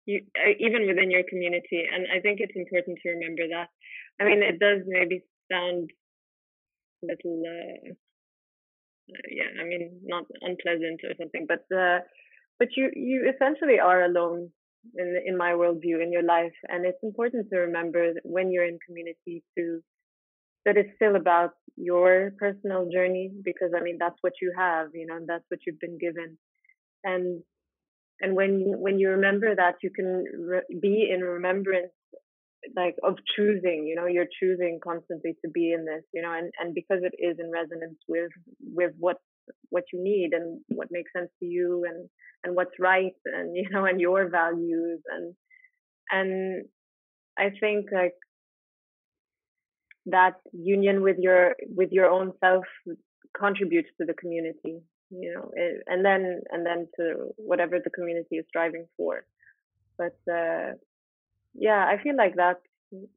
you 0.05 0.25
even 0.59 0.87
within 0.87 1.11
your 1.11 1.23
community, 1.29 1.85
and 1.91 2.07
I 2.13 2.19
think 2.19 2.39
it's 2.39 2.55
important 2.55 2.99
to 3.03 3.09
remember 3.09 3.47
that. 3.49 3.69
I 4.19 4.25
mean, 4.25 4.41
it 4.43 4.59
does 4.59 4.81
maybe 4.87 5.23
sound 5.51 5.91
a 7.03 7.07
little, 7.07 7.43
uh, 7.45 7.93
yeah, 9.29 9.61
I 9.61 9.65
mean, 9.65 9.99
not 10.03 10.25
unpleasant 10.41 11.01
or 11.03 11.13
something, 11.19 11.45
but 11.47 11.65
uh, 11.75 11.99
but 12.59 12.69
you 12.75 12.91
you 12.95 13.31
essentially 13.33 13.79
are 13.79 14.03
alone 14.03 14.49
in 14.97 15.21
in 15.25 15.37
my 15.37 15.51
worldview 15.51 16.01
in 16.03 16.11
your 16.11 16.23
life 16.23 16.53
and 16.69 16.85
it's 16.85 17.03
important 17.03 17.49
to 17.49 17.57
remember 17.59 18.13
that 18.13 18.21
when 18.25 18.51
you're 18.51 18.67
in 18.67 18.79
community 18.85 19.43
to 19.57 19.81
that 20.65 20.77
it's 20.77 20.95
still 20.95 21.15
about 21.15 21.51
your 21.77 22.31
personal 22.39 22.87
journey 22.91 23.31
because 23.43 23.71
i 23.77 23.81
mean 23.81 23.97
that's 23.99 24.17
what 24.21 24.33
you 24.41 24.53
have 24.57 24.87
you 24.93 25.05
know 25.05 25.19
that's 25.27 25.45
what 25.49 25.59
you've 25.65 25.79
been 25.79 25.97
given. 25.97 26.37
And 27.03 27.43
and 28.21 28.35
when 28.35 28.63
when 28.79 28.99
you 28.99 29.09
remember 29.09 29.55
that 29.55 29.75
you 29.83 29.89
can 29.91 30.23
re- 30.39 30.79
be 30.81 31.09
in 31.13 31.21
remembrance 31.21 31.91
like 32.75 32.95
of 33.03 33.15
choosing 33.35 33.85
you 33.87 33.95
know 33.95 34.07
you're 34.07 34.31
choosing 34.39 34.79
constantly 34.83 35.35
to 35.43 35.51
be 35.51 35.71
in 35.71 35.85
this 35.85 36.03
you 36.13 36.21
know 36.21 36.33
and 36.33 36.51
and 36.59 36.73
because 36.73 36.99
it 37.03 37.13
is 37.19 37.37
in 37.39 37.51
resonance 37.51 37.99
with 38.07 38.31
with 38.61 38.91
what 38.99 39.17
what 39.69 39.83
you 39.93 40.03
need 40.03 40.31
and 40.33 40.61
what 40.69 40.87
makes 40.91 41.11
sense 41.13 41.29
to 41.39 41.45
you 41.45 41.83
and 41.87 42.09
and 42.43 42.55
what's 42.55 42.77
right 42.79 43.15
and 43.25 43.55
you 43.59 43.69
know 43.71 43.85
and 43.85 43.99
your 44.01 44.29
values. 44.29 45.01
And 45.09 45.35
and 46.11 46.65
i 47.37 47.49
think 47.59 47.87
like 47.91 48.13
that 50.05 50.35
union 50.53 51.01
with 51.01 51.17
your 51.19 51.55
with 51.75 51.89
your 51.91 52.09
own 52.09 52.31
self 52.39 52.65
contributes 53.37 53.89
to 53.99 54.05
the 54.05 54.13
community 54.13 54.79
you 55.09 55.33
know 55.33 55.51
it, 55.55 55.81
and 55.87 56.05
then 56.05 56.41
and 56.51 56.65
then 56.65 56.87
to 56.97 57.29
whatever 57.37 57.79
the 57.83 57.89
community 57.89 58.37
is 58.37 58.45
striving 58.47 58.85
for. 58.97 59.25
But 59.97 60.17
uh 60.31 60.73
yeah 61.53 61.85
i 61.87 62.01
feel 62.03 62.15
like 62.17 62.35
that 62.35 62.57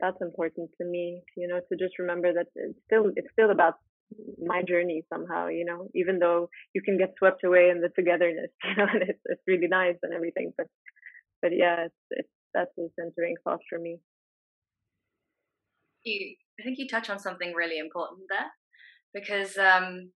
that's 0.00 0.20
important 0.20 0.70
to 0.78 0.84
me 0.84 1.22
you 1.36 1.46
know 1.48 1.60
to 1.68 1.76
just 1.76 1.98
remember 1.98 2.32
that 2.32 2.46
it's 2.54 2.78
still 2.86 3.10
it's 3.16 3.30
still 3.32 3.50
about 3.50 3.74
my 4.42 4.62
journey 4.62 5.02
somehow, 5.12 5.48
you 5.48 5.64
know, 5.64 5.88
even 5.94 6.18
though 6.18 6.48
you 6.74 6.82
can 6.82 6.98
get 6.98 7.14
swept 7.18 7.44
away 7.44 7.70
in 7.70 7.80
the 7.80 7.88
togetherness, 7.88 8.50
you 8.64 8.76
know, 8.76 8.86
and 8.92 9.02
it's, 9.02 9.20
it's 9.26 9.42
really 9.46 9.68
nice 9.68 9.96
and 10.02 10.14
everything. 10.14 10.52
But, 10.56 10.66
but 11.42 11.50
yeah, 11.54 11.86
it's, 11.86 11.94
it's, 12.10 12.28
that's 12.54 12.70
the 12.76 12.88
centering 12.98 13.34
thought 13.44 13.60
for 13.68 13.78
me. 13.78 13.98
You, 16.04 16.34
I 16.60 16.62
think 16.62 16.78
you 16.78 16.88
touch 16.88 17.10
on 17.10 17.18
something 17.18 17.52
really 17.52 17.78
important 17.78 18.22
there 18.28 18.50
because 19.12 19.58
um, 19.58 20.10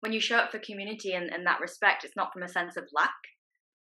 when 0.00 0.12
you 0.12 0.20
show 0.20 0.36
up 0.36 0.50
for 0.50 0.58
community 0.58 1.12
in, 1.12 1.32
in 1.32 1.44
that 1.44 1.60
respect, 1.60 2.04
it's 2.04 2.16
not 2.16 2.32
from 2.32 2.42
a 2.42 2.48
sense 2.48 2.76
of 2.76 2.84
lack 2.94 3.14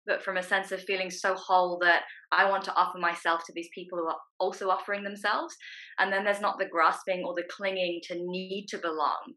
but 0.06 0.22
from 0.22 0.36
a 0.36 0.42
sense 0.42 0.72
of 0.72 0.82
feeling 0.82 1.10
so 1.10 1.34
whole 1.34 1.78
that 1.82 2.02
I 2.32 2.48
want 2.48 2.64
to 2.64 2.74
offer 2.74 2.98
myself 2.98 3.42
to 3.46 3.52
these 3.54 3.68
people 3.74 3.98
who 3.98 4.06
are 4.06 4.16
also 4.38 4.68
offering 4.68 5.04
themselves. 5.04 5.54
And 5.98 6.12
then 6.12 6.24
there's 6.24 6.40
not 6.40 6.58
the 6.58 6.68
grasping 6.70 7.24
or 7.24 7.34
the 7.34 7.48
clinging 7.50 8.00
to 8.08 8.16
need 8.16 8.66
to 8.70 8.78
belong, 8.78 9.34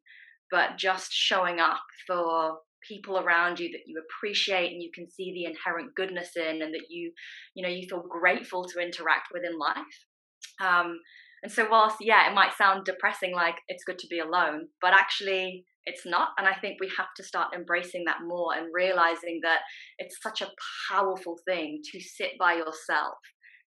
but 0.52 0.78
just 0.78 1.12
showing 1.12 1.60
up 1.60 1.82
for 2.06 2.58
people 2.88 3.20
around 3.20 3.60
you 3.60 3.70
that 3.72 3.82
you 3.86 4.02
appreciate 4.02 4.72
and 4.72 4.82
you 4.82 4.90
can 4.94 5.10
see 5.10 5.34
the 5.34 5.46
inherent 5.46 5.94
goodness 5.96 6.32
in 6.36 6.62
and 6.62 6.74
that 6.74 6.86
you 6.90 7.12
you 7.56 7.64
know 7.64 7.70
you 7.70 7.88
feel 7.90 8.04
grateful 8.08 8.66
to 8.66 8.80
interact 8.80 9.28
with 9.34 9.44
in 9.44 9.58
life 9.58 9.78
um, 10.62 11.00
and 11.44 11.52
so 11.52 11.68
whilst 11.70 11.98
yeah 12.00 12.30
it 12.30 12.36
might 12.36 12.54
sound 12.54 12.86
depressing 12.86 13.34
like 13.34 13.56
it's 13.68 13.84
good 13.84 14.00
to 14.00 14.08
be 14.08 14.20
alone 14.20 14.68
but 14.80 14.94
actually 14.94 15.66
it's 15.88 16.06
not. 16.06 16.30
And 16.38 16.46
I 16.46 16.54
think 16.54 16.78
we 16.80 16.92
have 16.98 17.08
to 17.16 17.24
start 17.24 17.56
embracing 17.56 18.04
that 18.06 18.18
more 18.28 18.54
and 18.54 18.68
realizing 18.74 19.40
that 19.44 19.62
it's 19.98 20.22
such 20.22 20.42
a 20.42 20.52
powerful 20.92 21.40
thing 21.48 21.82
to 21.92 22.00
sit 22.00 22.32
by 22.38 22.54
yourself 22.54 23.18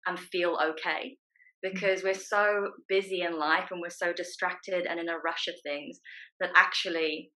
and 0.07 0.19
feel 0.19 0.59
okay 0.61 1.17
mm. 1.17 1.73
because 1.73 2.03
we're 2.03 2.15
so 2.15 2.73
busy 2.89 3.23
in 3.23 3.39
life 3.39 3.69
and 3.71 3.81
we're 3.81 3.91
so 3.91 4.13
distracted 4.13 4.87
and 4.87 4.99
in 4.99 5.09
a 5.09 5.19
rush 5.25 5.47
of 5.47 5.55
things 5.63 6.01
that 6.41 6.51
actually 6.57 7.31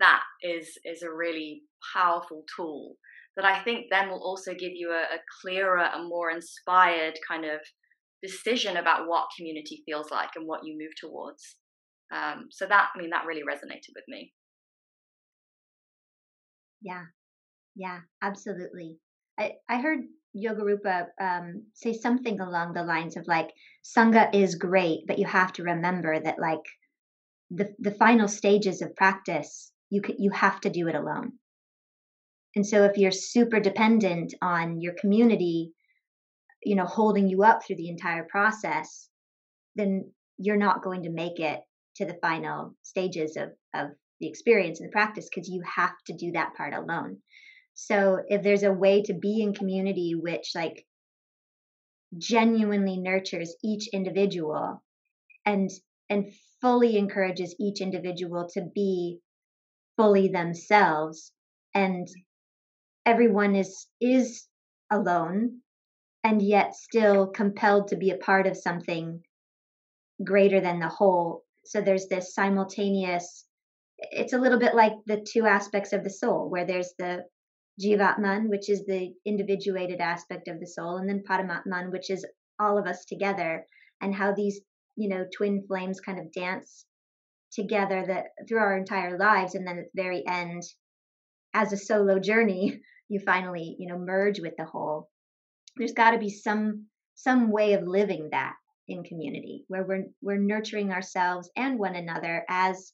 that 0.00 0.22
is 0.42 0.76
is 0.84 1.02
a 1.02 1.10
really 1.10 1.62
powerful 1.94 2.44
tool 2.54 2.96
that 3.36 3.46
I 3.46 3.62
think 3.62 3.86
then 3.90 4.10
will 4.10 4.22
also 4.22 4.52
give 4.52 4.72
you 4.74 4.90
a, 4.90 5.14
a 5.14 5.18
clearer 5.40 5.80
and 5.80 6.08
more 6.08 6.30
inspired 6.30 7.14
kind 7.26 7.44
of 7.44 7.60
decision 8.22 8.76
about 8.76 9.08
what 9.08 9.28
community 9.36 9.82
feels 9.86 10.10
like 10.10 10.30
and 10.36 10.46
what 10.46 10.60
you 10.64 10.76
move 10.78 10.92
towards. 11.00 11.56
Um, 12.14 12.46
so 12.50 12.66
that, 12.66 12.88
I 12.94 12.98
mean, 12.98 13.10
that 13.10 13.26
really 13.26 13.42
resonated 13.42 13.90
with 13.94 14.04
me. 14.06 14.32
Yeah, 16.80 17.04
yeah, 17.74 18.00
absolutely. 18.22 18.98
I, 19.38 19.52
I 19.68 19.80
heard 19.80 20.00
Yogarupa 20.36 21.06
um, 21.20 21.64
say 21.74 21.92
something 21.92 22.40
along 22.40 22.74
the 22.74 22.84
lines 22.84 23.16
of 23.16 23.26
like, 23.26 23.50
Sangha 23.84 24.32
is 24.34 24.54
great, 24.54 25.00
but 25.08 25.18
you 25.18 25.26
have 25.26 25.52
to 25.54 25.64
remember 25.64 26.20
that 26.20 26.38
like 26.38 26.64
the, 27.50 27.74
the 27.80 27.90
final 27.90 28.28
stages 28.28 28.80
of 28.80 28.94
practice, 28.94 29.72
you, 29.90 30.02
you 30.18 30.30
have 30.30 30.60
to 30.60 30.70
do 30.70 30.86
it 30.88 30.94
alone. 30.94 31.32
And 32.54 32.64
so 32.64 32.84
if 32.84 32.96
you're 32.96 33.10
super 33.10 33.58
dependent 33.58 34.34
on 34.40 34.80
your 34.80 34.94
community, 35.00 35.72
you 36.62 36.76
know, 36.76 36.84
holding 36.84 37.28
you 37.28 37.42
up 37.42 37.64
through 37.64 37.76
the 37.76 37.88
entire 37.88 38.24
process, 38.30 39.08
then 39.74 40.12
you're 40.38 40.56
not 40.56 40.82
going 40.82 41.02
to 41.02 41.10
make 41.10 41.40
it 41.40 41.60
to 41.96 42.04
the 42.04 42.18
final 42.20 42.74
stages 42.82 43.36
of, 43.36 43.50
of 43.74 43.90
the 44.20 44.28
experience 44.28 44.80
and 44.80 44.88
the 44.88 44.92
practice 44.92 45.28
because 45.28 45.48
you 45.48 45.62
have 45.62 45.94
to 46.06 46.14
do 46.14 46.32
that 46.32 46.54
part 46.54 46.74
alone. 46.74 47.18
So 47.74 48.20
if 48.28 48.42
there's 48.42 48.62
a 48.62 48.72
way 48.72 49.02
to 49.02 49.14
be 49.14 49.42
in 49.42 49.54
community 49.54 50.14
which 50.14 50.52
like 50.54 50.86
genuinely 52.16 52.98
nurtures 52.98 53.56
each 53.62 53.88
individual 53.88 54.82
and 55.44 55.70
and 56.08 56.32
fully 56.60 56.96
encourages 56.96 57.56
each 57.58 57.80
individual 57.80 58.48
to 58.54 58.62
be 58.74 59.18
fully 59.96 60.28
themselves 60.28 61.32
and 61.74 62.06
everyone 63.04 63.56
is 63.56 63.86
is 64.00 64.46
alone 64.90 65.60
and 66.22 66.40
yet 66.40 66.74
still 66.74 67.26
compelled 67.26 67.88
to 67.88 67.96
be 67.96 68.10
a 68.10 68.16
part 68.16 68.46
of 68.46 68.56
something 68.56 69.22
greater 70.22 70.60
than 70.60 70.78
the 70.78 70.88
whole 70.88 71.43
so 71.64 71.80
there's 71.80 72.06
this 72.08 72.34
simultaneous 72.34 73.46
it's 73.98 74.32
a 74.32 74.38
little 74.38 74.58
bit 74.58 74.74
like 74.74 74.92
the 75.06 75.24
two 75.26 75.46
aspects 75.46 75.92
of 75.92 76.02
the 76.02 76.10
soul 76.10 76.50
where 76.50 76.66
there's 76.66 76.92
the 76.98 77.24
jivatman 77.80 78.48
which 78.48 78.68
is 78.68 78.84
the 78.86 79.12
individuated 79.24 80.00
aspect 80.00 80.48
of 80.48 80.60
the 80.60 80.66
soul 80.66 80.96
and 80.96 81.08
then 81.08 81.22
paramatman 81.28 81.90
which 81.90 82.10
is 82.10 82.26
all 82.60 82.78
of 82.78 82.86
us 82.86 83.04
together 83.04 83.66
and 84.00 84.14
how 84.14 84.32
these 84.32 84.60
you 84.96 85.08
know 85.08 85.24
twin 85.36 85.64
flames 85.66 86.00
kind 86.00 86.18
of 86.18 86.32
dance 86.32 86.86
together 87.52 88.04
that 88.06 88.26
through 88.48 88.58
our 88.58 88.76
entire 88.76 89.18
lives 89.18 89.54
and 89.54 89.66
then 89.66 89.78
at 89.78 89.84
the 89.94 90.02
very 90.02 90.24
end 90.26 90.62
as 91.54 91.72
a 91.72 91.76
solo 91.76 92.18
journey 92.18 92.80
you 93.08 93.20
finally 93.20 93.76
you 93.78 93.88
know 93.88 93.98
merge 93.98 94.40
with 94.40 94.54
the 94.56 94.64
whole. 94.64 95.08
There's 95.76 95.92
got 95.92 96.12
to 96.12 96.18
be 96.18 96.30
some 96.30 96.86
some 97.14 97.50
way 97.50 97.74
of 97.74 97.86
living 97.86 98.28
that 98.32 98.54
in 98.88 99.02
community 99.02 99.64
where 99.68 99.84
we're 99.84 100.04
we're 100.20 100.36
nurturing 100.36 100.90
ourselves 100.92 101.50
and 101.56 101.78
one 101.78 101.94
another 101.94 102.44
as 102.48 102.92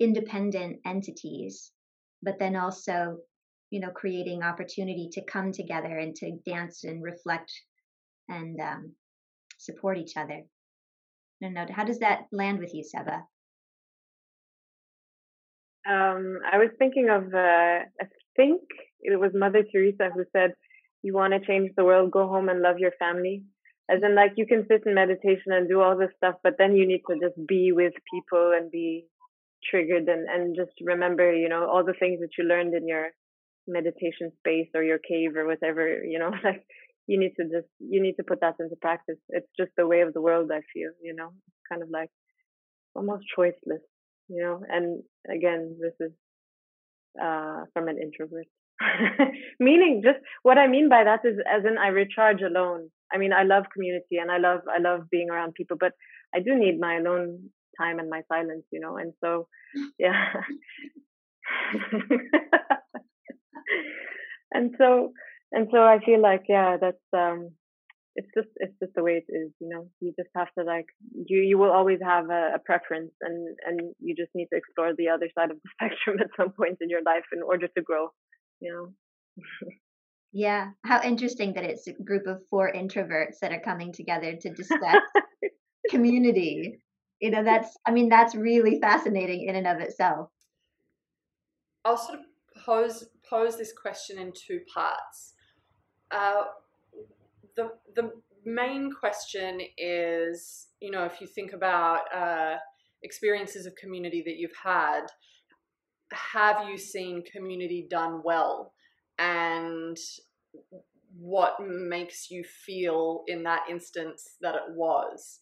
independent 0.00 0.78
entities 0.86 1.72
but 2.22 2.38
then 2.38 2.56
also 2.56 3.18
you 3.70 3.80
know 3.80 3.90
creating 3.90 4.42
opportunity 4.42 5.08
to 5.12 5.24
come 5.24 5.50
together 5.50 5.98
and 5.98 6.14
to 6.14 6.38
dance 6.46 6.84
and 6.84 7.02
reflect 7.02 7.50
and 8.28 8.60
um, 8.60 8.92
support 9.58 9.98
each 9.98 10.16
other. 10.16 10.42
No 11.40 11.48
no 11.48 11.66
how 11.70 11.84
does 11.84 11.98
that 12.00 12.26
land 12.30 12.58
with 12.58 12.74
you 12.74 12.84
seba? 12.84 13.24
Um, 15.88 16.38
i 16.52 16.58
was 16.58 16.70
thinking 16.78 17.08
of 17.10 17.34
uh, 17.34 17.80
i 18.02 18.06
think 18.36 18.60
it 19.00 19.18
was 19.18 19.32
mother 19.34 19.64
teresa 19.64 20.10
who 20.14 20.24
said 20.32 20.52
you 21.02 21.12
want 21.12 21.32
to 21.32 21.44
change 21.44 21.72
the 21.76 21.84
world 21.84 22.12
go 22.12 22.28
home 22.28 22.48
and 22.48 22.62
love 22.62 22.78
your 22.78 22.92
family 23.00 23.42
as 23.90 24.00
in 24.02 24.14
like 24.14 24.32
you 24.36 24.46
can 24.46 24.66
sit 24.68 24.82
in 24.86 24.94
meditation 24.94 25.52
and 25.52 25.68
do 25.68 25.80
all 25.80 25.96
this 25.96 26.10
stuff 26.16 26.36
but 26.42 26.54
then 26.58 26.76
you 26.76 26.86
need 26.86 27.02
to 27.08 27.16
just 27.20 27.38
be 27.46 27.72
with 27.72 27.92
people 28.12 28.52
and 28.56 28.70
be 28.70 29.06
triggered 29.70 30.08
and 30.08 30.28
and 30.28 30.56
just 30.56 30.72
remember 30.82 31.32
you 31.34 31.48
know 31.48 31.68
all 31.68 31.84
the 31.84 31.94
things 31.98 32.20
that 32.20 32.30
you 32.38 32.44
learned 32.44 32.74
in 32.74 32.86
your 32.86 33.08
meditation 33.66 34.32
space 34.38 34.68
or 34.74 34.82
your 34.82 34.98
cave 34.98 35.36
or 35.36 35.46
whatever 35.46 36.02
you 36.04 36.18
know 36.18 36.30
like 36.44 36.64
you 37.06 37.18
need 37.18 37.32
to 37.38 37.44
just 37.44 37.68
you 37.78 38.02
need 38.02 38.14
to 38.14 38.24
put 38.24 38.40
that 38.40 38.54
into 38.60 38.76
practice. 38.80 39.18
It's 39.28 39.48
just 39.58 39.72
the 39.76 39.86
way 39.86 40.00
of 40.02 40.12
the 40.14 40.20
world 40.20 40.50
i 40.52 40.60
feel 40.72 40.90
you 41.02 41.14
know? 41.14 41.30
It's 41.48 41.62
kind 41.68 41.82
of 41.82 41.90
like 41.90 42.10
almost 42.94 43.24
choiceless 43.36 43.84
you 44.28 44.42
know? 44.42 44.62
And 44.68 45.02
again 45.30 45.76
this 45.80 45.94
is 46.00 46.12
uh 47.20 47.64
from 47.72 47.88
an 47.88 47.98
introvert. 47.98 48.46
Meaning 49.60 50.02
just 50.04 50.18
what 50.42 50.58
i 50.58 50.66
mean 50.66 50.88
by 50.88 51.04
that 51.04 51.20
is 51.24 51.36
as 51.50 51.64
in 51.64 51.78
i 51.78 51.88
recharge 51.88 52.40
alone 52.40 52.90
i 53.12 53.18
mean 53.18 53.32
i 53.32 53.42
love 53.42 53.64
community 53.72 54.16
and 54.20 54.30
i 54.30 54.38
love 54.38 54.60
i 54.68 54.80
love 54.80 55.10
being 55.10 55.30
around 55.30 55.54
people 55.54 55.76
but 55.78 55.92
i 56.34 56.38
do 56.40 56.54
need 56.54 56.78
my 56.80 56.96
alone 56.96 57.38
time 57.80 57.98
and 57.98 58.10
my 58.10 58.22
silence 58.28 58.64
you 58.70 58.80
know 58.80 58.96
and 58.96 59.12
so 59.22 59.48
yeah. 59.98 60.32
And 64.54 64.74
so 64.78 65.12
and 65.50 65.68
so 65.72 65.78
i 65.78 65.98
feel 66.04 66.20
like 66.20 66.42
yeah 66.48 66.76
that's 66.80 67.08
um 67.16 67.50
it's 68.14 68.28
just 68.36 68.48
it's 68.56 68.78
just 68.80 68.92
the 68.94 69.02
way 69.02 69.22
it 69.22 69.32
is 69.32 69.50
you 69.60 69.68
know? 69.68 69.88
You 70.00 70.12
just 70.18 70.28
have 70.36 70.48
to 70.58 70.64
like 70.64 70.86
you 71.26 71.38
you 71.40 71.56
will 71.56 71.72
always 71.72 71.98
have 72.04 72.28
a, 72.28 72.52
a, 72.56 72.58
preference 72.58 73.12
and 73.22 73.56
and 73.66 73.94
you 74.00 74.14
just 74.14 74.30
need 74.34 74.48
to 74.52 74.58
explore 74.58 74.92
the 74.94 75.08
other 75.08 75.28
side 75.34 75.50
of 75.50 75.56
the 75.62 75.70
spectrum 75.74 76.18
at 76.20 76.30
some 76.36 76.52
point 76.52 76.78
in 76.80 76.90
your 76.90 77.02
life 77.02 77.24
in 77.32 77.42
order 77.42 77.68
to 77.68 77.82
grow 77.82 78.08
you 78.60 78.70
know 78.72 78.92
yeah 80.32 80.70
how 80.84 81.02
interesting 81.02 81.52
that 81.54 81.64
it's 81.64 81.86
a 81.86 81.92
group 81.92 82.26
of 82.26 82.38
four 82.50 82.72
introverts 82.72 83.38
that 83.40 83.52
are 83.52 83.60
coming 83.60 83.92
together 83.92 84.34
to 84.40 84.50
discuss 84.54 85.02
community. 85.90 86.80
You 87.20 87.30
know 87.30 87.44
that's 87.44 87.76
i 87.86 87.92
mean 87.92 88.08
that's 88.08 88.34
really 88.34 88.80
fascinating 88.80 89.46
in 89.48 89.54
and 89.54 89.66
of 89.66 89.80
itself. 89.80 90.28
I'll 91.84 91.96
sort 91.96 92.18
of 92.18 92.24
pose 92.64 93.04
pose 93.28 93.56
this 93.56 93.72
question 93.72 94.18
in 94.18 94.32
two 94.32 94.60
parts. 94.72 95.34
Uh, 96.10 96.44
the 97.56 97.70
the 97.94 98.10
main 98.44 98.90
question 98.92 99.60
is 99.78 100.66
you 100.80 100.90
know 100.90 101.04
if 101.04 101.20
you 101.20 101.28
think 101.28 101.52
about 101.52 102.00
uh, 102.12 102.56
experiences 103.02 103.66
of 103.66 103.74
community 103.76 104.22
that 104.26 104.36
you've 104.36 104.50
had 104.62 105.02
have 106.12 106.68
you 106.68 106.76
seen 106.76 107.22
community 107.22 107.86
done 107.88 108.20
well 108.24 108.72
and 109.22 109.96
what 111.16 111.56
makes 111.60 112.30
you 112.30 112.42
feel 112.42 113.22
in 113.28 113.44
that 113.44 113.62
instance 113.70 114.36
that 114.40 114.54
it 114.54 114.74
was 114.74 115.40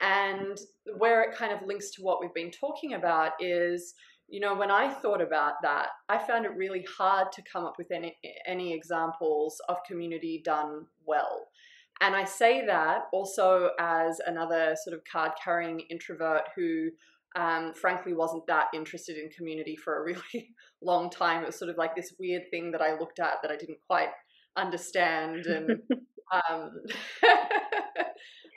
and 0.00 0.58
where 0.98 1.22
it 1.22 1.34
kind 1.34 1.52
of 1.52 1.66
links 1.66 1.90
to 1.92 2.02
what 2.02 2.20
we've 2.20 2.34
been 2.34 2.50
talking 2.50 2.94
about 2.94 3.32
is, 3.40 3.94
you 4.28 4.40
know, 4.40 4.54
when 4.54 4.70
I 4.70 4.92
thought 4.92 5.22
about 5.22 5.54
that, 5.62 5.88
I 6.08 6.18
found 6.18 6.44
it 6.44 6.56
really 6.56 6.84
hard 6.96 7.30
to 7.32 7.42
come 7.50 7.64
up 7.64 7.74
with 7.78 7.90
any, 7.92 8.16
any 8.46 8.74
examples 8.74 9.60
of 9.68 9.78
community 9.86 10.42
done 10.44 10.86
well. 11.06 11.48
And 12.00 12.16
I 12.16 12.24
say 12.24 12.66
that 12.66 13.04
also 13.12 13.70
as 13.78 14.20
another 14.26 14.74
sort 14.82 14.94
of 14.94 15.04
card 15.10 15.32
carrying 15.42 15.80
introvert 15.90 16.42
who, 16.56 16.90
um, 17.36 17.72
frankly, 17.74 18.14
wasn't 18.14 18.46
that 18.46 18.66
interested 18.74 19.16
in 19.16 19.28
community 19.30 19.76
for 19.76 19.98
a 19.98 20.04
really 20.04 20.54
long 20.82 21.10
time. 21.10 21.42
It 21.42 21.46
was 21.46 21.58
sort 21.58 21.70
of 21.70 21.76
like 21.76 21.96
this 21.96 22.14
weird 22.18 22.42
thing 22.50 22.70
that 22.72 22.82
I 22.82 22.98
looked 22.98 23.18
at 23.18 23.42
that 23.42 23.50
I 23.50 23.56
didn't 23.56 23.78
quite 23.86 24.10
understand. 24.56 25.46
And 25.46 25.80
um, 26.50 26.70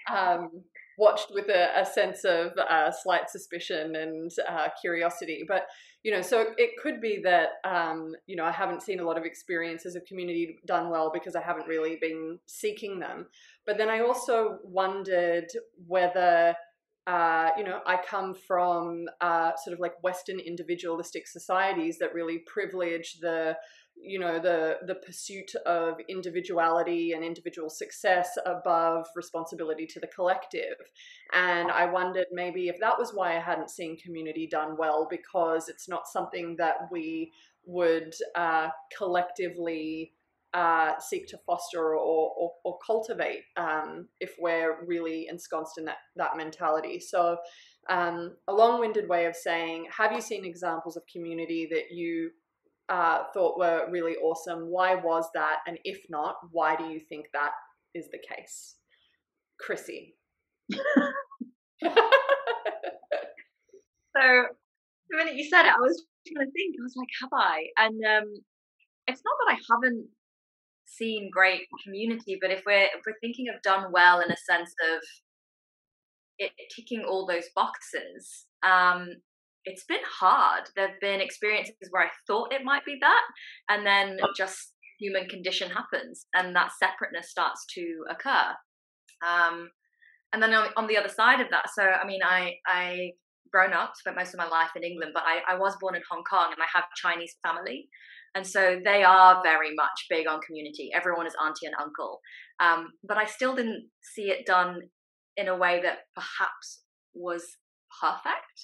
um, 0.15 0.49
watched 0.97 1.28
with 1.32 1.47
a, 1.47 1.80
a 1.80 1.86
sense 1.86 2.23
of 2.23 2.51
uh, 2.57 2.91
slight 2.91 3.30
suspicion 3.30 3.95
and 3.95 4.32
uh, 4.49 4.67
curiosity. 4.82 5.43
But 5.47 5.67
you 6.03 6.11
know, 6.11 6.21
so 6.21 6.47
it 6.57 6.71
could 6.82 7.01
be 7.01 7.21
that 7.23 7.49
um, 7.63 8.13
you 8.25 8.36
know 8.36 8.45
I 8.45 8.51
haven't 8.51 8.82
seen 8.82 8.99
a 8.99 9.05
lot 9.05 9.17
of 9.17 9.25
experiences 9.25 9.95
of 9.95 10.05
community 10.05 10.57
done 10.65 10.89
well 10.89 11.11
because 11.13 11.36
I 11.36 11.41
haven't 11.41 11.67
really 11.67 11.97
been 12.01 12.39
seeking 12.47 12.99
them. 12.99 13.28
But 13.65 13.78
then 13.78 13.89
I 13.89 14.01
also 14.01 14.59
wondered 14.63 15.47
whether. 15.88 16.55
Uh, 17.08 17.51
you 17.58 17.64
know, 17.64 17.80
I 17.86 17.97
come 17.97 18.36
from 18.36 19.05
uh, 19.22 19.51
sort 19.64 19.74
of 19.74 19.80
like 19.80 19.93
Western 20.03 20.39
individualistic 20.39 21.26
societies 21.26 21.97
that 21.99 22.14
really 22.14 22.39
privilege 22.39 23.20
the 23.22 23.55
you 23.99 24.20
know 24.20 24.39
the 24.39 24.78
the 24.86 24.95
pursuit 24.95 25.55
of 25.66 25.95
individuality 26.08 27.14
and 27.14 27.24
individual 27.24 27.70
success 27.70 28.38
above 28.45 29.08
responsibility 29.16 29.88
to 29.88 29.99
the 29.99 30.08
collective. 30.08 30.76
And 31.34 31.72
i 31.72 31.86
wondered 31.86 32.28
maybe 32.32 32.68
if 32.68 32.80
that 32.80 32.99
was 32.99 33.12
why 33.14 33.36
i 33.36 33.39
hadn't 33.39 33.72
seen 33.72 33.97
community 33.97 34.47
done 34.47 34.78
well 34.78 35.08
because 35.10 35.68
it's 35.68 35.89
not 35.89 36.08
something 36.08 36.55
that 36.58 36.76
we 36.91 37.32
would 37.66 38.14
uh, 38.36 38.70
collectively 38.95 40.14
uh, 40.54 40.93
seek 41.00 41.28
to 41.28 41.38
foster 41.45 41.95
or, 41.95 41.95
or, 41.95 42.52
or 42.64 42.78
cultivate 42.86 43.41
um, 43.58 44.08
if 44.20 44.34
we're 44.39 44.86
really 44.86 45.28
ensconced 45.30 45.78
in 45.78 45.86
that, 45.86 45.98
that 46.16 46.38
mentality. 46.38 47.00
So, 47.00 47.38
um, 47.89 48.36
a 48.48 48.54
long 48.54 48.80
winded 48.80 49.08
way 49.08 49.26
of 49.26 49.36
saying, 49.36 49.88
have 49.95 50.12
you 50.12 50.20
seen 50.20 50.43
examples 50.43 50.98
of 50.98 51.04
community 51.12 51.70
that 51.72 51.95
you 51.95 52.32
uh, 52.89 53.24
thought 53.34 53.60
were 53.60 53.88
really 53.91 54.16
awesome. 54.18 54.70
Why 54.70 54.95
was 54.95 55.26
that? 55.34 55.60
And 55.68 55.78
if 55.84 56.00
not, 56.10 56.36
why 56.52 56.76
do 56.76 56.86
you 56.86 57.00
think 57.00 57.28
that 57.34 57.52
is 57.93 58.08
the 58.12 58.20
case? 58.20 58.76
Chrissie. 59.60 60.16
so 60.72 60.80
the 64.16 65.18
minute 65.18 65.36
you 65.36 65.50
said 65.50 65.66
it, 65.66 65.74
I 65.74 65.80
was 65.80 66.06
trying 66.28 66.45
to 66.45 66.52
think. 66.52 66.76
I 66.80 66.84
was 66.84 66.95
like, 66.95 67.10
have 67.22 67.34
I? 67.34 67.68
And 67.78 68.00
um, 68.06 68.34
it's 69.08 69.22
not 69.26 69.36
that 69.45 69.56
I 69.56 69.60
haven't 69.70 70.08
seen 70.88 71.30
great 71.32 71.64
community, 71.84 72.38
but 72.42 72.52
if 72.52 72.64
we're 72.66 72.84
if 72.84 73.02
we're 73.06 73.20
thinking 73.22 73.48
of 73.54 73.62
done 73.62 73.92
well 73.92 74.20
in 74.20 74.32
a 74.32 74.38
sense 74.38 74.74
of 74.94 75.02
it 76.40 76.52
ticking 76.76 77.04
all 77.04 77.26
those 77.26 77.50
boxes, 77.56 78.46
um, 78.64 79.10
it's 79.66 79.84
been 79.86 80.04
hard. 80.06 80.70
There 80.76 80.88
have 80.88 81.00
been 81.02 81.20
experiences 81.20 81.76
where 81.90 82.04
I 82.04 82.10
thought 82.26 82.54
it 82.54 82.64
might 82.64 82.86
be 82.86 82.98
that, 83.02 83.24
and 83.70 83.86
then 83.86 84.18
just 84.36 84.74
human 85.00 85.28
condition 85.28 85.70
happens, 85.70 86.26
and 86.34 86.56
that 86.56 86.72
separateness 86.72 87.30
starts 87.30 87.66
to 87.76 88.06
occur. 88.10 88.56
Um, 89.26 89.70
and 90.34 90.42
then 90.42 90.54
on, 90.54 90.70
on, 90.78 90.88
the 90.88 90.98
other 90.98 91.10
side 91.10 91.42
of 91.42 91.50
that, 91.52 91.70
so 91.74 91.84
I 91.84 92.06
mean, 92.06 92.22
I 92.24 92.54
I 92.68 93.12
grown 93.52 93.74
up, 93.74 93.93
spent 93.95 94.18
most 94.18 94.34
of 94.34 94.38
my 94.38 94.48
life 94.48 94.72
in 94.76 94.84
England, 94.84 95.12
but 95.14 95.24
I, 95.24 95.54
I 95.54 95.58
was 95.58 95.76
born 95.80 95.95
in 95.95 96.02
Hong 96.10 96.24
Kong, 96.24 96.52
and 96.52 96.62
I 96.62 96.68
have 96.74 96.86
Chinese 96.95 97.36
family, 97.45 97.88
and 98.36 98.45
so 98.45 98.80
they 98.84 99.04
are 99.04 99.41
very 99.43 99.74
much 99.76 100.06
big 100.10 100.28
on 100.28 100.39
community. 100.45 100.91
Everyone 100.93 101.26
is 101.26 101.36
auntie 101.43 101.66
and 101.66 101.76
uncle. 101.82 102.20
Um, 102.60 102.89
but 103.04 103.18
I 103.18 103.26
still 103.26 103.56
didn't 103.56 103.89
see 104.14 104.30
it 104.30 104.45
done 104.45 104.82
in 105.36 105.48
a 105.48 105.58
way 105.58 105.82
that 105.82 106.00
perhaps 106.16 106.84
was 107.14 107.43
perfect. 108.02 108.58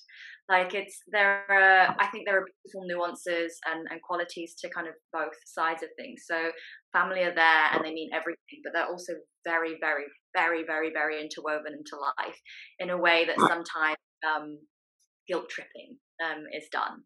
Like 0.49 0.73
it's 0.73 0.99
there 1.11 1.45
are 1.49 1.95
I 1.97 2.07
think 2.11 2.27
there 2.27 2.37
are 2.37 2.45
beautiful 2.45 2.85
nuances 2.85 3.57
and, 3.65 3.87
and 3.89 4.01
qualities 4.01 4.55
to 4.59 4.69
kind 4.69 4.87
of 4.87 4.93
both 5.13 5.33
sides 5.45 5.83
of 5.83 5.89
things. 5.97 6.23
So 6.27 6.51
family 6.91 7.23
are 7.23 7.33
there 7.33 7.65
and 7.71 7.83
they 7.83 7.93
mean 7.93 8.09
everything, 8.13 8.59
but 8.63 8.73
they're 8.73 8.91
also 8.91 9.13
very, 9.45 9.77
very, 9.79 10.03
very, 10.35 10.63
very, 10.65 10.91
very 10.91 11.21
interwoven 11.21 11.73
into 11.73 11.95
life 11.95 12.37
in 12.79 12.89
a 12.89 12.97
way 12.97 13.25
that 13.25 13.39
sometimes 13.39 13.97
um, 14.27 14.59
guilt 15.27 15.49
tripping 15.49 15.97
um, 16.23 16.45
is 16.53 16.67
done. 16.71 17.03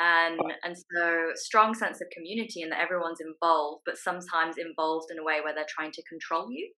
And 0.00 0.38
and 0.62 0.76
so 0.76 1.30
strong 1.34 1.74
sense 1.74 2.00
of 2.00 2.08
community 2.10 2.62
and 2.62 2.70
that 2.70 2.80
everyone's 2.80 3.20
involved 3.20 3.82
but 3.84 3.98
sometimes 3.98 4.56
involved 4.56 5.10
in 5.10 5.18
a 5.18 5.24
way 5.24 5.40
where 5.42 5.52
they're 5.52 5.66
trying 5.68 5.90
to 5.90 6.02
control 6.08 6.46
you. 6.50 6.70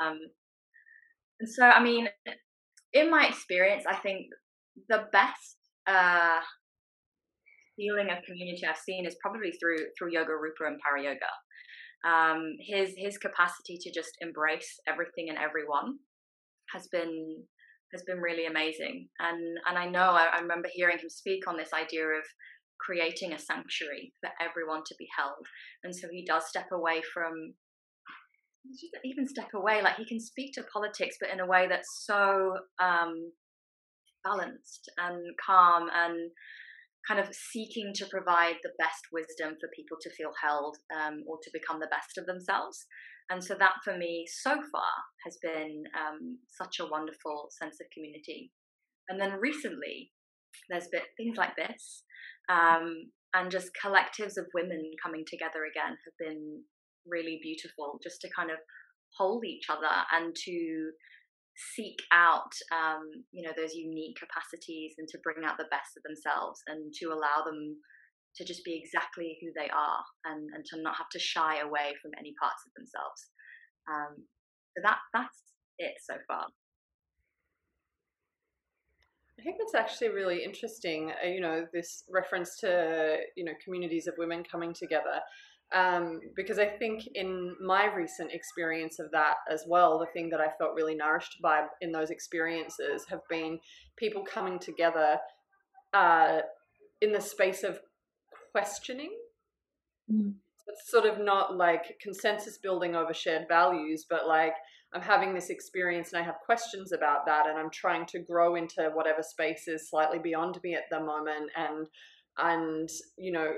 Um, 0.00 0.18
and 1.40 1.48
so 1.48 1.64
i 1.64 1.82
mean 1.82 2.08
in 2.92 3.10
my 3.10 3.26
experience 3.26 3.84
i 3.88 3.96
think 3.96 4.26
the 4.88 5.04
best 5.12 5.56
uh, 5.86 6.40
feeling 7.76 8.10
of 8.10 8.22
community 8.24 8.62
i've 8.68 8.76
seen 8.76 9.06
is 9.06 9.16
probably 9.20 9.50
through 9.52 9.78
through 9.98 10.12
Yogarupa 10.12 10.66
and 10.66 10.78
para 10.78 11.02
yoga. 11.02 11.32
Um, 12.02 12.56
his 12.60 12.94
his 12.96 13.18
capacity 13.18 13.76
to 13.80 13.92
just 13.92 14.12
embrace 14.20 14.78
everything 14.88 15.28
and 15.28 15.36
everyone 15.36 15.98
has 16.72 16.88
been 16.90 17.42
has 17.92 18.02
been 18.02 18.18
really 18.18 18.46
amazing. 18.46 19.08
And 19.18 19.58
and 19.68 19.78
I 19.78 19.86
know 19.86 20.10
I, 20.12 20.28
I 20.34 20.40
remember 20.40 20.68
hearing 20.72 20.98
him 20.98 21.08
speak 21.08 21.46
on 21.48 21.56
this 21.56 21.70
idea 21.72 22.06
of 22.06 22.24
creating 22.80 23.32
a 23.32 23.38
sanctuary 23.38 24.12
for 24.20 24.30
everyone 24.40 24.82
to 24.86 24.94
be 24.98 25.06
held. 25.16 25.46
And 25.84 25.94
so 25.94 26.08
he 26.10 26.24
does 26.24 26.48
step 26.48 26.68
away 26.72 27.02
from 27.12 27.54
even 29.04 29.26
step 29.26 29.48
away 29.54 29.80
like 29.82 29.96
he 29.96 30.04
can 30.04 30.20
speak 30.20 30.52
to 30.52 30.62
politics 30.72 31.16
but 31.18 31.30
in 31.32 31.40
a 31.40 31.46
way 31.46 31.66
that's 31.66 32.04
so 32.04 32.54
um, 32.78 33.32
balanced 34.22 34.90
and 34.98 35.18
calm 35.44 35.88
and 35.94 36.30
kind 37.08 37.18
of 37.18 37.34
seeking 37.34 37.92
to 37.94 38.06
provide 38.06 38.56
the 38.62 38.76
best 38.78 39.08
wisdom 39.12 39.56
for 39.58 39.68
people 39.74 39.96
to 40.00 40.10
feel 40.10 40.32
held 40.42 40.76
um, 40.94 41.24
or 41.26 41.38
to 41.42 41.50
become 41.52 41.80
the 41.80 41.90
best 41.90 42.18
of 42.18 42.26
themselves 42.26 42.86
and 43.30 43.42
so 43.42 43.54
that 43.54 43.74
for 43.84 43.96
me 43.96 44.26
so 44.28 44.50
far 44.50 44.92
has 45.24 45.38
been 45.40 45.84
um, 45.94 46.38
such 46.60 46.80
a 46.80 46.90
wonderful 46.90 47.48
sense 47.50 47.76
of 47.80 47.86
community. 47.94 48.50
And 49.08 49.20
then 49.20 49.38
recently, 49.40 50.10
there's 50.68 50.88
been 50.88 51.02
things 51.16 51.36
like 51.36 51.56
this, 51.56 52.02
um, 52.48 53.10
and 53.34 53.50
just 53.50 53.70
collectives 53.82 54.36
of 54.36 54.46
women 54.54 54.90
coming 55.02 55.24
together 55.26 55.62
again 55.70 55.96
have 56.04 56.18
been 56.18 56.62
really 57.06 57.38
beautiful. 57.42 57.98
Just 58.02 58.20
to 58.22 58.28
kind 58.36 58.50
of 58.50 58.58
hold 59.16 59.44
each 59.44 59.66
other 59.70 59.94
and 60.12 60.34
to 60.34 60.90
seek 61.74 61.98
out, 62.12 62.54
um, 62.72 63.02
you 63.32 63.42
know, 63.42 63.52
those 63.56 63.74
unique 63.74 64.16
capacities 64.18 64.94
and 64.98 65.06
to 65.08 65.18
bring 65.22 65.44
out 65.44 65.58
the 65.58 65.70
best 65.70 65.94
of 65.96 66.02
themselves 66.02 66.60
and 66.66 66.92
to 66.94 67.06
allow 67.06 67.44
them 67.44 67.76
to 68.36 68.44
just 68.44 68.64
be 68.64 68.80
exactly 68.82 69.38
who 69.40 69.48
they 69.54 69.68
are 69.70 70.02
and, 70.24 70.50
and 70.54 70.64
to 70.66 70.80
not 70.80 70.96
have 70.96 71.08
to 71.10 71.18
shy 71.18 71.60
away 71.60 71.94
from 72.00 72.12
any 72.18 72.34
parts 72.40 72.62
of 72.66 72.72
themselves. 72.76 73.26
Um, 73.88 74.24
so 74.76 74.82
that 74.82 74.98
that's 75.12 75.38
it 75.78 75.94
so 76.00 76.14
far. 76.28 76.46
I 79.38 79.42
think 79.42 79.56
that's 79.58 79.74
actually 79.74 80.10
really 80.10 80.44
interesting. 80.44 81.12
Uh, 81.24 81.28
you 81.28 81.40
know, 81.40 81.66
this 81.72 82.04
reference 82.10 82.58
to 82.58 83.18
you 83.36 83.44
know 83.44 83.52
communities 83.64 84.06
of 84.06 84.14
women 84.18 84.44
coming 84.44 84.74
together, 84.74 85.20
um, 85.74 86.20
because 86.36 86.58
I 86.58 86.66
think 86.66 87.04
in 87.14 87.56
my 87.60 87.92
recent 87.92 88.32
experience 88.32 88.98
of 88.98 89.10
that 89.12 89.36
as 89.50 89.64
well, 89.66 89.98
the 89.98 90.06
thing 90.12 90.28
that 90.30 90.40
I 90.40 90.48
felt 90.58 90.74
really 90.74 90.94
nourished 90.94 91.40
by 91.42 91.64
in 91.80 91.90
those 91.90 92.10
experiences 92.10 93.06
have 93.08 93.20
been 93.30 93.58
people 93.96 94.24
coming 94.24 94.58
together 94.58 95.18
uh, 95.94 96.40
in 97.00 97.12
the 97.12 97.20
space 97.20 97.62
of 97.62 97.80
questioning. 98.50 99.12
Mm. 100.10 100.34
It's 100.66 100.90
sort 100.90 101.06
of 101.06 101.18
not 101.18 101.56
like 101.56 101.98
consensus 102.00 102.58
building 102.58 102.94
over 102.94 103.12
shared 103.12 103.46
values, 103.48 104.06
but 104.08 104.28
like 104.28 104.54
I'm 104.92 105.02
having 105.02 105.34
this 105.34 105.50
experience 105.50 106.12
and 106.12 106.22
I 106.22 106.24
have 106.24 106.36
questions 106.44 106.92
about 106.92 107.26
that, 107.26 107.46
and 107.46 107.58
I'm 107.58 107.70
trying 107.70 108.06
to 108.06 108.18
grow 108.18 108.56
into 108.56 108.90
whatever 108.92 109.22
space 109.22 109.68
is 109.68 109.88
slightly 109.88 110.18
beyond 110.18 110.58
me 110.62 110.74
at 110.74 110.84
the 110.90 111.00
moment, 111.00 111.50
and 111.56 111.86
and 112.38 112.88
you 113.16 113.32
know 113.32 113.52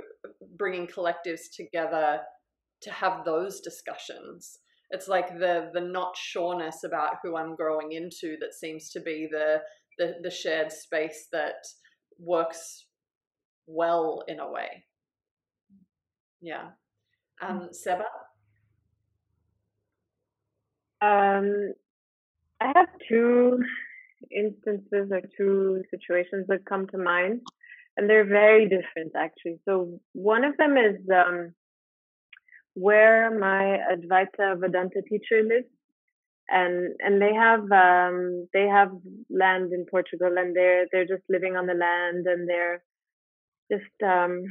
bringing 0.57 0.87
collectives 0.87 1.43
together 1.55 2.21
to 2.83 2.91
have 2.91 3.25
those 3.25 3.61
discussions. 3.61 4.59
It's 4.91 5.09
like 5.09 5.39
the 5.39 5.71
the 5.73 5.81
not 5.81 6.17
sureness 6.17 6.85
about 6.85 7.17
who 7.23 7.37
I'm 7.37 7.57
growing 7.57 7.93
into 7.93 8.37
that 8.41 8.55
seems 8.55 8.91
to 8.91 9.01
be 9.01 9.29
the 9.31 9.63
the, 9.99 10.15
the 10.23 10.31
shared 10.31 10.73
space 10.73 11.29
that 11.33 11.65
works 12.19 12.87
well 13.67 14.25
in 14.29 14.41
a 14.41 14.51
way. 14.51 14.85
Yeah. 16.41 16.71
Um, 17.41 17.69
Seba? 17.73 18.05
Um, 21.01 21.73
I 22.61 22.73
have 22.77 22.89
two 23.09 23.59
instances 24.31 25.11
or 25.11 25.23
two 25.37 25.83
situations 25.91 26.47
that 26.49 26.65
come 26.65 26.87
to 26.89 26.99
mind, 26.99 27.41
and 27.97 28.09
they're 28.09 28.25
very 28.27 28.65
different 28.69 29.13
actually. 29.17 29.59
So 29.65 30.01
one 30.13 30.45
of 30.45 30.57
them 30.57 30.77
is 30.77 30.97
um, 31.13 31.55
where 32.75 33.37
my 33.37 33.79
Advaita 33.93 34.61
Vedanta 34.61 35.03
teacher 35.09 35.43
lives, 35.43 35.69
and 36.49 36.95
and 37.01 37.21
they 37.21 37.35
have 37.35 37.71
um, 37.73 38.49
they 38.53 38.67
have 38.67 38.91
land 39.29 39.73
in 39.73 39.87
Portugal, 39.91 40.35
and 40.37 40.55
they're 40.55 40.87
they're 40.93 41.07
just 41.07 41.25
living 41.29 41.57
on 41.57 41.67
the 41.67 41.75
land, 41.75 42.27
and 42.27 42.49
they're 42.49 42.83
just 43.73 43.97
um, 44.05 44.45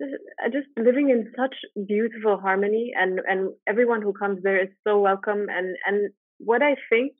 just 0.00 0.12
uh, 0.44 0.48
just 0.50 0.68
living 0.78 1.10
in 1.10 1.32
such 1.36 1.54
beautiful 1.86 2.38
harmony, 2.38 2.92
and 2.96 3.20
and 3.28 3.50
everyone 3.68 4.02
who 4.02 4.12
comes 4.12 4.42
there 4.42 4.62
is 4.62 4.70
so 4.86 5.00
welcome. 5.00 5.46
And 5.50 5.76
and 5.86 6.10
what 6.38 6.62
I 6.62 6.76
think 6.88 7.12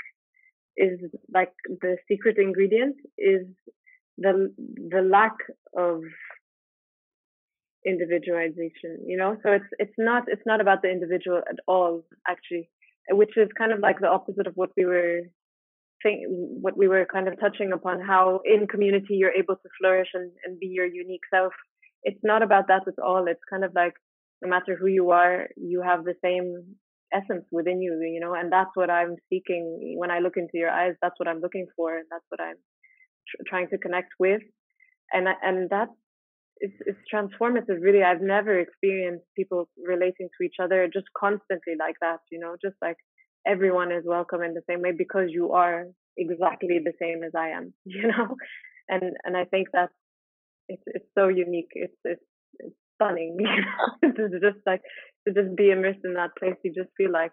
is 0.77 0.99
like 1.33 1.53
the 1.81 1.97
secret 2.09 2.39
ingredient 2.39 2.97
is 3.19 3.47
the 4.19 4.53
the 4.91 5.03
lack 5.03 5.37
of 5.77 6.03
individualization 7.87 8.99
you 9.07 9.17
know 9.17 9.37
so 9.43 9.53
it's 9.53 9.71
it's 9.79 9.95
not 9.97 10.25
it's 10.29 10.45
not 10.45 10.61
about 10.61 10.83
the 10.83 10.91
individual 10.91 11.39
at 11.39 11.57
all 11.67 12.05
actually 12.29 12.69
which 13.11 13.37
is 13.37 13.49
kind 13.57 13.73
of 13.73 13.81
like 13.81 13.99
the 14.01 14.07
opposite 14.07 14.47
of 14.47 14.55
what 14.55 14.71
we 14.77 14.85
were 14.85 15.23
think 16.03 16.21
what 16.29 16.77
we 16.77 16.89
were 16.89 17.07
kind 17.11 17.29
of 17.29 17.39
touching 17.39 17.73
upon 17.73 18.01
how 18.01 18.41
in 18.45 18.67
community 18.67 19.15
you're 19.15 19.33
able 19.33 19.57
to 19.57 19.69
flourish 19.81 20.09
and, 20.15 20.31
and 20.45 20.59
be 20.59 20.67
your 20.67 20.87
unique 20.87 21.27
self. 21.33 21.53
It's 22.03 22.21
not 22.23 22.43
about 22.43 22.69
that 22.69 22.89
at 22.89 23.03
all. 23.03 23.27
It's 23.29 23.41
kind 23.51 23.65
of 23.65 23.73
like 23.75 23.95
no 24.43 24.49
matter 24.49 24.77
who 24.79 24.87
you 24.87 25.11
are 25.11 25.49
you 25.57 25.83
have 25.83 26.05
the 26.05 26.15
same 26.25 26.77
essence 27.13 27.45
within 27.51 27.83
you 27.83 28.01
you 28.03 28.21
know 28.21 28.35
and 28.35 28.53
that's 28.53 28.71
what 28.75 28.91
i'm 28.91 29.17
seeking. 29.29 29.97
When 29.99 30.11
i 30.11 30.21
look 30.21 30.37
into 30.37 30.55
your 30.55 30.71
eyes 30.71 30.95
that's 31.03 31.19
what 31.19 31.29
i'm 31.29 31.41
looking 31.41 31.67
for 31.77 31.97
and 31.97 32.07
that's 32.11 32.25
what 32.29 32.41
i'm 32.41 32.57
tr- 33.29 33.43
trying 33.49 33.69
to 33.69 33.79
connect 33.79 34.13
with. 34.19 34.43
And 35.13 35.27
and 35.43 35.69
that's 35.69 35.93
it's, 36.59 36.75
it's 36.87 36.99
transformative 37.13 37.81
really. 37.81 38.03
I've 38.03 38.21
never 38.21 38.59
experienced 38.59 39.25
people 39.35 39.69
relating 39.87 40.29
to 40.29 40.45
each 40.45 40.57
other 40.63 40.89
just 40.93 41.07
constantly 41.19 41.75
like 41.79 41.97
that 42.01 42.21
you 42.31 42.39
know 42.39 42.57
just 42.63 42.77
like 42.81 42.97
everyone 43.47 43.93
is 43.93 44.05
welcome 44.07 44.43
in 44.43 44.55
the 44.55 44.63
same 44.69 44.83
way 44.83 44.93
because 44.97 45.29
you 45.31 45.53
are 45.53 45.87
exactly 46.17 46.79
the 46.85 46.93
same 47.01 47.23
as 47.25 47.33
I 47.37 47.51
am, 47.51 47.75
you 47.85 48.09
know? 48.09 48.37
And 48.89 49.15
and 49.25 49.37
I 49.37 49.45
think 49.45 49.69
that's 49.73 49.93
it's 50.69 50.83
it's 50.87 51.09
so 51.17 51.29
unique. 51.29 51.71
It's 51.73 51.97
it's 52.05 52.23
it's 52.59 52.77
stunning, 52.97 53.37
you 53.41 53.47
know? 53.47 54.13
to 54.29 54.41
just 54.41 54.65
like 54.67 54.83
to 55.27 55.35
just 55.35 55.57
be 55.57 55.71
immersed 55.71 56.05
in 56.05 56.15
that 56.15 56.37
place. 56.39 56.57
You 56.65 56.73
just 56.75 56.91
feel 56.97 57.13
like 57.13 57.33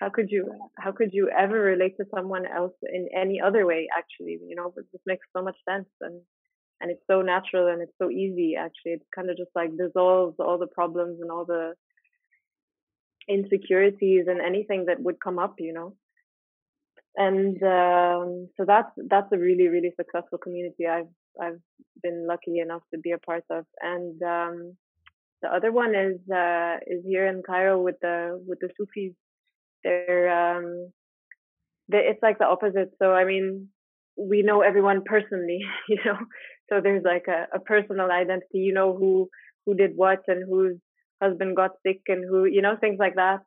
how 0.00 0.10
could 0.10 0.30
you 0.30 0.46
how 0.78 0.92
could 0.92 1.10
you 1.12 1.30
ever 1.36 1.58
relate 1.60 1.96
to 1.98 2.06
someone 2.14 2.46
else 2.46 2.74
in 2.82 3.08
any 3.16 3.40
other 3.40 3.66
way 3.66 3.88
actually, 3.96 4.38
you 4.46 4.54
know, 4.56 4.72
but 4.74 4.84
this 4.92 5.02
makes 5.06 5.26
so 5.36 5.42
much 5.42 5.56
sense 5.68 5.88
and 6.00 6.20
and 6.80 6.90
it's 6.92 7.02
so 7.10 7.22
natural 7.22 7.66
and 7.68 7.82
it's 7.82 7.98
so 8.00 8.10
easy 8.10 8.54
actually. 8.56 8.92
It's 8.92 9.14
kind 9.14 9.30
of 9.30 9.36
just 9.36 9.50
like 9.54 9.70
dissolves 9.76 10.36
all 10.38 10.58
the 10.58 10.68
problems 10.68 11.18
and 11.20 11.30
all 11.30 11.44
the 11.44 11.74
insecurities 13.28 14.26
and 14.28 14.40
anything 14.40 14.86
that 14.86 15.00
would 15.00 15.20
come 15.22 15.38
up, 15.38 15.54
you 15.58 15.72
know. 15.72 15.94
And 17.16 17.60
um, 17.62 18.48
so 18.56 18.64
that's 18.66 18.90
that's 19.08 19.32
a 19.32 19.38
really 19.38 19.68
really 19.68 19.92
successful 19.96 20.38
community 20.38 20.86
I've 20.86 21.08
I've 21.40 21.60
been 22.02 22.26
lucky 22.26 22.58
enough 22.58 22.82
to 22.92 23.00
be 23.00 23.12
a 23.12 23.18
part 23.18 23.44
of. 23.50 23.64
And 23.80 24.22
um, 24.22 24.76
the 25.42 25.48
other 25.48 25.72
one 25.72 25.94
is 25.94 26.18
uh, 26.30 26.76
is 26.86 27.04
here 27.04 27.26
in 27.26 27.42
Cairo 27.44 27.80
with 27.80 27.96
the 28.00 28.40
with 28.46 28.58
the 28.60 28.70
Sufis. 28.76 29.14
They're 29.84 30.28
um, 30.30 30.90
they, 31.90 31.98
it's 31.98 32.22
like 32.22 32.38
the 32.38 32.46
opposite. 32.46 32.90
So 33.00 33.12
I 33.12 33.24
mean, 33.24 33.68
we 34.16 34.42
know 34.42 34.60
everyone 34.62 35.02
personally, 35.04 35.60
you 35.88 35.98
know. 36.04 36.18
So 36.68 36.80
there's 36.82 37.04
like 37.04 37.26
a, 37.28 37.46
a 37.56 37.60
personal 37.60 38.10
identity. 38.10 38.58
You 38.58 38.74
know 38.74 38.96
who 38.96 39.28
who 39.64 39.74
did 39.74 39.92
what 39.96 40.20
and 40.28 40.44
whose 40.48 40.76
husband 41.20 41.56
got 41.56 41.72
sick 41.86 42.02
and 42.08 42.24
who 42.28 42.44
you 42.44 42.62
know 42.62 42.76
things 42.80 42.96
like 42.98 43.14
that. 43.16 43.40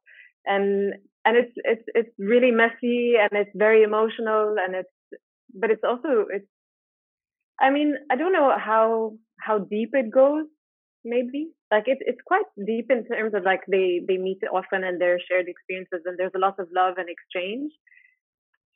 And 0.45 0.93
and 1.25 1.37
it's 1.37 1.53
it's 1.63 1.83
it's 1.93 2.15
really 2.17 2.51
messy 2.51 3.13
and 3.19 3.31
it's 3.33 3.51
very 3.55 3.83
emotional 3.83 4.55
and 4.57 4.75
it's 4.75 5.21
but 5.53 5.69
it's 5.71 5.83
also 5.87 6.25
it's 6.29 6.47
I 7.59 7.69
mean 7.69 7.95
I 8.11 8.15
don't 8.15 8.33
know 8.33 8.51
how 8.57 9.13
how 9.39 9.59
deep 9.59 9.91
it 9.93 10.11
goes 10.11 10.45
maybe. 11.03 11.49
Like 11.71 11.83
it, 11.87 11.99
it's 12.01 12.21
quite 12.25 12.45
deep 12.65 12.87
in 12.89 13.05
terms 13.05 13.33
of 13.33 13.43
like 13.43 13.61
they 13.69 14.01
they 14.07 14.17
meet 14.17 14.39
often 14.51 14.83
and 14.83 14.99
their 14.99 15.19
shared 15.19 15.47
experiences 15.47 16.01
and 16.05 16.17
there's 16.17 16.35
a 16.35 16.39
lot 16.39 16.59
of 16.59 16.67
love 16.75 16.95
and 16.97 17.07
exchange. 17.09 17.71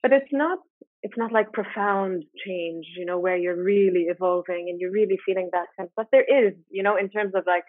But 0.01 0.13
it's 0.13 0.31
not 0.31 0.59
it's 1.01 1.17
not 1.17 1.31
like 1.31 1.53
profound 1.53 2.23
change 2.45 2.85
you 2.97 3.05
know 3.05 3.19
where 3.19 3.37
you're 3.37 3.61
really 3.61 4.05
evolving 4.09 4.67
and 4.69 4.79
you're 4.79 4.91
really 4.91 5.17
feeling 5.25 5.49
that 5.51 5.67
of 5.79 5.89
stuff 5.91 6.07
there 6.11 6.23
is 6.23 6.53
you 6.69 6.81
know 6.81 6.95
in 6.97 7.09
terms 7.09 7.33
of 7.35 7.43
like 7.45 7.63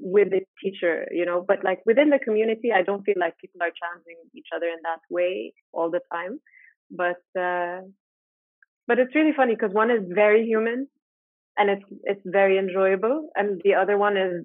with 0.00 0.30
the 0.30 0.40
teacher 0.62 1.06
you 1.12 1.26
know 1.26 1.44
but 1.46 1.62
like 1.62 1.80
within 1.84 2.10
the 2.10 2.18
community 2.18 2.72
i 2.74 2.82
don't 2.82 3.04
feel 3.04 3.20
like 3.20 3.36
people 3.38 3.60
are 3.62 3.72
challenging 3.80 4.16
each 4.34 4.48
other 4.54 4.66
in 4.66 4.80
that 4.82 5.00
way 5.10 5.52
all 5.72 5.90
the 5.90 6.00
time. 6.12 6.40
But 6.90 7.22
uh 7.38 7.82
but 8.88 8.98
it's 8.98 9.14
really 9.14 9.32
funny 9.36 9.54
because 9.54 9.72
one 9.72 9.90
is 9.90 10.02
very 10.08 10.44
human 10.44 10.88
and 11.56 11.70
it's 11.70 11.84
it's 12.02 12.22
very 12.24 12.58
enjoyable 12.58 13.28
and 13.36 13.60
the 13.64 13.74
other 13.74 13.96
one 13.96 14.16
is 14.16 14.44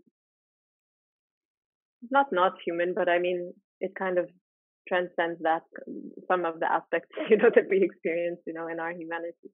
not 2.12 2.28
not 2.32 2.53
human 2.66 2.93
but 2.93 3.10
i 3.10 3.18
mean 3.18 3.51
it 3.80 3.93
kind 3.97 4.20
of 4.20 4.30
transcends 4.88 5.39
that 5.41 5.64
some 6.28 6.45
of 6.45 6.60
the 6.60 6.72
aspects 6.72 7.10
you 7.30 7.38
know 7.38 7.49
that 7.56 7.66
we 7.70 7.82
experience 7.82 8.39
you 8.45 8.53
know 8.53 8.68
in 8.68 8.80
our 8.80 8.91
humanity. 8.91 9.49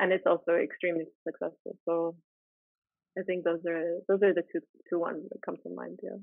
And 0.00 0.12
it's 0.12 0.26
also 0.26 0.52
extremely 0.52 1.06
successful 1.26 1.76
so 1.84 2.14
i 3.18 3.22
think 3.22 3.44
those 3.44 3.64
are 3.66 3.98
those 4.08 4.22
are 4.22 4.34
the 4.34 4.42
two 4.52 4.60
two 4.88 4.98
ones 4.98 5.24
that 5.30 5.40
come 5.44 5.56
to 5.56 5.70
mind 5.74 5.98
yeah. 6.02 6.18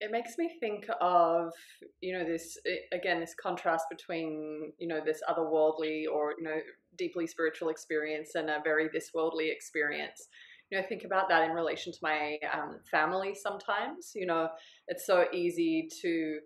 It 0.00 0.10
makes 0.10 0.36
me 0.36 0.50
think 0.60 0.86
of 1.00 1.52
you 2.00 2.12
know 2.12 2.24
this 2.24 2.58
again 2.92 3.20
this 3.20 3.34
contrast 3.40 3.86
between 3.88 4.72
you 4.78 4.86
know 4.86 5.00
this 5.02 5.22
otherworldly 5.30 6.04
or 6.12 6.34
you 6.36 6.44
know 6.44 6.58
deeply 6.98 7.26
spiritual 7.26 7.70
experience 7.70 8.34
and 8.34 8.50
a 8.50 8.58
very 8.62 8.90
this 8.92 9.10
worldly 9.14 9.50
experience. 9.50 10.28
You 10.70 10.78
know 10.78 10.84
think 10.86 11.04
about 11.04 11.28
that 11.30 11.48
in 11.48 11.54
relation 11.54 11.92
to 11.92 11.98
my 12.02 12.36
um, 12.52 12.80
family 12.90 13.34
sometimes 13.34 14.12
you 14.14 14.26
know. 14.26 14.48
It's 14.88 15.06
so 15.06 15.24
easy 15.32 15.88
to 16.02 16.40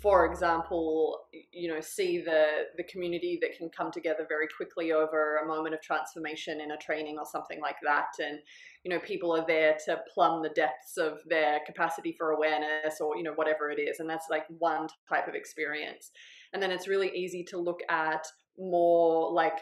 for 0.00 0.26
example, 0.26 1.20
you 1.52 1.72
know, 1.72 1.80
see 1.80 2.20
the 2.20 2.44
the 2.76 2.84
community 2.84 3.38
that 3.42 3.56
can 3.56 3.68
come 3.68 3.90
together 3.90 4.26
very 4.28 4.46
quickly 4.56 4.92
over 4.92 5.36
a 5.38 5.46
moment 5.46 5.74
of 5.74 5.82
transformation 5.82 6.60
in 6.60 6.72
a 6.72 6.76
training 6.76 7.16
or 7.18 7.26
something 7.26 7.60
like 7.60 7.76
that, 7.82 8.08
and 8.18 8.38
you 8.84 8.90
know, 8.90 8.98
people 9.00 9.34
are 9.36 9.46
there 9.46 9.76
to 9.86 10.00
plumb 10.12 10.42
the 10.42 10.48
depths 10.50 10.96
of 10.96 11.18
their 11.26 11.60
capacity 11.66 12.14
for 12.16 12.30
awareness 12.30 13.00
or 13.00 13.16
you 13.16 13.22
know 13.22 13.32
whatever 13.34 13.70
it 13.70 13.78
is, 13.78 14.00
and 14.00 14.08
that's 14.08 14.26
like 14.30 14.44
one 14.58 14.88
type 15.08 15.28
of 15.28 15.34
experience. 15.34 16.10
And 16.52 16.62
then 16.62 16.70
it's 16.70 16.88
really 16.88 17.10
easy 17.14 17.44
to 17.44 17.58
look 17.58 17.80
at 17.88 18.26
more 18.58 19.32
like 19.32 19.58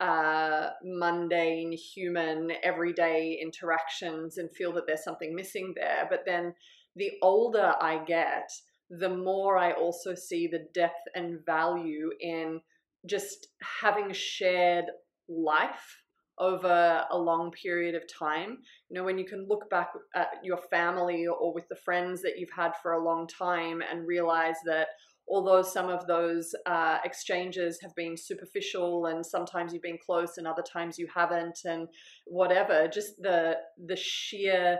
uh, 0.00 0.70
mundane, 0.82 1.72
human, 1.72 2.52
everyday 2.64 3.38
interactions 3.40 4.36
and 4.36 4.50
feel 4.50 4.72
that 4.72 4.84
there's 4.86 5.04
something 5.04 5.34
missing 5.34 5.72
there. 5.76 6.06
But 6.10 6.24
then 6.26 6.54
the 6.96 7.12
older 7.22 7.74
I 7.80 8.02
get, 8.04 8.50
the 8.98 9.08
more 9.08 9.56
I 9.56 9.72
also 9.72 10.14
see 10.14 10.46
the 10.46 10.66
depth 10.74 11.02
and 11.14 11.44
value 11.46 12.10
in 12.20 12.60
just 13.06 13.48
having 13.80 14.12
shared 14.12 14.84
life 15.28 16.02
over 16.38 17.04
a 17.10 17.16
long 17.16 17.50
period 17.50 17.94
of 17.94 18.02
time. 18.12 18.58
You 18.88 18.94
know, 18.94 19.04
when 19.04 19.18
you 19.18 19.24
can 19.24 19.46
look 19.48 19.68
back 19.70 19.88
at 20.14 20.28
your 20.42 20.58
family 20.70 21.26
or 21.26 21.54
with 21.54 21.68
the 21.68 21.76
friends 21.76 22.20
that 22.22 22.38
you've 22.38 22.52
had 22.54 22.72
for 22.82 22.92
a 22.92 23.04
long 23.04 23.26
time 23.26 23.82
and 23.82 24.06
realize 24.06 24.56
that 24.66 24.88
although 25.28 25.62
some 25.62 25.88
of 25.88 26.06
those 26.06 26.52
uh, 26.66 26.98
exchanges 27.04 27.78
have 27.80 27.94
been 27.94 28.16
superficial 28.16 29.06
and 29.06 29.24
sometimes 29.24 29.72
you've 29.72 29.82
been 29.82 29.98
close 30.04 30.36
and 30.36 30.46
other 30.46 30.62
times 30.62 30.98
you 30.98 31.06
haven't 31.14 31.60
and 31.64 31.88
whatever, 32.26 32.88
just 32.88 33.14
the 33.20 33.56
the 33.86 33.96
sheer 33.96 34.78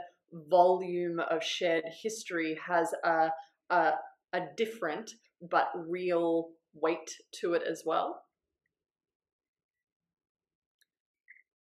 volume 0.50 1.20
of 1.30 1.42
shared 1.42 1.84
history 2.02 2.58
has 2.66 2.92
a 3.04 3.30
a, 3.72 3.94
a 4.32 4.40
different 4.56 5.10
but 5.50 5.70
real 5.74 6.50
weight 6.74 7.10
to 7.40 7.54
it 7.54 7.62
as 7.68 7.82
well. 7.84 8.22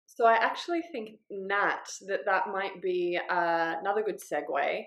So 0.06 0.24
I 0.24 0.36
actually 0.36 0.80
think, 0.92 1.18
Nat, 1.30 1.84
that 2.08 2.20
that 2.24 2.48
might 2.50 2.80
be 2.80 3.18
uh, 3.30 3.74
another 3.80 4.02
good 4.02 4.18
segue 4.18 4.84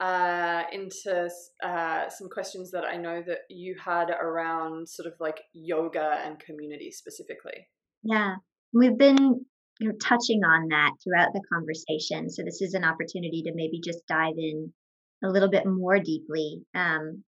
uh, 0.00 0.62
into 0.72 1.30
uh, 1.62 2.08
some 2.08 2.28
questions 2.28 2.72
that 2.72 2.84
I 2.84 2.96
know 2.96 3.22
that 3.24 3.42
you 3.48 3.76
had 3.78 4.10
around 4.10 4.88
sort 4.88 5.06
of 5.06 5.14
like 5.20 5.40
yoga 5.52 6.18
and 6.24 6.36
community 6.40 6.90
specifically. 6.90 7.68
Yeah, 8.02 8.34
we've 8.72 8.98
been 8.98 9.44
you 9.78 9.88
know, 9.88 9.94
touching 10.02 10.42
on 10.42 10.68
that 10.70 10.90
throughout 11.02 11.32
the 11.32 11.42
conversation. 11.52 12.28
So 12.28 12.42
this 12.42 12.60
is 12.60 12.74
an 12.74 12.82
opportunity 12.82 13.42
to 13.46 13.52
maybe 13.54 13.80
just 13.80 14.04
dive 14.08 14.34
in 14.36 14.72
a 15.24 15.28
little 15.28 15.50
bit 15.50 15.66
more 15.66 15.98
deeply 15.98 16.62
um, 16.74 17.22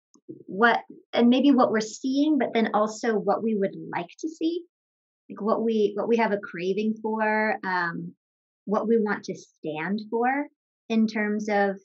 what 0.46 0.80
and 1.14 1.30
maybe 1.30 1.52
what 1.52 1.72
we're 1.72 1.82
seeing 1.82 2.38
but 2.38 2.50
then 2.54 2.72
also 2.74 3.16
what 3.16 3.44
we 3.44 3.56
would 3.56 3.76
like 3.94 4.10
to 4.20 4.30
see. 4.30 4.64
Like 5.30 5.42
what 5.42 5.64
we 5.64 5.94
what 5.96 6.08
we 6.08 6.18
have 6.18 6.32
a 6.32 6.38
craving 6.38 6.96
for 7.02 7.56
um, 7.66 8.14
what 8.66 8.88
we 8.88 8.98
want 8.98 9.24
to 9.26 9.36
stand 9.36 10.02
for 10.10 10.48
in 10.90 11.08
terms 11.08 11.48
of 11.50 11.78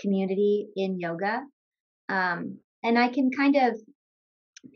community 0.00 0.68
in 0.76 1.00
yoga. 1.00 1.40
Um, 2.08 2.58
and 2.86 2.98
i 2.98 3.08
can 3.08 3.30
kind 3.30 3.56
of 3.56 3.76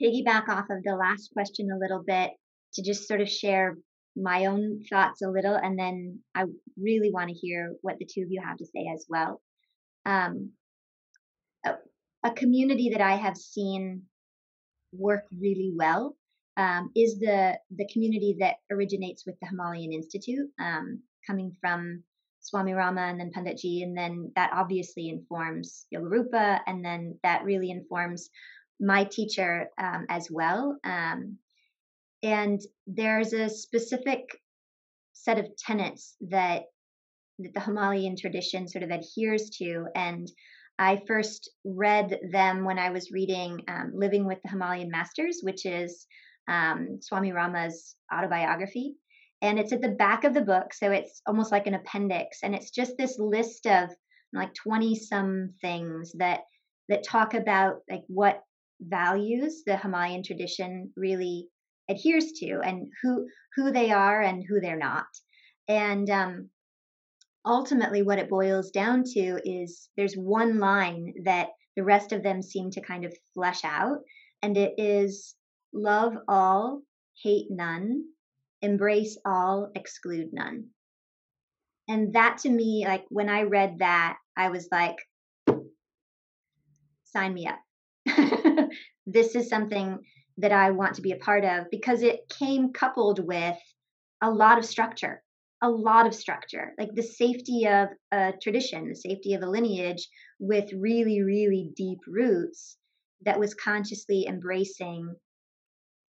piggyback 0.03 0.49
off 0.49 0.67
of 0.71 0.83
the 0.85 0.95
last 0.95 1.31
question 1.33 1.69
a 1.71 1.79
little 1.79 2.03
bit 2.07 2.31
to 2.75 2.83
just 2.83 3.09
sort 3.09 3.21
of 3.21 3.29
share 3.29 3.77
my 4.17 4.47
own 4.47 4.81
thoughts 4.91 5.23
a 5.23 5.31
little 5.31 5.55
and 5.55 5.79
then 5.79 6.19
i 6.35 6.45
really 6.77 7.11
want 7.13 7.29
to 7.29 7.35
hear 7.35 7.73
what 7.83 7.97
the 7.99 8.07
two 8.07 8.23
of 8.23 8.29
you 8.31 8.43
have 8.45 8.57
to 8.57 8.67
say 8.67 8.87
as 8.93 9.07
well 9.09 9.41
um, 10.07 10.53
a 12.25 12.31
community 12.31 12.91
that 12.91 13.01
I 13.01 13.17
have 13.17 13.37
seen 13.37 14.03
work 14.93 15.25
really 15.39 15.73
well 15.75 16.17
um, 16.57 16.91
is 16.95 17.19
the 17.19 17.59
the 17.71 17.89
community 17.93 18.37
that 18.41 18.57
originates 18.71 19.25
with 19.25 19.39
the 19.41 19.47
Himalayan 19.47 19.93
Institute, 19.93 20.49
um, 20.59 21.01
coming 21.27 21.57
from 21.61 22.03
Swami 22.41 22.73
Rama 22.73 23.03
and 23.03 23.21
then 23.21 23.33
Panditji, 23.35 23.83
and 23.83 23.97
then 23.97 24.33
that 24.37 24.51
obviously 24.53 25.09
informs 25.09 25.87
Yogarupa, 25.95 26.61
and 26.67 26.85
then 26.85 27.19
that 27.23 27.45
really 27.45 27.71
informs 27.71 28.29
my 28.81 29.05
teacher 29.05 29.69
um, 29.79 30.07
as 30.09 30.29
well. 30.31 30.77
Um, 30.85 31.39
and 32.23 32.61
there's 32.87 33.33
a 33.33 33.49
specific 33.49 34.29
set 35.13 35.39
of 35.39 35.49
tenets 35.57 36.17
that 36.29 36.65
that 37.43 37.55
the 37.55 37.61
Himalayan 37.61 38.17
tradition 38.17 38.69
sort 38.69 38.85
of 38.85 38.91
adheres 38.91 39.51
to, 39.59 39.87
and 39.95 40.31
I 40.79 41.03
first 41.07 41.51
read 41.65 42.19
them 42.31 42.65
when 42.65 42.79
I 42.79 42.91
was 42.91 43.11
reading 43.11 43.63
um, 43.69 43.93
Living 43.95 44.27
with 44.27 44.39
the 44.43 44.49
Himalayan 44.49 44.91
Masters, 44.91 45.41
which 45.43 45.67
is 45.67 46.07
um, 46.49 46.99
Swami 47.01 47.33
Rama's 47.33 47.97
autobiography. 48.13 48.95
And 49.43 49.59
it's 49.59 49.73
at 49.73 49.81
the 49.81 49.89
back 49.89 50.25
of 50.25 50.35
the 50.35 50.41
book, 50.41 50.75
so 50.75 50.91
it's 50.91 51.23
almost 51.27 51.53
like 51.53 51.67
an 51.67 51.75
appendix. 51.75 52.39
And 52.43 52.55
it's 52.55 52.71
just 52.71 52.97
this 52.97 53.19
list 53.19 53.67
of 53.67 53.91
like 54.33 54.55
20 54.55 54.95
some 54.97 55.55
things 55.61 56.13
that 56.19 56.41
that 56.89 57.05
talk 57.05 57.35
about 57.35 57.81
like 57.89 58.03
what 58.09 58.43
values 58.81 59.63
the 59.65 59.77
Himalayan 59.77 60.23
tradition 60.23 60.93
really 60.97 61.49
adheres 61.89 62.33
to 62.33 62.61
and 62.65 62.89
who 63.03 63.27
who 63.55 63.71
they 63.71 63.91
are 63.91 64.21
and 64.21 64.45
who 64.47 64.61
they're 64.61 64.77
not. 64.79 65.07
And 65.69 66.09
um, 66.11 66.51
ultimately 67.45 68.03
what 68.03 68.19
it 68.19 68.29
boils 68.29 68.71
down 68.71 69.05
to 69.05 69.41
is 69.45 69.89
there's 69.97 70.15
one 70.15 70.59
line 70.59 71.15
that 71.25 71.49
the 71.77 71.85
rest 71.85 72.13
of 72.13 72.23
them 72.23 72.43
seem 72.43 72.71
to 72.71 72.81
kind 72.81 73.05
of 73.05 73.17
flesh 73.35 73.65
out 73.65 73.99
and 74.43 74.57
it 74.57 74.75
is 74.79 75.35
love 75.73 76.15
all 76.29 76.83
hate 77.23 77.47
none 77.51 78.05
embrace 78.63 79.17
all 79.25 79.71
exclude 79.75 80.31
none. 80.33 80.67
And 81.89 82.15
that 82.15 82.39
to 82.39 82.51
me 82.51 82.85
like 82.87 83.05
when 83.09 83.29
i 83.29 83.43
read 83.43 83.79
that 83.79 84.17
i 84.37 84.49
was 84.51 84.69
like 84.71 84.97
sign 87.05 87.35
me 87.35 87.49
up. 87.49 87.59
This 89.07 89.35
is 89.35 89.49
something 89.49 89.99
that 90.39 90.53
i 90.53 90.71
want 90.71 90.95
to 90.95 91.03
be 91.03 91.13
a 91.13 91.17
part 91.17 91.45
of 91.45 91.71
because 91.71 92.03
it 92.03 92.29
came 92.29 92.73
coupled 92.73 93.19
with 93.27 93.57
a 94.23 94.31
lot 94.31 94.59
of 94.59 94.65
structure 94.65 95.23
a 95.63 95.69
lot 95.69 96.07
of 96.07 96.15
structure, 96.15 96.73
like 96.79 96.95
the 96.95 97.03
safety 97.03 97.67
of 97.67 97.89
a 98.13 98.33
tradition, 98.43 98.89
the 98.89 98.95
safety 98.95 99.35
of 99.35 99.43
a 99.43 99.51
lineage 99.51 100.09
with 100.39 100.73
really, 100.73 101.23
really 101.23 101.71
deep 101.77 101.99
roots 102.07 102.79
that 103.25 103.39
was 103.39 103.55
consciously 103.55 104.27
embracing 104.27 105.15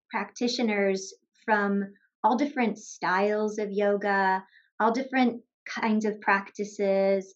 practitioners 0.10 1.14
from 1.46 1.84
all 2.24 2.38
different 2.38 2.78
styles 2.78 3.58
of 3.58 3.70
yoga, 3.72 4.44
all 4.80 4.92
different 4.92 5.42
kinds 5.68 6.06
of 6.06 6.22
practices, 6.22 7.34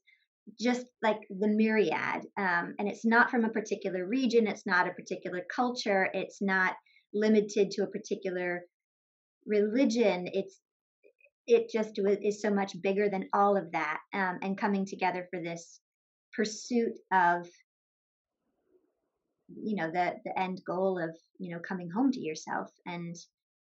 just 0.59 0.85
like 1.01 1.19
the 1.29 1.47
myriad. 1.47 2.23
Um, 2.37 2.75
and 2.79 2.87
it's 2.87 3.05
not 3.05 3.29
from 3.29 3.43
a 3.45 3.49
particular 3.49 4.07
region, 4.07 4.47
it's 4.47 4.65
not 4.65 4.87
a 4.87 4.93
particular 4.93 5.41
culture, 5.53 6.07
it's 6.13 6.41
not 6.41 6.75
limited 7.13 7.71
to 7.71 7.83
a 7.83 7.87
particular 7.87 8.63
religion. 9.45 10.27
It's 10.31 10.59
it 11.47 11.69
just 11.69 11.99
is 11.99 12.41
so 12.41 12.49
much 12.49 12.79
bigger 12.81 13.09
than 13.09 13.29
all 13.33 13.55
of 13.57 13.71
that 13.71 13.99
um, 14.13 14.39
and 14.41 14.57
coming 14.57 14.85
together 14.85 15.27
for 15.29 15.41
this 15.41 15.79
pursuit 16.33 16.93
of 17.11 17.47
you 19.55 19.75
know 19.75 19.91
the 19.91 20.13
the 20.25 20.39
end 20.39 20.59
goal 20.65 20.99
of 20.99 21.15
you 21.39 21.53
know 21.53 21.61
coming 21.61 21.89
home 21.89 22.11
to 22.11 22.19
yourself 22.19 22.69
and 22.85 23.15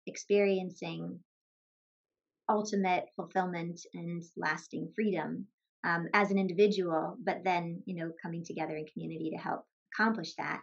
experiencing 0.07 1.19
ultimate 2.49 3.07
fulfillment 3.17 3.81
and 3.95 4.23
lasting 4.37 4.91
freedom 4.95 5.47
um, 5.85 6.09
as 6.15 6.31
an 6.31 6.39
individual 6.39 7.17
but 7.25 7.43
then 7.45 7.83
you 7.87 7.97
know 7.97 8.13
coming 8.23 8.45
together 8.45 8.77
in 8.77 8.87
community 8.93 9.31
to 9.31 9.43
help 9.43 9.65
accomplish 9.93 10.35
that. 10.37 10.61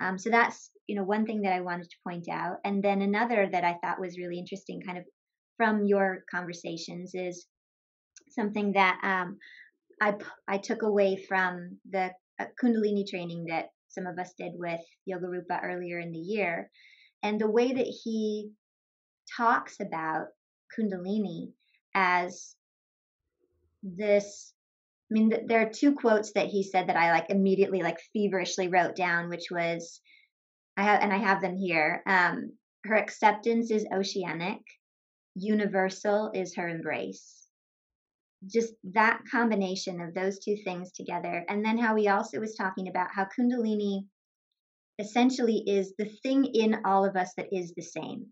Um, 0.00 0.18
so 0.18 0.30
that's 0.30 0.70
you 0.86 0.96
know 0.96 1.04
one 1.04 1.26
thing 1.26 1.42
that 1.42 1.52
i 1.52 1.60
wanted 1.60 1.90
to 1.90 1.96
point 2.04 2.28
out. 2.30 2.56
And 2.64 2.82
then 2.82 3.02
another 3.02 3.48
that 3.50 3.64
i 3.64 3.76
thought 3.82 4.00
was 4.00 4.18
really 4.18 4.38
interesting 4.38 4.80
kind 4.80 4.98
of 4.98 5.04
from 5.62 5.84
your 5.84 6.24
conversations 6.28 7.12
is 7.14 7.46
something 8.30 8.72
that 8.72 8.98
um, 9.04 9.38
I, 10.00 10.14
I 10.48 10.58
took 10.58 10.82
away 10.82 11.24
from 11.28 11.78
the 11.88 12.10
uh, 12.40 12.46
kundalini 12.60 13.08
training 13.08 13.44
that 13.48 13.66
some 13.88 14.08
of 14.08 14.18
us 14.18 14.32
did 14.36 14.54
with 14.56 14.80
Yogarupa 15.08 15.62
earlier 15.62 16.00
in 16.00 16.10
the 16.10 16.18
year. 16.18 16.68
And 17.22 17.40
the 17.40 17.48
way 17.48 17.72
that 17.74 17.86
he 17.86 18.50
talks 19.36 19.76
about 19.80 20.26
kundalini 20.76 21.52
as 21.94 22.56
this 23.84 24.52
i 25.10 25.14
mean 25.14 25.30
th- 25.30 25.42
there 25.46 25.60
are 25.60 25.70
two 25.70 25.94
quotes 25.94 26.32
that 26.32 26.46
he 26.46 26.62
said 26.62 26.88
that 26.88 26.96
i 26.96 27.12
like 27.12 27.28
immediately 27.28 27.82
like 27.82 27.98
feverishly 28.12 28.68
wrote 28.68 28.96
down 28.96 29.28
which 29.28 29.48
was 29.50 30.00
i 30.76 30.82
have 30.82 31.02
and 31.02 31.12
i 31.12 31.18
have 31.18 31.42
them 31.42 31.56
here 31.56 32.02
um 32.06 32.52
her 32.84 32.94
acceptance 32.94 33.70
is 33.70 33.86
oceanic 33.92 34.62
universal 35.34 36.30
is 36.34 36.54
her 36.56 36.68
embrace. 36.68 37.46
Just 38.46 38.74
that 38.92 39.20
combination 39.30 40.00
of 40.00 40.14
those 40.14 40.38
two 40.38 40.56
things 40.64 40.92
together. 40.92 41.44
And 41.48 41.64
then 41.64 41.78
how 41.78 41.94
he 41.94 42.08
also 42.08 42.40
was 42.40 42.54
talking 42.54 42.88
about 42.88 43.08
how 43.14 43.26
kundalini 43.26 44.04
essentially 44.98 45.62
is 45.66 45.94
the 45.96 46.10
thing 46.22 46.44
in 46.44 46.80
all 46.84 47.04
of 47.04 47.16
us 47.16 47.32
that 47.36 47.48
is 47.52 47.72
the 47.74 47.82
same. 47.82 48.26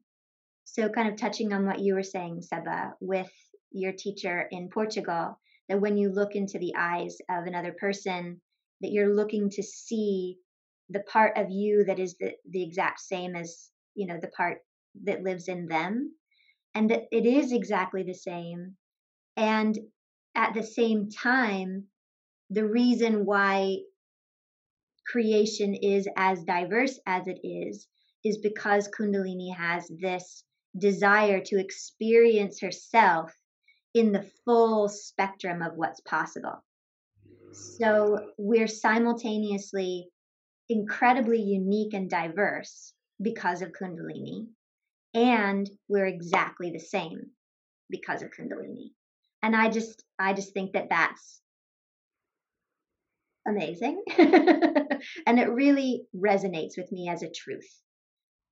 So, 0.64 0.88
kind 0.88 1.08
of 1.08 1.16
touching 1.16 1.52
on 1.52 1.66
what 1.66 1.80
you 1.80 1.94
were 1.94 2.02
saying, 2.02 2.42
Seba, 2.42 2.92
with 3.00 3.30
your 3.72 3.92
teacher 3.92 4.46
in 4.50 4.68
Portugal, 4.68 5.38
that 5.68 5.80
when 5.80 5.96
you 5.96 6.10
look 6.10 6.34
into 6.34 6.58
the 6.58 6.74
eyes 6.76 7.16
of 7.28 7.46
another 7.46 7.72
person, 7.72 8.40
that 8.80 8.92
you're 8.92 9.14
looking 9.14 9.50
to 9.50 9.62
see 9.62 10.38
the 10.90 11.00
part 11.00 11.36
of 11.36 11.50
you 11.50 11.84
that 11.84 11.98
is 11.98 12.16
the, 12.18 12.32
the 12.50 12.62
exact 12.62 13.00
same 13.00 13.36
as, 13.36 13.70
you 13.94 14.06
know, 14.06 14.18
the 14.20 14.28
part 14.28 14.58
that 15.04 15.22
lives 15.22 15.48
in 15.48 15.66
them, 15.66 16.12
and 16.74 16.90
that 16.90 17.04
it 17.10 17.26
is 17.26 17.52
exactly 17.52 18.02
the 18.02 18.14
same. 18.14 18.76
And 19.36 19.78
at 20.34 20.54
the 20.54 20.62
same 20.62 21.10
time, 21.10 21.84
the 22.50 22.66
reason 22.66 23.24
why 23.24 23.78
creation 25.06 25.74
is 25.74 26.08
as 26.16 26.42
diverse 26.44 26.98
as 27.06 27.26
it 27.26 27.40
is 27.44 27.86
is 28.24 28.38
because 28.38 28.88
Kundalini 28.88 29.54
has 29.54 29.90
this 29.98 30.44
desire 30.76 31.40
to 31.40 31.58
experience 31.58 32.60
herself 32.60 33.32
in 33.94 34.12
the 34.12 34.30
full 34.44 34.88
spectrum 34.88 35.62
of 35.62 35.74
what's 35.74 36.00
possible. 36.00 36.62
So 37.52 38.30
we're 38.38 38.68
simultaneously 38.68 40.08
incredibly 40.68 41.42
unique 41.42 41.94
and 41.94 42.08
diverse 42.08 42.92
because 43.20 43.62
of 43.62 43.72
Kundalini, 43.72 44.46
and 45.14 45.68
we're 45.88 46.06
exactly 46.06 46.70
the 46.70 46.78
same 46.78 47.30
because 47.88 48.22
of 48.22 48.30
Kundalini. 48.30 48.90
And 49.42 49.56
I 49.56 49.70
just, 49.70 50.02
I 50.18 50.32
just 50.32 50.52
think 50.52 50.72
that 50.72 50.90
that's 50.90 51.40
amazing, 53.46 54.02
and 54.18 55.38
it 55.38 55.50
really 55.50 56.04
resonates 56.14 56.76
with 56.76 56.92
me 56.92 57.08
as 57.08 57.22
a 57.22 57.30
truth. 57.30 57.68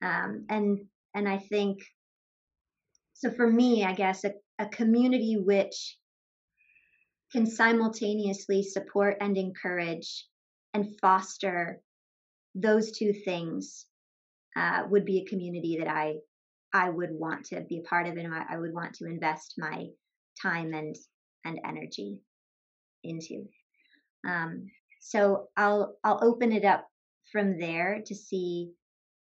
Um, 0.03 0.47
and 0.49 0.87
and 1.15 1.29
I 1.29 1.39
think 1.39 1.79
so 3.15 3.31
for 3.31 3.51
me, 3.51 3.85
I 3.85 3.95
guess 3.95 4.25
a, 4.25 4.33
a 4.59 4.67
community 4.67 5.37
which 5.37 5.97
can 7.33 7.47
simultaneously 7.47 8.63
support 8.63 9.17
and 9.21 9.37
encourage 9.37 10.27
and 10.73 10.99
foster 11.01 11.81
those 12.55 12.93
two 12.93 13.13
things 13.13 13.87
uh, 14.57 14.83
would 14.89 15.05
be 15.05 15.19
a 15.19 15.29
community 15.29 15.79
that 15.79 15.89
I 15.89 16.15
I 16.73 16.91
would 16.91 17.11
want 17.13 17.47
to 17.47 17.61
be 17.63 17.79
a 17.79 17.89
part 17.89 18.07
of 18.07 18.17
and 18.17 18.33
I, 18.33 18.45
I 18.51 18.59
would 18.59 18.75
want 18.75 18.95
to 18.95 19.07
invest 19.07 19.55
my 19.59 19.87
time 20.41 20.75
and 20.75 20.97
and 21.45 21.61
energy 21.65 22.19
into. 23.05 23.47
Um, 24.27 24.71
so 25.01 25.49
I'll 25.57 25.97
I'll 26.05 26.21
open 26.23 26.53
it 26.53 26.65
up 26.65 26.87
from 27.33 27.59
there 27.59 28.03
to 28.07 28.15
see 28.15 28.73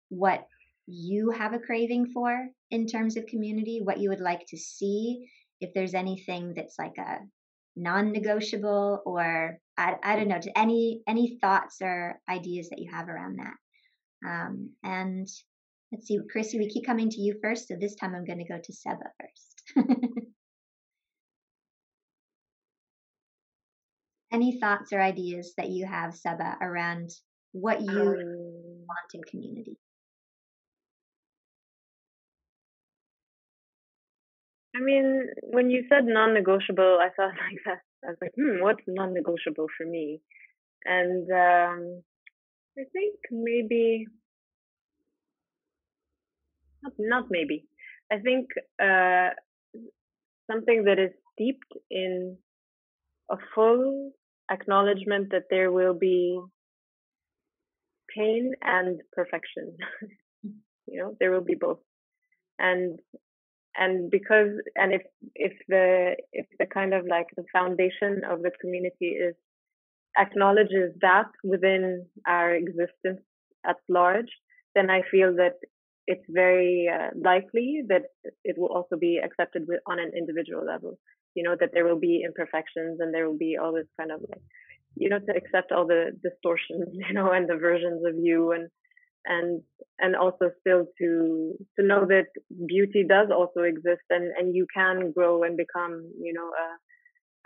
what 0.09 0.47
you 0.87 1.31
have 1.31 1.53
a 1.53 1.59
craving 1.59 2.13
for 2.13 2.49
in 2.71 2.87
terms 2.87 3.17
of 3.17 3.27
community, 3.27 3.81
what 3.83 3.99
you 3.99 4.09
would 4.11 4.21
like 4.21 4.47
to 4.49 4.57
see, 4.57 5.29
if 5.61 5.75
there's 5.75 5.95
anything 5.95 6.55
that's 6.55 6.79
like 6.79 6.97
a 6.99 7.19
non-negotiable 7.77 9.03
or 9.05 9.59
I, 9.77 9.97
I 10.03 10.17
don't 10.17 10.29
know, 10.29 10.41
any 10.55 11.03
any 11.07 11.39
thoughts 11.41 11.79
or 11.83 12.21
ideas 12.29 12.71
that 12.71 12.79
you 12.79 12.91
have 12.91 13.09
around 13.09 13.39
that. 13.39 13.55
Um, 14.27 14.71
and 14.83 15.29
let's 15.97 16.09
see, 16.09 16.19
Chrissie, 16.31 16.59
we 16.59 16.69
keep 16.69 16.85
coming 16.85 17.09
to 17.09 17.21
you 17.21 17.39
first, 17.43 17.69
so 17.69 17.75
this 17.81 17.95
time 17.95 18.15
I'm 18.15 18.27
going 18.27 18.39
to 18.39 18.45
go 18.45 18.59
to 18.63 18.73
Seba 18.73 19.11
first. 19.19 19.63
any 24.33 24.59
thoughts 24.61 24.93
or 24.93 25.01
ideas 25.01 25.55
that 25.57 25.71
you 25.71 25.87
have, 25.87 26.15
Seba, 26.15 26.59
around 26.61 27.09
what 27.53 27.81
you 27.81 27.89
um, 27.89 28.85
want 28.87 29.15
in 29.15 29.23
community? 29.25 29.79
I 34.77 34.81
mean, 34.81 35.29
when 35.45 35.71
you 35.71 35.85
said 35.89 36.05
non-negotiable, 36.05 36.99
I 37.01 37.09
thought 37.17 37.33
like 37.41 37.61
that. 37.65 37.81
I 38.05 38.09
was 38.09 38.19
like, 38.21 38.33
hmm, 38.37 38.63
what's 38.63 38.83
non-negotiable 38.87 39.69
for 39.79 39.87
me? 39.87 40.21
And 40.85 41.27
um, 41.31 42.03
I 42.79 42.83
think 42.93 43.15
maybe, 43.31 44.05
not, 46.87 46.93
not 46.99 47.25
maybe. 47.31 47.67
I 48.13 48.19
think 48.19 48.47
uh, 48.83 49.31
something 50.51 50.85
that 50.85 50.99
is 50.99 51.11
steeped 51.33 51.73
in 51.91 52.37
a 53.31 53.37
full 53.55 54.13
acknowledgement 54.51 55.31
that 55.31 55.45
there 55.51 55.73
will 55.73 55.95
be 55.95 56.41
pain 58.17 58.53
and 58.63 59.01
perfection. 59.13 59.77
you 60.43 61.01
know, 61.03 61.17
there 61.19 61.33
will 61.33 61.45
be 61.45 61.57
both. 61.59 61.79
And 62.59 62.99
and 63.77 64.11
because 64.11 64.51
and 64.77 64.95
if 64.95 65.03
if 65.35 65.53
the 65.69 66.17
if 66.33 66.47
the 66.59 66.67
kind 66.67 66.95
of 66.95 67.05
like 67.09 67.27
the 67.37 67.45
foundation 67.53 68.23
of 68.29 68.43
the 68.43 68.51
community 68.61 69.09
is 69.09 69.35
acknowledges 70.19 70.93
that 71.03 71.27
within 71.45 72.07
our 72.27 72.55
existence 72.55 73.21
at 73.67 73.77
large 73.89 74.31
then 74.75 74.89
i 74.89 75.03
feel 75.11 75.35
that 75.37 75.57
it's 76.07 76.25
very 76.29 76.89
uh, 76.93 77.11
likely 77.17 77.83
that 77.89 78.03
it 78.45 78.57
will 78.59 78.69
also 78.69 78.97
be 78.97 79.21
accepted 79.23 79.65
with, 79.67 79.81
on 79.87 79.99
an 79.99 80.13
individual 80.17 80.65
level. 80.65 80.99
You 81.35 81.43
know 81.43 81.57
that 81.59 81.71
there 81.75 81.85
will 81.85 81.99
be 82.01 82.23
imperfections 82.25 82.99
and 83.01 83.13
there 83.13 83.29
will 83.29 83.39
be 83.39 83.57
all 83.61 83.73
this 83.75 83.89
kind 83.99 84.11
of 84.11 84.21
like 84.29 84.43
you 84.97 85.11
know 85.11 85.19
to 85.19 85.37
accept 85.37 85.71
all 85.73 85.87
the 85.87 86.13
distortions 86.23 86.89
you 86.93 87.13
know 87.13 87.31
and 87.33 87.49
the 87.49 87.57
versions 87.57 88.03
of 88.07 88.15
you 88.17 88.53
and 88.53 88.69
and 89.27 89.63
and 89.99 90.17
also 90.17 90.51
still 90.61 90.87
to 90.99 91.55
to 91.79 91.87
know 91.87 92.07
that 92.07 92.27
beauty 92.67 93.05
does 93.07 93.29
also 93.31 93.61
exist 93.63 94.07
and 94.11 94.33
and 94.39 94.55
you 94.55 94.67
can 94.73 95.13
grow 95.13 95.43
and 95.43 95.57
become 95.57 96.11
you 96.21 96.33
know 96.33 96.51
a 96.65 96.69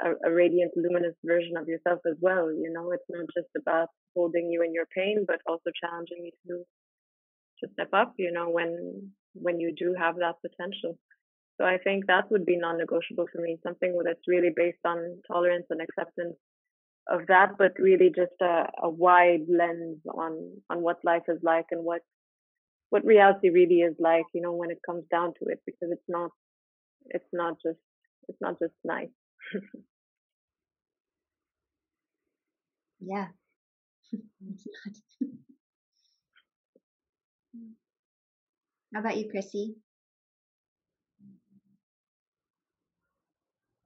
a, 0.03 0.31
a 0.31 0.33
radiant 0.33 0.73
luminous 0.77 1.15
version 1.25 1.57
of 1.59 1.69
yourself 1.69 2.01
as 2.07 2.17
well. 2.21 2.51
You 2.53 2.71
know 2.73 2.93
it's 2.93 3.11
not 3.11 3.27
just 3.37 3.51
about 3.57 3.89
holding 4.15 4.51
you 4.51 4.63
in 4.63 4.73
your 4.73 4.87
pain 4.97 5.25
but 5.27 5.41
also 5.47 5.71
challenging 5.83 6.25
you 6.25 6.33
to 6.47 6.65
to 7.61 7.69
step 7.73 7.89
up 7.93 8.15
you 8.19 8.33
know 8.33 8.49
when 8.51 9.11
when 9.35 9.61
you 9.61 9.75
do 9.77 9.95
have 9.99 10.17
that 10.17 10.37
potential 10.47 10.99
so 11.59 11.65
i 11.67 11.77
think 11.79 12.07
that 12.07 12.31
would 12.31 12.47
be 12.47 12.57
non-negotiable 12.57 13.27
for 13.33 13.41
me 13.43 13.59
something 13.63 13.99
that's 14.05 14.29
really 14.29 14.51
based 14.55 14.85
on 14.85 14.99
tolerance 15.31 15.67
and 15.71 15.81
acceptance 15.81 16.37
of 17.09 17.27
that, 17.29 17.57
but 17.59 17.73
really 17.79 18.11
just 18.15 18.41
a, 18.41 18.67
a 18.83 18.89
wide 18.89 19.47
lens 19.49 19.99
on 20.15 20.53
on 20.71 20.81
what 20.83 20.99
life 21.05 21.25
is 21.29 21.39
like 21.43 21.67
and 21.73 21.85
what 21.85 22.03
what 22.91 23.05
reality 23.05 23.51
really 23.51 23.81
is 23.81 23.95
like, 23.99 24.25
you 24.35 24.41
know, 24.43 24.53
when 24.53 24.71
it 24.71 24.79
comes 24.85 25.05
down 25.11 25.33
to 25.35 25.51
it, 25.51 25.61
because 25.67 25.89
it's 25.93 26.09
not, 26.09 26.31
it's 27.07 27.29
not 27.33 27.55
just, 27.65 27.79
it's 28.29 28.39
not 28.41 28.59
just 28.61 28.75
nice. 28.85 29.09
yeah. 33.01 33.29
Oh 35.23 35.27
How 37.55 39.01
about 39.01 39.17
you, 39.17 39.29
Chrissie? 39.29 39.77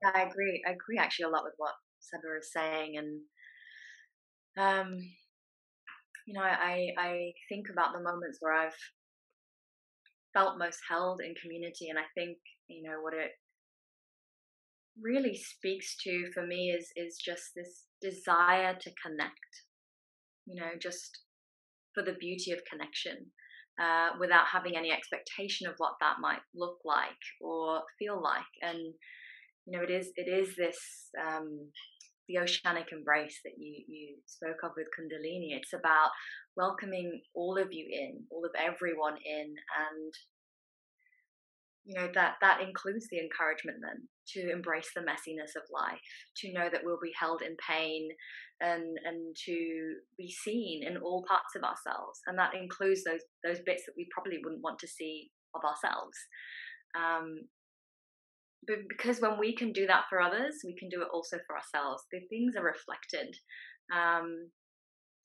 Yeah, 0.01 0.11
I 0.13 0.21
agree. 0.23 0.63
I 0.67 0.71
agree 0.71 0.97
actually 0.97 1.25
a 1.25 1.29
lot 1.29 1.43
with 1.43 1.53
what 1.57 1.73
Seba 1.99 2.37
is 2.39 2.51
saying, 2.51 2.97
and 2.97 3.21
um, 4.57 4.97
you 6.27 6.33
know, 6.33 6.41
I 6.41 6.89
I 6.97 7.31
think 7.49 7.67
about 7.71 7.93
the 7.93 8.01
moments 8.01 8.37
where 8.41 8.53
I've 8.53 8.75
felt 10.33 10.57
most 10.57 10.79
held 10.89 11.21
in 11.21 11.33
community, 11.41 11.89
and 11.89 11.97
I 11.97 12.05
think 12.15 12.37
you 12.67 12.83
know 12.83 13.01
what 13.01 13.13
it 13.13 13.31
really 15.01 15.35
speaks 15.35 15.95
to 16.03 16.31
for 16.33 16.45
me 16.45 16.71
is 16.71 16.91
is 16.95 17.17
just 17.17 17.51
this 17.55 17.85
desire 18.01 18.75
to 18.79 18.91
connect. 19.03 19.51
You 20.45 20.61
know, 20.61 20.71
just 20.81 21.19
for 21.93 22.03
the 22.03 22.13
beauty 22.13 22.51
of 22.51 22.61
connection. 22.69 23.31
Uh, 23.77 24.11
without 24.21 24.45
having 24.47 24.77
any 24.77 24.89
expectation 24.89 25.67
of 25.67 25.75
what 25.79 25.95
that 25.99 26.15
might 26.21 26.39
look 26.55 26.77
like 26.85 27.09
or 27.41 27.81
feel 27.99 28.21
like, 28.21 28.43
and 28.61 28.93
you 29.65 29.77
know, 29.77 29.83
it 29.83 29.89
is 29.89 30.11
it 30.15 30.29
is 30.29 30.55
this 30.55 30.77
um, 31.21 31.71
the 32.27 32.39
oceanic 32.39 32.87
embrace 32.91 33.41
that 33.43 33.53
you 33.57 33.83
you 33.87 34.15
spoke 34.25 34.63
of 34.63 34.71
with 34.77 34.87
Kundalini. 34.97 35.57
It's 35.57 35.73
about 35.73 36.11
welcoming 36.55 37.21
all 37.33 37.57
of 37.57 37.73
you 37.73 37.85
in, 37.91 38.23
all 38.31 38.45
of 38.45 38.51
everyone 38.57 39.17
in, 39.25 39.47
and 39.47 40.13
you 41.83 41.99
know 41.99 42.09
that 42.13 42.35
that 42.41 42.61
includes 42.61 43.07
the 43.09 43.19
encouragement 43.19 43.79
then 43.81 44.07
to 44.33 44.51
embrace 44.51 44.89
the 44.95 45.01
messiness 45.01 45.55
of 45.55 45.63
life, 45.71 45.99
to 46.37 46.53
know 46.53 46.69
that 46.71 46.81
we'll 46.83 46.99
be 47.01 47.13
held 47.19 47.41
in 47.41 47.55
pain, 47.57 48.09
and 48.61 48.97
and 49.05 49.35
to 49.45 49.95
be 50.17 50.31
seen 50.31 50.83
in 50.83 50.97
all 50.97 51.25
parts 51.27 51.55
of 51.55 51.63
ourselves, 51.63 52.19
and 52.27 52.37
that 52.39 52.55
includes 52.55 53.03
those 53.03 53.21
those 53.43 53.59
bits 53.65 53.83
that 53.85 53.95
we 53.97 54.07
probably 54.11 54.39
wouldn't 54.43 54.63
want 54.63 54.79
to 54.79 54.87
see 54.87 55.31
of 55.53 55.61
ourselves. 55.63 56.17
Um, 56.97 57.47
but 58.67 58.77
because 58.89 59.19
when 59.19 59.37
we 59.39 59.55
can 59.55 59.71
do 59.71 59.85
that 59.87 60.05
for 60.09 60.19
others, 60.19 60.55
we 60.65 60.75
can 60.75 60.89
do 60.89 61.01
it 61.01 61.09
also 61.13 61.37
for 61.45 61.55
ourselves. 61.55 62.03
The 62.11 62.21
things 62.29 62.55
are 62.55 62.63
reflected. 62.63 63.35
Um, 63.93 64.49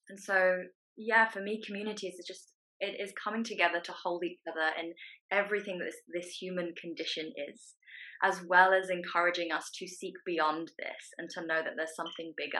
and 0.08 0.18
so, 0.18 0.64
yeah, 0.96 1.28
for 1.28 1.40
me, 1.40 1.62
community 1.64 2.08
is 2.08 2.22
just, 2.26 2.52
it 2.80 3.00
is 3.00 3.12
coming 3.22 3.44
together 3.44 3.80
to 3.80 3.92
hold 3.92 4.24
each 4.24 4.38
other 4.48 4.70
in 4.80 4.94
everything 5.30 5.78
that 5.78 5.84
this, 5.84 6.24
this 6.24 6.34
human 6.34 6.74
condition 6.80 7.32
is, 7.48 7.74
as 8.22 8.40
well 8.46 8.72
as 8.72 8.90
encouraging 8.90 9.52
us 9.52 9.70
to 9.74 9.86
seek 9.86 10.14
beyond 10.26 10.70
this 10.78 11.14
and 11.18 11.28
to 11.30 11.46
know 11.46 11.62
that 11.62 11.74
there's 11.76 11.96
something 11.96 12.32
bigger. 12.36 12.58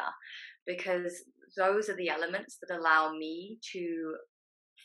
Because 0.66 1.25
those 1.57 1.89
are 1.89 1.97
the 1.97 2.11
elements 2.11 2.59
that 2.61 2.75
allow 2.75 3.12
me 3.12 3.59
to 3.73 4.14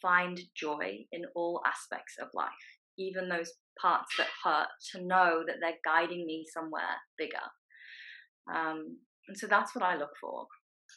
find 0.02 0.40
joy 0.56 1.06
in 1.12 1.24
all 1.36 1.62
aspects 1.66 2.16
of 2.20 2.30
life 2.34 2.52
even 2.98 3.30
those 3.30 3.52
parts 3.80 4.16
that 4.18 4.28
hurt, 4.44 4.68
to 4.92 5.06
know 5.06 5.44
that 5.46 5.58
they're 5.60 5.74
guiding 5.84 6.26
me 6.26 6.46
somewhere 6.54 6.82
bigger. 7.18 7.38
Um, 8.54 8.98
and 9.28 9.38
so 9.38 9.48
that's 9.48 9.76
what 9.76 9.84
I 9.84 9.98
look 9.98 10.14
for, 10.22 10.46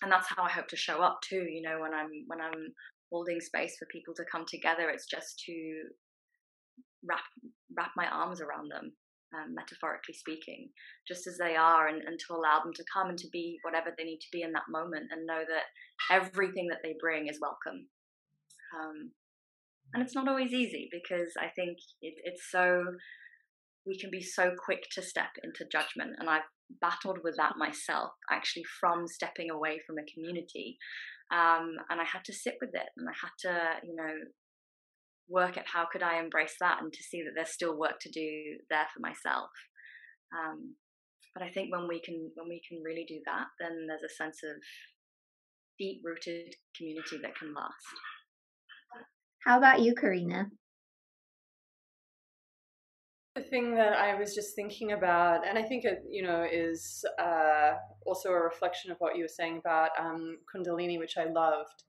and 0.03 0.13
that's 0.13 0.29
how 0.29 0.43
I 0.43 0.51
hope 0.51 0.69
to 0.69 0.77
show 0.77 1.01
up 1.01 1.21
too. 1.23 1.47
You 1.49 1.63
know, 1.63 1.81
when 1.81 1.95
I'm 1.95 2.11
when 2.27 2.41
I'm 2.41 2.75
holding 3.11 3.41
space 3.41 3.77
for 3.79 3.87
people 3.87 4.15
to 4.15 4.25
come 4.31 4.45
together, 4.47 4.91
it's 4.91 5.07
just 5.07 5.43
to 5.47 5.83
wrap 7.09 7.25
wrap 7.77 7.91
my 7.97 8.07
arms 8.09 8.41
around 8.41 8.71
them, 8.71 8.93
um, 9.35 9.55
metaphorically 9.55 10.15
speaking, 10.15 10.69
just 11.07 11.27
as 11.27 11.39
they 11.39 11.57
are, 11.57 11.89
and, 11.89 12.03
and 12.03 12.19
to 12.19 12.35
allow 12.35 12.61
them 12.63 12.73
to 12.75 12.85
come 12.93 13.09
and 13.09 13.19
to 13.19 13.29
be 13.33 13.59
whatever 13.63 13.91
they 13.97 14.05
need 14.05 14.19
to 14.21 14.33
be 14.33 14.43
in 14.43 14.53
that 14.53 14.71
moment, 14.71 15.07
and 15.11 15.27
know 15.27 15.43
that 15.47 16.15
everything 16.15 16.69
that 16.69 16.79
they 16.83 16.95
bring 17.01 17.29
is 17.29 17.39
welcome. 17.41 17.89
Um, 18.79 19.13
and 19.95 20.03
it's 20.03 20.15
not 20.15 20.29
always 20.29 20.53
easy 20.53 20.89
because 20.93 21.33
I 21.41 21.49
think 21.57 21.79
it, 22.03 22.15
it's 22.25 22.51
so 22.51 22.85
we 23.87 23.99
can 23.99 24.11
be 24.11 24.23
so 24.23 24.53
quick 24.63 24.83
to 24.93 25.03
step 25.03 25.31
into 25.43 25.65
judgment, 25.73 26.17
and 26.19 26.29
I've 26.29 26.43
battled 26.83 27.19
with 27.25 27.37
that 27.39 27.55
myself 27.57 28.11
actually 28.31 28.65
from 28.79 29.07
stepping 29.07 29.51
away 29.51 29.81
from 29.87 29.97
a 29.97 30.13
community, 30.13 30.77
um, 31.31 31.77
and 31.91 32.01
I 32.01 32.05
had 32.05 32.25
to 32.25 32.33
sit 32.33 32.57
with 32.61 32.71
it, 32.75 32.89
and 32.97 33.09
I 33.09 33.13
had 33.13 33.35
to 33.49 33.87
you 33.87 33.95
know 33.95 34.15
work 35.29 35.59
at 35.59 35.67
how 35.67 35.87
could 35.91 36.03
I 36.03 36.21
embrace 36.21 36.55
that 36.61 36.81
and 36.81 36.93
to 36.93 37.03
see 37.03 37.23
that 37.23 37.33
there's 37.35 37.53
still 37.53 37.79
work 37.79 38.01
to 38.01 38.11
do 38.11 38.57
there 38.71 38.87
for 38.95 39.01
myself. 39.01 39.51
Um, 40.33 40.75
but 41.35 41.43
I 41.43 41.51
think 41.51 41.71
when 41.71 41.87
we 41.87 42.01
can 42.01 42.31
when 42.35 42.49
we 42.49 42.61
can 42.67 42.83
really 42.83 43.05
do 43.07 43.21
that, 43.27 43.47
then 43.61 43.87
there's 43.87 44.03
a 44.03 44.15
sense 44.15 44.41
of 44.43 44.57
deep 45.79 46.01
rooted 46.05 46.55
community 46.77 47.19
that 47.23 47.37
can 47.37 47.55
last. 47.55 47.87
How 49.45 49.59
about 49.59 49.81
you, 49.81 49.95
Karina? 49.95 50.51
The 53.39 53.45
thing 53.45 53.77
that 53.77 53.93
I 53.93 54.17
was 54.19 54.35
just 54.35 54.57
thinking 54.57 54.91
about, 54.91 55.47
and 55.47 55.57
I 55.57 55.63
think 55.63 55.85
it, 55.85 56.03
you 56.11 56.25
know, 56.25 56.45
is 56.51 57.05
uh, 57.23 57.75
also 58.05 58.31
a 58.31 58.43
reflection 58.43 58.91
of 58.91 58.97
what 58.99 59.15
you 59.15 59.23
were 59.23 59.29
saying 59.29 59.59
about 59.59 59.91
um, 59.97 60.39
Kundalini, 60.53 60.99
which 60.99 61.17
I 61.17 61.27
loved, 61.27 61.85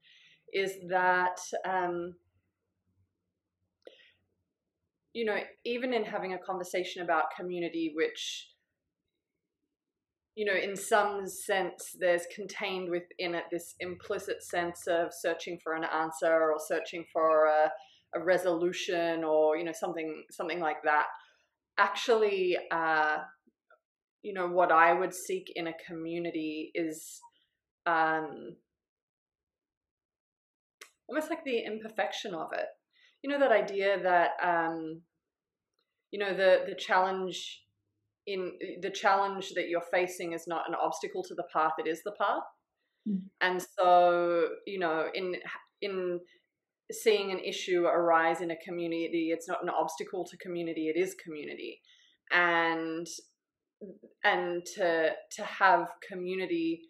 is 0.54 0.74
that, 0.89 1.39
um, 1.68 2.14
you 5.14 5.26
know, 5.26 5.39
even 5.66 5.91
in 5.91 6.04
having 6.04 6.34
a 6.34 6.38
conversation 6.38 7.02
about 7.02 7.36
community, 7.36 7.93
which 7.95 8.50
you 10.36 10.45
know, 10.45 10.54
in 10.54 10.76
some 10.76 11.28
sense, 11.28 11.95
there's 12.00 12.28
contained 12.34 12.91
within 12.91 13.34
it 13.34 13.45
this 13.52 13.74
implicit 13.80 14.43
sense 14.43 14.86
of 14.88 15.10
searching 15.12 15.60
for 15.64 15.74
an 15.74 15.84
answer 15.84 16.32
or 16.32 16.58
searching 16.60 17.06
for 17.12 17.47
a, 17.47 17.72
a 18.16 18.24
resolution 18.24 19.24
or 19.24 19.58
you 19.58 19.64
know 19.64 19.74
something 19.74 20.24
something 20.30 20.60
like 20.60 20.84
that. 20.84 21.08
Actually, 21.80 22.57
uh, 22.71 23.17
you 24.21 24.34
know, 24.34 24.47
what 24.47 24.71
I 24.71 24.93
would 24.93 25.13
seek 25.13 25.51
in 25.55 25.67
a 25.67 25.73
community 25.88 26.71
is 26.75 27.19
um, 27.86 28.55
almost 31.07 31.30
like 31.30 31.43
the 31.43 31.59
imperfection 31.59 32.36
of 32.36 32.49
it. 32.53 32.65
You 33.23 33.30
know, 33.30 33.39
that 33.39 33.51
idea 33.51 34.01
that 34.03 34.32
um, 34.43 35.01
you 36.11 36.19
know 36.19 36.36
the 36.36 36.65
the 36.67 36.75
challenge 36.75 37.63
in 38.27 38.51
the 38.82 38.89
challenge 38.89 39.53
that 39.55 39.69
you're 39.69 39.82
facing 39.91 40.34
is 40.34 40.47
not 40.47 40.67
an 40.67 40.75
obstacle 40.75 41.23
to 41.23 41.36
the 41.36 41.45
path 41.51 41.73
it 41.80 41.88
is 41.88 42.01
the 42.03 42.11
path 42.11 42.43
mm. 43.07 43.21
and 43.41 43.61
so 43.77 44.49
you 44.65 44.80
know 44.80 45.07
in 45.13 45.36
in 45.82 46.19
seeing 46.91 47.31
an 47.31 47.39
issue 47.39 47.85
arise 47.85 48.41
in 48.41 48.51
a 48.51 48.57
community 48.57 49.29
it's 49.31 49.47
not 49.47 49.63
an 49.63 49.69
obstacle 49.69 50.25
to 50.25 50.37
community 50.37 50.87
it 50.87 50.99
is 50.99 51.15
community. 51.23 51.81
And 52.31 53.07
and 54.23 54.65
to 54.75 55.11
to 55.31 55.43
have 55.43 55.87
community 56.07 56.81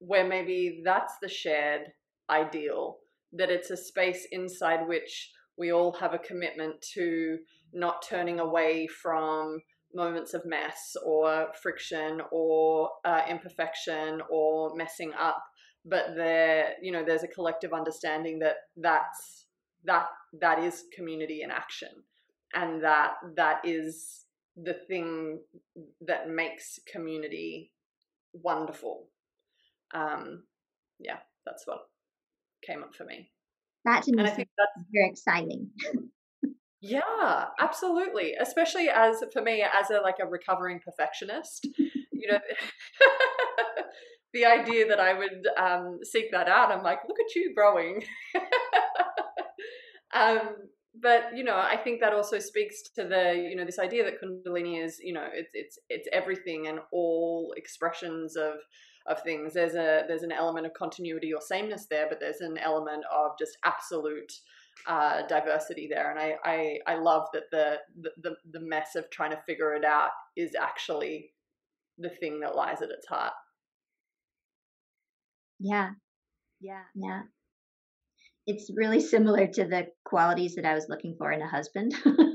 where 0.00 0.26
maybe 0.26 0.82
that's 0.84 1.14
the 1.22 1.28
shared 1.28 1.82
ideal 2.30 2.98
that 3.32 3.50
it's 3.50 3.70
a 3.70 3.76
space 3.76 4.26
inside 4.32 4.86
which 4.86 5.30
we 5.56 5.72
all 5.72 5.92
have 5.92 6.14
a 6.14 6.18
commitment 6.18 6.74
to 6.94 7.38
not 7.72 8.02
turning 8.08 8.40
away 8.40 8.86
from 8.86 9.60
moments 9.94 10.34
of 10.34 10.42
mess 10.44 10.96
or 11.04 11.48
friction 11.62 12.20
or 12.30 12.90
uh, 13.04 13.22
imperfection 13.28 14.20
or 14.30 14.74
messing 14.76 15.12
up 15.18 15.42
but 15.88 16.14
there 16.16 16.74
you 16.82 16.92
know 16.92 17.04
there's 17.04 17.22
a 17.22 17.28
collective 17.28 17.72
understanding 17.72 18.38
that 18.40 18.56
that's 18.76 19.46
that 19.84 20.08
that 20.40 20.58
is 20.58 20.84
community 20.94 21.42
in 21.42 21.50
action. 21.50 21.88
And 22.54 22.82
that 22.82 23.14
that 23.36 23.60
is 23.64 24.24
the 24.56 24.74
thing 24.74 25.40
that 26.00 26.28
makes 26.28 26.78
community 26.90 27.72
wonderful. 28.32 29.08
Um 29.94 30.44
yeah 30.98 31.18
that's 31.46 31.66
what 31.66 31.80
came 32.66 32.82
up 32.82 32.94
for 32.94 33.04
me. 33.04 33.30
That 33.84 34.02
to 34.04 34.12
me 34.12 34.18
and 34.18 34.28
I 34.28 34.30
think 34.30 34.48
that's 34.56 34.86
very 34.92 35.10
exciting. 35.10 35.70
Yeah, 36.80 37.46
absolutely. 37.58 38.34
Especially 38.40 38.88
as 38.88 39.22
for 39.32 39.42
me, 39.42 39.62
as 39.64 39.90
a 39.90 40.00
like 40.00 40.18
a 40.22 40.26
recovering 40.26 40.80
perfectionist, 40.80 41.66
you 41.76 42.30
know, 42.30 42.38
the 44.34 44.44
idea 44.44 44.86
that 44.88 45.00
I 45.00 45.14
would 45.14 45.46
um, 45.58 45.98
seek 46.02 46.30
that 46.32 46.48
out, 46.48 46.70
I'm 46.70 46.82
like, 46.82 47.00
look 47.08 47.18
at 47.18 47.34
you 47.34 47.54
growing. 47.54 48.04
um, 50.14 50.40
but 51.00 51.36
you 51.36 51.44
know, 51.44 51.56
I 51.56 51.76
think 51.76 52.00
that 52.00 52.12
also 52.12 52.38
speaks 52.38 52.82
to 52.94 53.04
the 53.04 53.34
you 53.34 53.56
know 53.56 53.64
this 53.64 53.78
idea 53.78 54.04
that 54.04 54.20
Kundalini 54.20 54.84
is 54.84 54.98
you 55.00 55.12
know 55.12 55.26
it's 55.32 55.50
it's 55.54 55.78
it's 55.88 56.08
everything 56.12 56.66
and 56.66 56.80
all 56.92 57.54
expressions 57.56 58.36
of 58.36 58.54
of 59.06 59.22
things. 59.22 59.54
There's 59.54 59.74
a 59.74 60.04
there's 60.06 60.22
an 60.22 60.32
element 60.32 60.66
of 60.66 60.74
continuity 60.74 61.32
or 61.32 61.40
sameness 61.40 61.86
there, 61.90 62.06
but 62.08 62.20
there's 62.20 62.40
an 62.40 62.58
element 62.58 63.04
of 63.12 63.32
just 63.38 63.56
absolute 63.64 64.32
uh, 64.86 65.22
diversity 65.26 65.88
there, 65.90 66.10
and 66.10 66.18
I, 66.18 66.36
I 66.44 66.78
I 66.86 66.94
love 66.96 67.26
that 67.32 67.44
the, 67.50 67.78
the 68.22 68.36
the 68.52 68.60
mess 68.60 68.94
of 68.94 69.10
trying 69.10 69.30
to 69.30 69.42
figure 69.46 69.74
it 69.74 69.84
out 69.84 70.10
is 70.36 70.52
actually 70.60 71.32
the 71.98 72.10
thing 72.10 72.40
that 72.40 72.54
lies 72.54 72.82
at 72.82 72.90
its 72.90 73.06
heart. 73.08 73.32
Yeah, 75.60 75.90
yeah, 76.60 76.84
yeah. 76.94 77.22
It's 78.48 78.68
really 78.74 78.98
similar 79.00 79.46
to 79.46 79.64
the 79.64 79.92
qualities 80.04 80.56
that 80.56 80.64
I 80.64 80.74
was 80.74 80.88
looking 80.88 81.14
for 81.18 81.30
in 81.30 81.40
a 81.40 81.48
husband. 81.48 81.94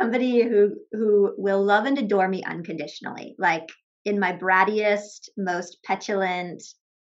Somebody 0.00 0.42
who 0.42 0.76
who 0.92 1.34
will 1.38 1.62
love 1.64 1.86
and 1.86 1.96
adore 1.98 2.28
me 2.28 2.42
unconditionally, 2.44 3.34
like 3.38 3.68
in 4.04 4.18
my 4.20 4.32
brattiest, 4.36 5.28
most 5.36 5.78
petulant 5.84 6.62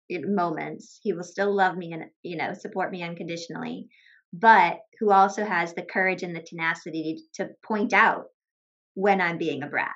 moments. 0.09 0.99
He 1.01 1.11
will 1.13 1.23
still 1.23 1.53
love 1.53 1.77
me 1.77 1.91
and 1.93 2.05
you 2.23 2.37
know 2.37 2.53
support 2.53 2.91
me 2.91 3.01
unconditionally, 3.03 3.87
but 4.31 4.77
who 4.99 5.11
also 5.11 5.43
has 5.43 5.73
the 5.73 5.83
courage 5.83 6.23
and 6.23 6.35
the 6.35 6.43
tenacity 6.43 7.23
to 7.35 7.49
point 7.65 7.91
out 7.93 8.25
when 8.95 9.21
I'm 9.21 9.37
being 9.37 9.63
a 9.63 9.67
brat 9.67 9.95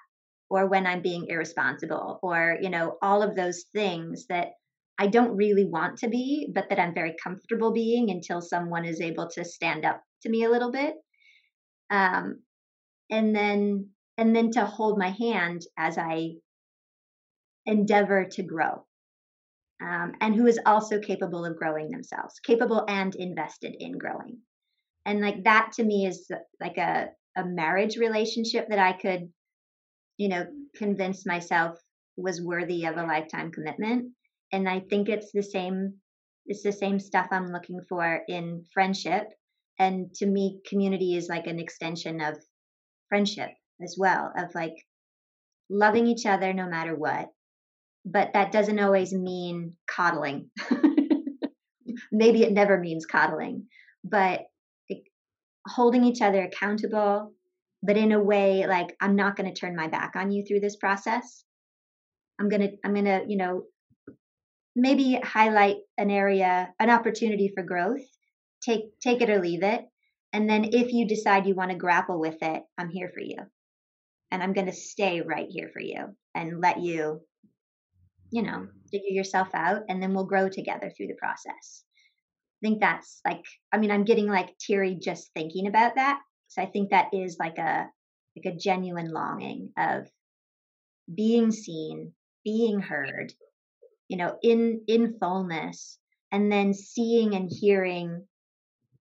or 0.50 0.68
when 0.68 0.88
I'm 0.88 1.02
being 1.02 1.28
irresponsible 1.30 2.20
or 2.24 2.58
you 2.62 2.70
know 2.70 2.97
all 3.02 3.22
of 3.22 3.36
those 3.36 3.66
things 3.74 4.26
that 4.28 4.50
I 4.97 5.08
don't 5.08 5.38
really 5.38 5.66
want 5.66 6.00
to 6.00 6.10
be, 6.10 6.52
but 6.54 6.70
that 6.70 6.80
I'm 6.80 6.93
very 6.93 7.16
comfortable 7.24 7.72
being 7.72 8.10
until 8.10 8.41
someone 8.41 8.84
is 8.84 9.00
able 9.00 9.30
to 9.30 9.45
stand 9.45 9.86
up 9.86 10.02
to 10.24 10.30
me 10.30 10.43
a 10.43 10.50
little 10.50 10.72
bit. 10.72 10.95
Um, 11.89 12.41
and 13.10 13.36
then 13.36 13.89
and 14.18 14.36
then 14.36 14.52
to 14.52 14.66
hold 14.66 15.00
my 15.00 15.12
hand 15.12 15.62
as 15.78 15.97
I 15.97 16.32
endeavor 17.66 18.26
to 18.26 18.43
grow. 18.43 18.86
Um, 19.82 20.14
and 20.20 20.36
who 20.36 20.45
is 20.45 20.60
also 20.66 21.00
capable 21.00 21.45
of 21.45 21.56
growing 21.56 21.89
themselves, 21.89 22.39
capable 22.43 22.84
and 22.89 23.16
invested 23.16 23.76
in 23.80 23.97
growing. 23.97 24.39
And 25.06 25.22
like 25.22 25.45
that 25.45 25.72
to 25.76 25.84
me 25.84 26.06
is 26.06 26.30
like 26.60 26.78
a, 26.78 27.08
a 27.38 27.45
marriage 27.45 27.95
relationship 27.95 28.68
that 28.70 28.80
I 28.80 28.91
could, 28.91 29.32
you 30.20 30.28
know, 30.28 30.45
convince 30.76 31.26
myself 31.26 31.80
was 32.17 32.41
worthy 32.41 32.86
of 32.86 32.97
a 32.97 33.05
lifetime 33.05 33.51
commitment. 33.51 34.11
And 34.51 34.67
I 34.67 34.82
think 34.82 35.07
it's 35.07 35.32
the 35.34 35.41
same, 35.41 35.93
it's 36.45 36.61
the 36.61 36.74
same 36.74 36.99
stuff 36.99 37.28
I'm 37.32 37.53
looking 37.53 37.80
for 37.88 38.20
in 38.28 38.65
friendship. 38.74 39.24
And 39.80 40.13
to 40.15 40.26
me, 40.26 40.59
community 40.67 41.15
is 41.15 41.30
like 41.30 41.47
an 41.47 41.57
extension 41.57 42.20
of 42.20 42.38
friendship 43.07 43.49
as 43.82 43.95
well, 43.97 44.34
of 44.38 44.53
like 44.53 44.76
loving 45.70 46.05
each 46.05 46.26
other 46.26 46.51
no 46.51 46.67
matter 46.67 46.95
what, 46.95 47.30
but 48.05 48.32
that 48.34 48.51
doesn't 48.51 48.80
always 48.80 49.13
mean 49.13 49.78
coddling. 49.89 50.51
Maybe 52.11 52.43
it 52.43 52.51
never 52.51 52.78
means 52.78 53.05
coddling, 53.05 53.67
but 54.03 54.41
holding 55.65 56.03
each 56.03 56.22
other 56.22 56.43
accountable, 56.43 57.32
but 57.82 57.97
in 57.97 58.11
a 58.11 58.21
way 58.21 58.65
like 58.67 58.95
I'm 59.01 59.15
not 59.15 59.36
going 59.36 59.51
to 59.51 59.59
turn 59.59 59.75
my 59.75 59.88
back 59.88 60.15
on 60.15 60.32
you 60.32 60.43
through 60.45 60.59
this 60.59 60.75
process. 60.75 61.43
I'm 62.39 62.49
going 62.49 62.61
to 62.61 62.77
I'm 62.84 62.93
going 62.93 63.05
to, 63.05 63.23
you 63.27 63.38
know, 63.38 63.63
maybe 64.75 65.19
highlight 65.21 65.77
an 65.97 66.09
area, 66.09 66.73
an 66.80 66.89
opportunity 66.89 67.51
for 67.53 67.63
growth. 67.63 68.05
Take 68.61 68.99
take 69.01 69.21
it 69.21 69.30
or 69.30 69.39
leave 69.39 69.63
it. 69.63 69.82
And 70.32 70.49
then 70.49 70.65
if 70.65 70.93
you 70.93 71.07
decide 71.07 71.47
you 71.47 71.55
want 71.55 71.71
to 71.71 71.77
grapple 71.77 72.19
with 72.19 72.38
it, 72.41 72.63
I'm 72.77 72.89
here 72.89 73.09
for 73.13 73.21
you. 73.21 73.38
And 74.32 74.43
I'm 74.43 74.53
going 74.53 74.67
to 74.67 74.73
stay 74.73 75.21
right 75.21 75.47
here 75.49 75.69
for 75.73 75.82
you 75.82 76.15
and 76.36 76.61
let 76.61 76.80
you 76.80 77.21
you 78.32 78.43
know, 78.43 78.67
figure 78.91 79.09
yourself 79.09 79.49
out 79.53 79.84
and 79.89 80.01
then 80.01 80.13
we'll 80.13 80.25
grow 80.25 80.49
together 80.49 80.91
through 80.95 81.07
the 81.07 81.15
process. 81.15 81.84
I 82.61 82.67
think 82.67 82.82
that's 82.82 83.21
like 83.25 83.43
I 83.71 83.77
mean 83.77 83.91
I'm 83.91 84.03
getting 84.03 84.27
like 84.27 84.57
teary 84.57 84.95
just 84.95 85.32
thinking 85.34 85.67
about 85.67 85.95
that. 85.95 86.19
So 86.50 86.62
I 86.62 86.66
think 86.66 86.89
that 86.89 87.14
is 87.14 87.38
like 87.39 87.58
a 87.58 87.89
like 88.36 88.54
a 88.54 88.58
genuine 88.58 89.12
longing 89.12 89.72
of 89.78 90.08
being 91.14 91.52
seen, 91.52 92.14
being 92.43 92.80
heard, 92.80 93.34
you 94.08 94.18
know, 94.18 94.38
in 94.41 94.82
in 94.88 95.18
fullness 95.20 95.97
and 96.32 96.52
then 96.52 96.74
seeing 96.74 97.36
and 97.36 97.50
hearing 97.52 98.26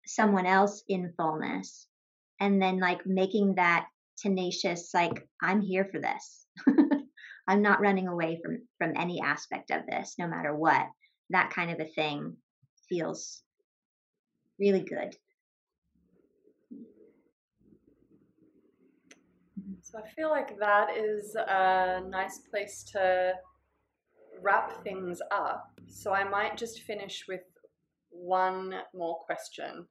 someone 0.05 0.45
else 0.45 0.83
in 0.87 1.13
fullness 1.17 1.87
and 2.39 2.61
then 2.61 2.79
like 2.79 3.05
making 3.05 3.55
that 3.55 3.87
tenacious 4.17 4.91
like 4.93 5.27
I'm 5.41 5.61
here 5.61 5.85
for 5.85 5.99
this. 5.99 6.45
I'm 7.47 7.61
not 7.61 7.81
running 7.81 8.07
away 8.07 8.39
from 8.43 8.67
from 8.77 8.93
any 8.95 9.21
aspect 9.21 9.71
of 9.71 9.85
this, 9.87 10.15
no 10.19 10.27
matter 10.27 10.55
what. 10.55 10.87
That 11.31 11.49
kind 11.49 11.71
of 11.71 11.79
a 11.79 11.89
thing 11.89 12.37
feels 12.87 13.41
really 14.59 14.81
good. 14.81 15.15
So 19.91 19.99
I 19.99 20.09
feel 20.15 20.29
like 20.29 20.57
that 20.57 20.95
is 20.95 21.35
a 21.35 22.01
nice 22.09 22.39
place 22.49 22.81
to 22.93 23.33
wrap 24.41 24.81
things 24.85 25.19
up. 25.31 25.67
So 25.87 26.13
I 26.13 26.23
might 26.23 26.55
just 26.55 26.83
finish 26.83 27.25
with 27.27 27.41
one 28.09 28.73
more 28.95 29.17
question, 29.25 29.85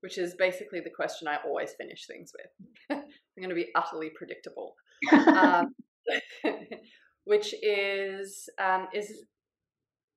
which 0.00 0.18
is 0.18 0.34
basically 0.34 0.80
the 0.80 0.90
question 0.90 1.26
I 1.26 1.38
always 1.46 1.72
finish 1.72 2.06
things 2.06 2.32
with. 2.36 2.68
I'm 2.90 3.42
going 3.42 3.48
to 3.48 3.54
be 3.54 3.70
utterly 3.74 4.10
predictable. 4.14 4.74
um, 5.12 5.74
which 7.24 7.54
is 7.62 8.50
um, 8.62 8.88
is 8.92 9.24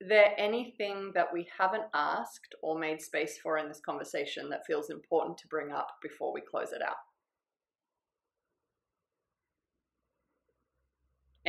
there 0.01 0.33
anything 0.37 1.11
that 1.15 1.27
we 1.31 1.47
haven't 1.57 1.83
asked 1.93 2.55
or 2.61 2.77
made 2.77 3.01
space 3.01 3.37
for 3.41 3.57
in 3.57 3.69
this 3.69 3.81
conversation 3.85 4.49
that 4.49 4.65
feels 4.67 4.89
important 4.89 5.37
to 5.37 5.47
bring 5.47 5.71
up 5.71 5.87
before 6.03 6.33
we 6.33 6.41
close 6.41 6.73
it 6.73 6.81
out? 6.81 6.95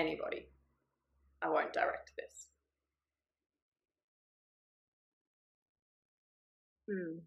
Anybody? 0.00 0.46
I 1.42 1.48
won't 1.50 1.74
direct 1.74 2.12
this. 2.16 2.48
Hmm. 6.88 7.18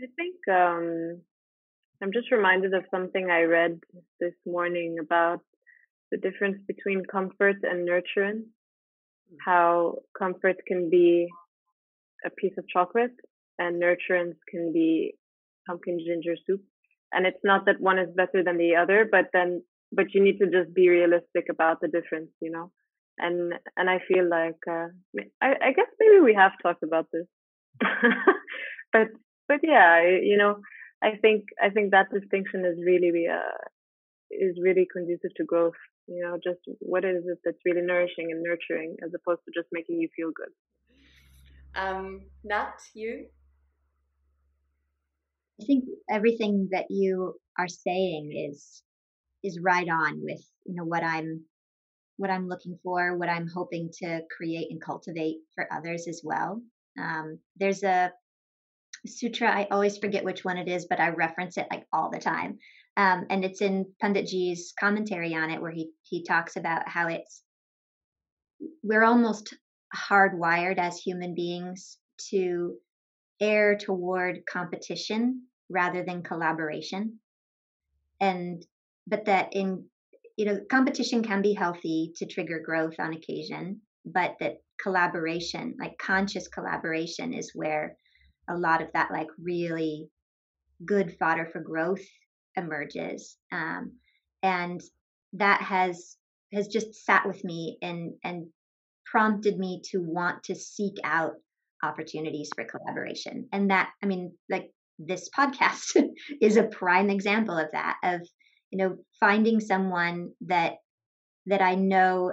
I 0.00 0.06
think 0.14 0.36
um, 0.48 1.22
I'm 2.00 2.12
just 2.12 2.30
reminded 2.30 2.72
of 2.72 2.84
something 2.88 3.30
I 3.30 3.42
read 3.42 3.80
this 4.20 4.34
morning 4.46 4.98
about 5.00 5.40
the 6.12 6.18
difference 6.18 6.58
between 6.68 7.02
comfort 7.10 7.56
and 7.64 7.88
nurturance. 7.88 8.46
Hmm. 9.28 9.36
How 9.44 9.96
comfort 10.16 10.58
can 10.68 10.88
be 10.88 11.26
a 12.24 12.30
piece 12.30 12.56
of 12.58 12.68
chocolate 12.68 13.16
and 13.58 13.82
nurturance 13.82 14.36
can 14.48 14.72
be 14.72 15.14
pumpkin 15.66 15.98
ginger 15.98 16.36
soup. 16.46 16.62
And 17.12 17.26
it's 17.26 17.40
not 17.44 17.66
that 17.66 17.80
one 17.80 17.98
is 17.98 18.08
better 18.14 18.42
than 18.44 18.58
the 18.58 18.76
other, 18.76 19.08
but 19.10 19.26
then, 19.32 19.62
but 19.92 20.12
you 20.12 20.22
need 20.22 20.38
to 20.38 20.46
just 20.46 20.74
be 20.74 20.88
realistic 20.88 21.46
about 21.50 21.80
the 21.80 21.88
difference, 21.88 22.30
you 22.40 22.50
know? 22.50 22.70
And, 23.18 23.54
and 23.76 23.90
I 23.90 23.98
feel 24.06 24.28
like, 24.28 24.60
uh, 24.70 24.88
I, 25.42 25.54
I 25.68 25.72
guess 25.72 25.88
maybe 25.98 26.20
we 26.20 26.34
have 26.34 26.52
talked 26.62 26.82
about 26.82 27.06
this, 27.12 27.26
but, 28.92 29.08
but 29.48 29.60
yeah, 29.62 30.02
you 30.02 30.36
know, 30.36 30.60
I 31.02 31.16
think 31.22 31.44
I 31.62 31.70
think 31.70 31.92
that 31.92 32.10
distinction 32.12 32.64
is 32.64 32.78
really 32.84 33.26
uh, 33.30 33.58
is 34.30 34.58
really 34.62 34.86
conducive 34.92 35.34
to 35.36 35.44
growth. 35.44 35.78
You 36.06 36.22
know, 36.22 36.38
just 36.42 36.60
what 36.80 37.04
is 37.04 37.24
it 37.26 37.38
that's 37.44 37.58
really 37.64 37.82
nourishing 37.82 38.30
and 38.30 38.42
nurturing, 38.42 38.96
as 39.04 39.12
opposed 39.14 39.42
to 39.44 39.52
just 39.54 39.68
making 39.72 40.00
you 40.00 40.08
feel 40.16 40.30
good. 40.34 40.52
Um, 41.76 42.22
Nat, 42.44 42.74
you? 42.94 43.26
I 45.60 45.64
think 45.64 45.84
everything 46.08 46.68
that 46.72 46.86
you 46.88 47.34
are 47.58 47.68
saying 47.68 48.32
is 48.50 48.82
is 49.44 49.58
right 49.62 49.88
on 49.88 50.20
with 50.22 50.42
you 50.64 50.74
know 50.74 50.84
what 50.84 51.02
I'm 51.02 51.44
what 52.16 52.30
I'm 52.30 52.48
looking 52.48 52.78
for, 52.82 53.16
what 53.16 53.28
I'm 53.28 53.48
hoping 53.48 53.90
to 54.02 54.22
create 54.36 54.68
and 54.70 54.82
cultivate 54.82 55.36
for 55.54 55.72
others 55.72 56.06
as 56.08 56.20
well. 56.24 56.60
Um, 57.00 57.38
there's 57.56 57.84
a 57.84 58.12
sutra. 59.06 59.48
I 59.48 59.68
always 59.70 59.98
forget 59.98 60.24
which 60.24 60.44
one 60.44 60.58
it 60.58 60.68
is, 60.68 60.86
but 60.90 60.98
I 60.98 61.10
reference 61.10 61.56
it 61.56 61.68
like 61.70 61.86
all 61.92 62.10
the 62.10 62.18
time. 62.18 62.58
Um, 62.96 63.26
and 63.30 63.44
it's 63.44 63.62
in 63.62 63.86
Panditji's 64.02 64.74
commentary 64.78 65.34
on 65.34 65.50
it, 65.50 65.62
where 65.62 65.70
he 65.70 65.90
he 66.02 66.24
talks 66.24 66.56
about 66.56 66.88
how 66.88 67.08
it's 67.08 67.42
we're 68.82 69.04
almost 69.04 69.56
hardwired 69.94 70.78
as 70.78 70.98
human 70.98 71.34
beings 71.34 71.98
to 72.30 72.76
err 73.40 73.76
toward 73.76 74.40
competition 74.50 75.47
rather 75.68 76.04
than 76.04 76.22
collaboration, 76.22 77.18
and 78.20 78.64
but 79.06 79.24
that 79.26 79.48
in 79.52 79.84
you 80.36 80.46
know 80.46 80.60
competition 80.70 81.22
can 81.22 81.42
be 81.42 81.54
healthy 81.54 82.12
to 82.16 82.26
trigger 82.26 82.60
growth 82.64 82.94
on 82.98 83.12
occasion, 83.12 83.80
but 84.04 84.36
that 84.40 84.62
collaboration, 84.80 85.74
like 85.80 85.98
conscious 85.98 86.48
collaboration, 86.48 87.32
is 87.32 87.52
where 87.54 87.96
a 88.48 88.56
lot 88.56 88.82
of 88.82 88.88
that 88.94 89.10
like 89.10 89.28
really 89.38 90.08
good 90.84 91.16
fodder 91.18 91.48
for 91.52 91.60
growth 91.60 92.04
emerges 92.56 93.36
um, 93.52 93.92
and 94.42 94.80
that 95.32 95.60
has 95.60 96.16
has 96.52 96.68
just 96.68 97.04
sat 97.04 97.26
with 97.26 97.44
me 97.44 97.76
and 97.82 98.14
and 98.24 98.46
prompted 99.04 99.58
me 99.58 99.80
to 99.90 99.98
want 99.98 100.42
to 100.44 100.54
seek 100.54 100.94
out 101.04 101.32
opportunities 101.82 102.50
for 102.54 102.64
collaboration. 102.64 103.48
And 103.52 103.70
that, 103.70 103.90
I 104.02 104.06
mean, 104.06 104.32
like 104.50 104.70
this 104.98 105.28
podcast 105.36 105.96
is 106.40 106.56
a 106.56 106.64
prime 106.64 107.10
example 107.10 107.56
of 107.56 107.68
that 107.72 107.96
of 108.02 108.20
you 108.70 108.78
know 108.78 108.96
finding 109.20 109.60
someone 109.60 110.30
that 110.42 110.74
that 111.46 111.62
I 111.62 111.74
know 111.74 112.32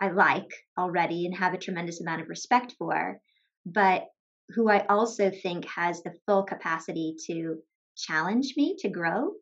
I 0.00 0.10
like 0.10 0.50
already 0.78 1.26
and 1.26 1.34
have 1.36 1.54
a 1.54 1.58
tremendous 1.58 2.00
amount 2.00 2.22
of 2.22 2.28
respect 2.28 2.74
for, 2.78 3.18
but 3.64 4.04
who 4.50 4.68
I 4.68 4.86
also 4.86 5.30
think 5.30 5.66
has 5.66 6.02
the 6.02 6.14
full 6.26 6.44
capacity 6.44 7.16
to 7.26 7.56
challenge 7.96 8.54
me 8.56 8.76
to 8.80 8.88
grow 8.88 9.32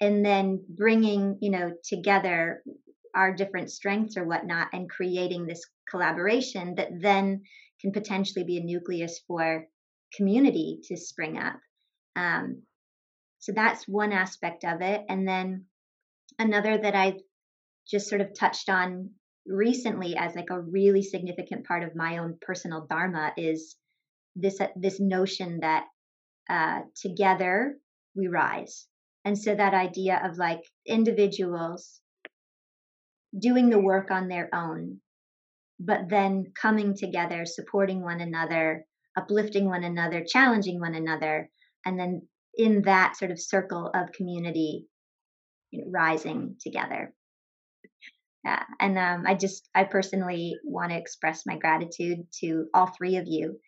and 0.00 0.24
then 0.24 0.64
bringing 0.68 1.38
you 1.40 1.50
know 1.50 1.72
together 1.84 2.62
our 3.14 3.34
different 3.34 3.70
strengths 3.70 4.16
or 4.16 4.24
whatnot 4.24 4.68
and 4.72 4.88
creating 4.88 5.46
this 5.46 5.62
collaboration 5.90 6.76
that 6.76 6.88
then 7.00 7.42
can 7.80 7.92
potentially 7.92 8.44
be 8.44 8.58
a 8.58 8.62
nucleus 8.62 9.20
for 9.26 9.66
community 10.14 10.78
to 10.84 10.96
spring 10.96 11.36
up 11.36 11.56
um, 12.16 12.62
so 13.38 13.52
that's 13.52 13.88
one 13.88 14.12
aspect 14.12 14.64
of 14.64 14.82
it. 14.82 15.02
And 15.08 15.26
then 15.26 15.64
another 16.38 16.78
that 16.78 16.94
i've 16.94 17.20
just 17.90 18.08
sort 18.08 18.20
of 18.20 18.32
touched 18.38 18.68
on 18.68 19.10
recently 19.46 20.16
as 20.16 20.34
like 20.34 20.50
a 20.50 20.60
really 20.60 21.02
significant 21.02 21.66
part 21.66 21.82
of 21.82 21.96
my 21.96 22.18
own 22.18 22.38
personal 22.40 22.86
dharma 22.88 23.32
is 23.36 23.76
this 24.36 24.60
uh, 24.60 24.68
this 24.76 25.00
notion 25.00 25.60
that 25.60 25.84
uh, 26.48 26.80
together 27.00 27.76
we 28.14 28.28
rise. 28.28 28.86
And 29.24 29.36
so 29.36 29.54
that 29.54 29.74
idea 29.74 30.20
of 30.24 30.38
like 30.38 30.62
individuals 30.86 32.00
doing 33.38 33.70
the 33.70 33.78
work 33.78 34.10
on 34.10 34.28
their 34.28 34.48
own 34.54 35.00
but 35.78 36.10
then 36.10 36.52
coming 36.60 36.94
together 36.96 37.46
supporting 37.46 38.02
one 38.02 38.20
another 38.20 38.84
uplifting 39.16 39.66
one 39.66 39.84
another 39.84 40.24
challenging 40.26 40.80
one 40.80 40.94
another 40.94 41.48
and 41.84 41.98
then 41.98 42.22
in 42.54 42.82
that 42.82 43.16
sort 43.16 43.30
of 43.30 43.40
circle 43.40 43.90
of 43.94 44.12
community 44.12 44.86
you 45.70 45.84
know, 45.84 45.90
rising 45.90 46.56
together. 46.60 47.12
Yeah 48.44 48.64
and 48.80 48.98
um, 48.98 49.24
i 49.26 49.34
just 49.34 49.68
i 49.74 49.84
personally 49.84 50.56
want 50.64 50.90
to 50.90 50.96
express 50.96 51.44
my 51.44 51.58
gratitude 51.58 52.26
to 52.40 52.66
all 52.72 52.86
three 52.86 53.16
of 53.16 53.26
you 53.26 53.60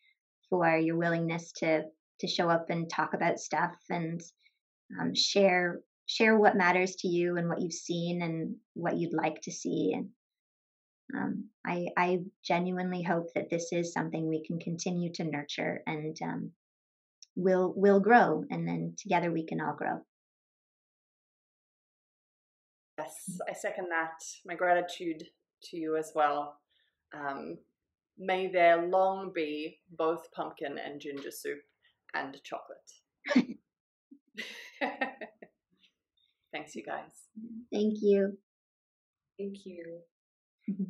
for 0.49 0.77
your 0.79 0.97
willingness 0.97 1.53
to 1.53 1.83
to 2.21 2.27
show 2.27 2.49
up 2.49 2.71
and 2.71 2.89
talk 2.89 3.13
about 3.13 3.39
stuff 3.39 3.75
and 3.91 4.23
um, 4.99 5.15
share 5.15 5.81
share 6.07 6.39
what 6.39 6.57
matters 6.57 6.97
to 6.97 7.09
you 7.09 7.37
and 7.37 7.49
what 7.49 7.61
you've 7.61 7.73
seen 7.73 8.23
and 8.23 8.57
what 8.75 8.97
you'd 8.97 9.15
like 9.15 9.41
to 9.43 9.53
see. 9.53 9.95
And 9.95 10.09
um, 11.15 11.45
I, 11.67 11.87
I 11.97 12.21
genuinely 12.45 13.03
hope 13.03 13.33
that 13.35 13.51
this 13.51 13.73
is 13.73 13.93
something 13.93 14.29
we 14.29 14.45
can 14.45 14.59
continue 14.59 15.13
to 15.15 15.25
nurture 15.25 15.83
and 15.87 16.17
um, 16.23 16.51
will 17.35 17.73
will 17.77 18.01
grow 18.01 18.45
and 18.51 18.69
then 18.69 18.95
together 18.99 19.33
we 19.33 19.45
can 19.45 19.61
all 19.61 19.75
grow 19.75 20.01
Yes, 22.99 23.41
I 23.49 23.53
second 23.55 23.89
that. 23.91 24.23
My 24.45 24.55
gratitude 24.55 25.25
to 25.65 25.77
you 25.77 25.97
as 25.97 26.13
well. 26.15 26.61
Um, 27.17 27.59
may 28.19 28.51
there 28.51 28.87
long 28.87 29.33
be 29.35 29.81
both 29.91 30.31
pumpkin 30.33 30.79
and 30.79 31.01
ginger 31.01 31.31
soup 31.31 31.59
and 32.15 32.37
chocolate. 32.45 33.59
Thanks, 36.53 36.75
you 36.75 36.85
guys. 36.85 37.29
Thank 37.73 37.95
you. 38.03 38.37
Thank 39.39 39.65
you. 39.65 40.01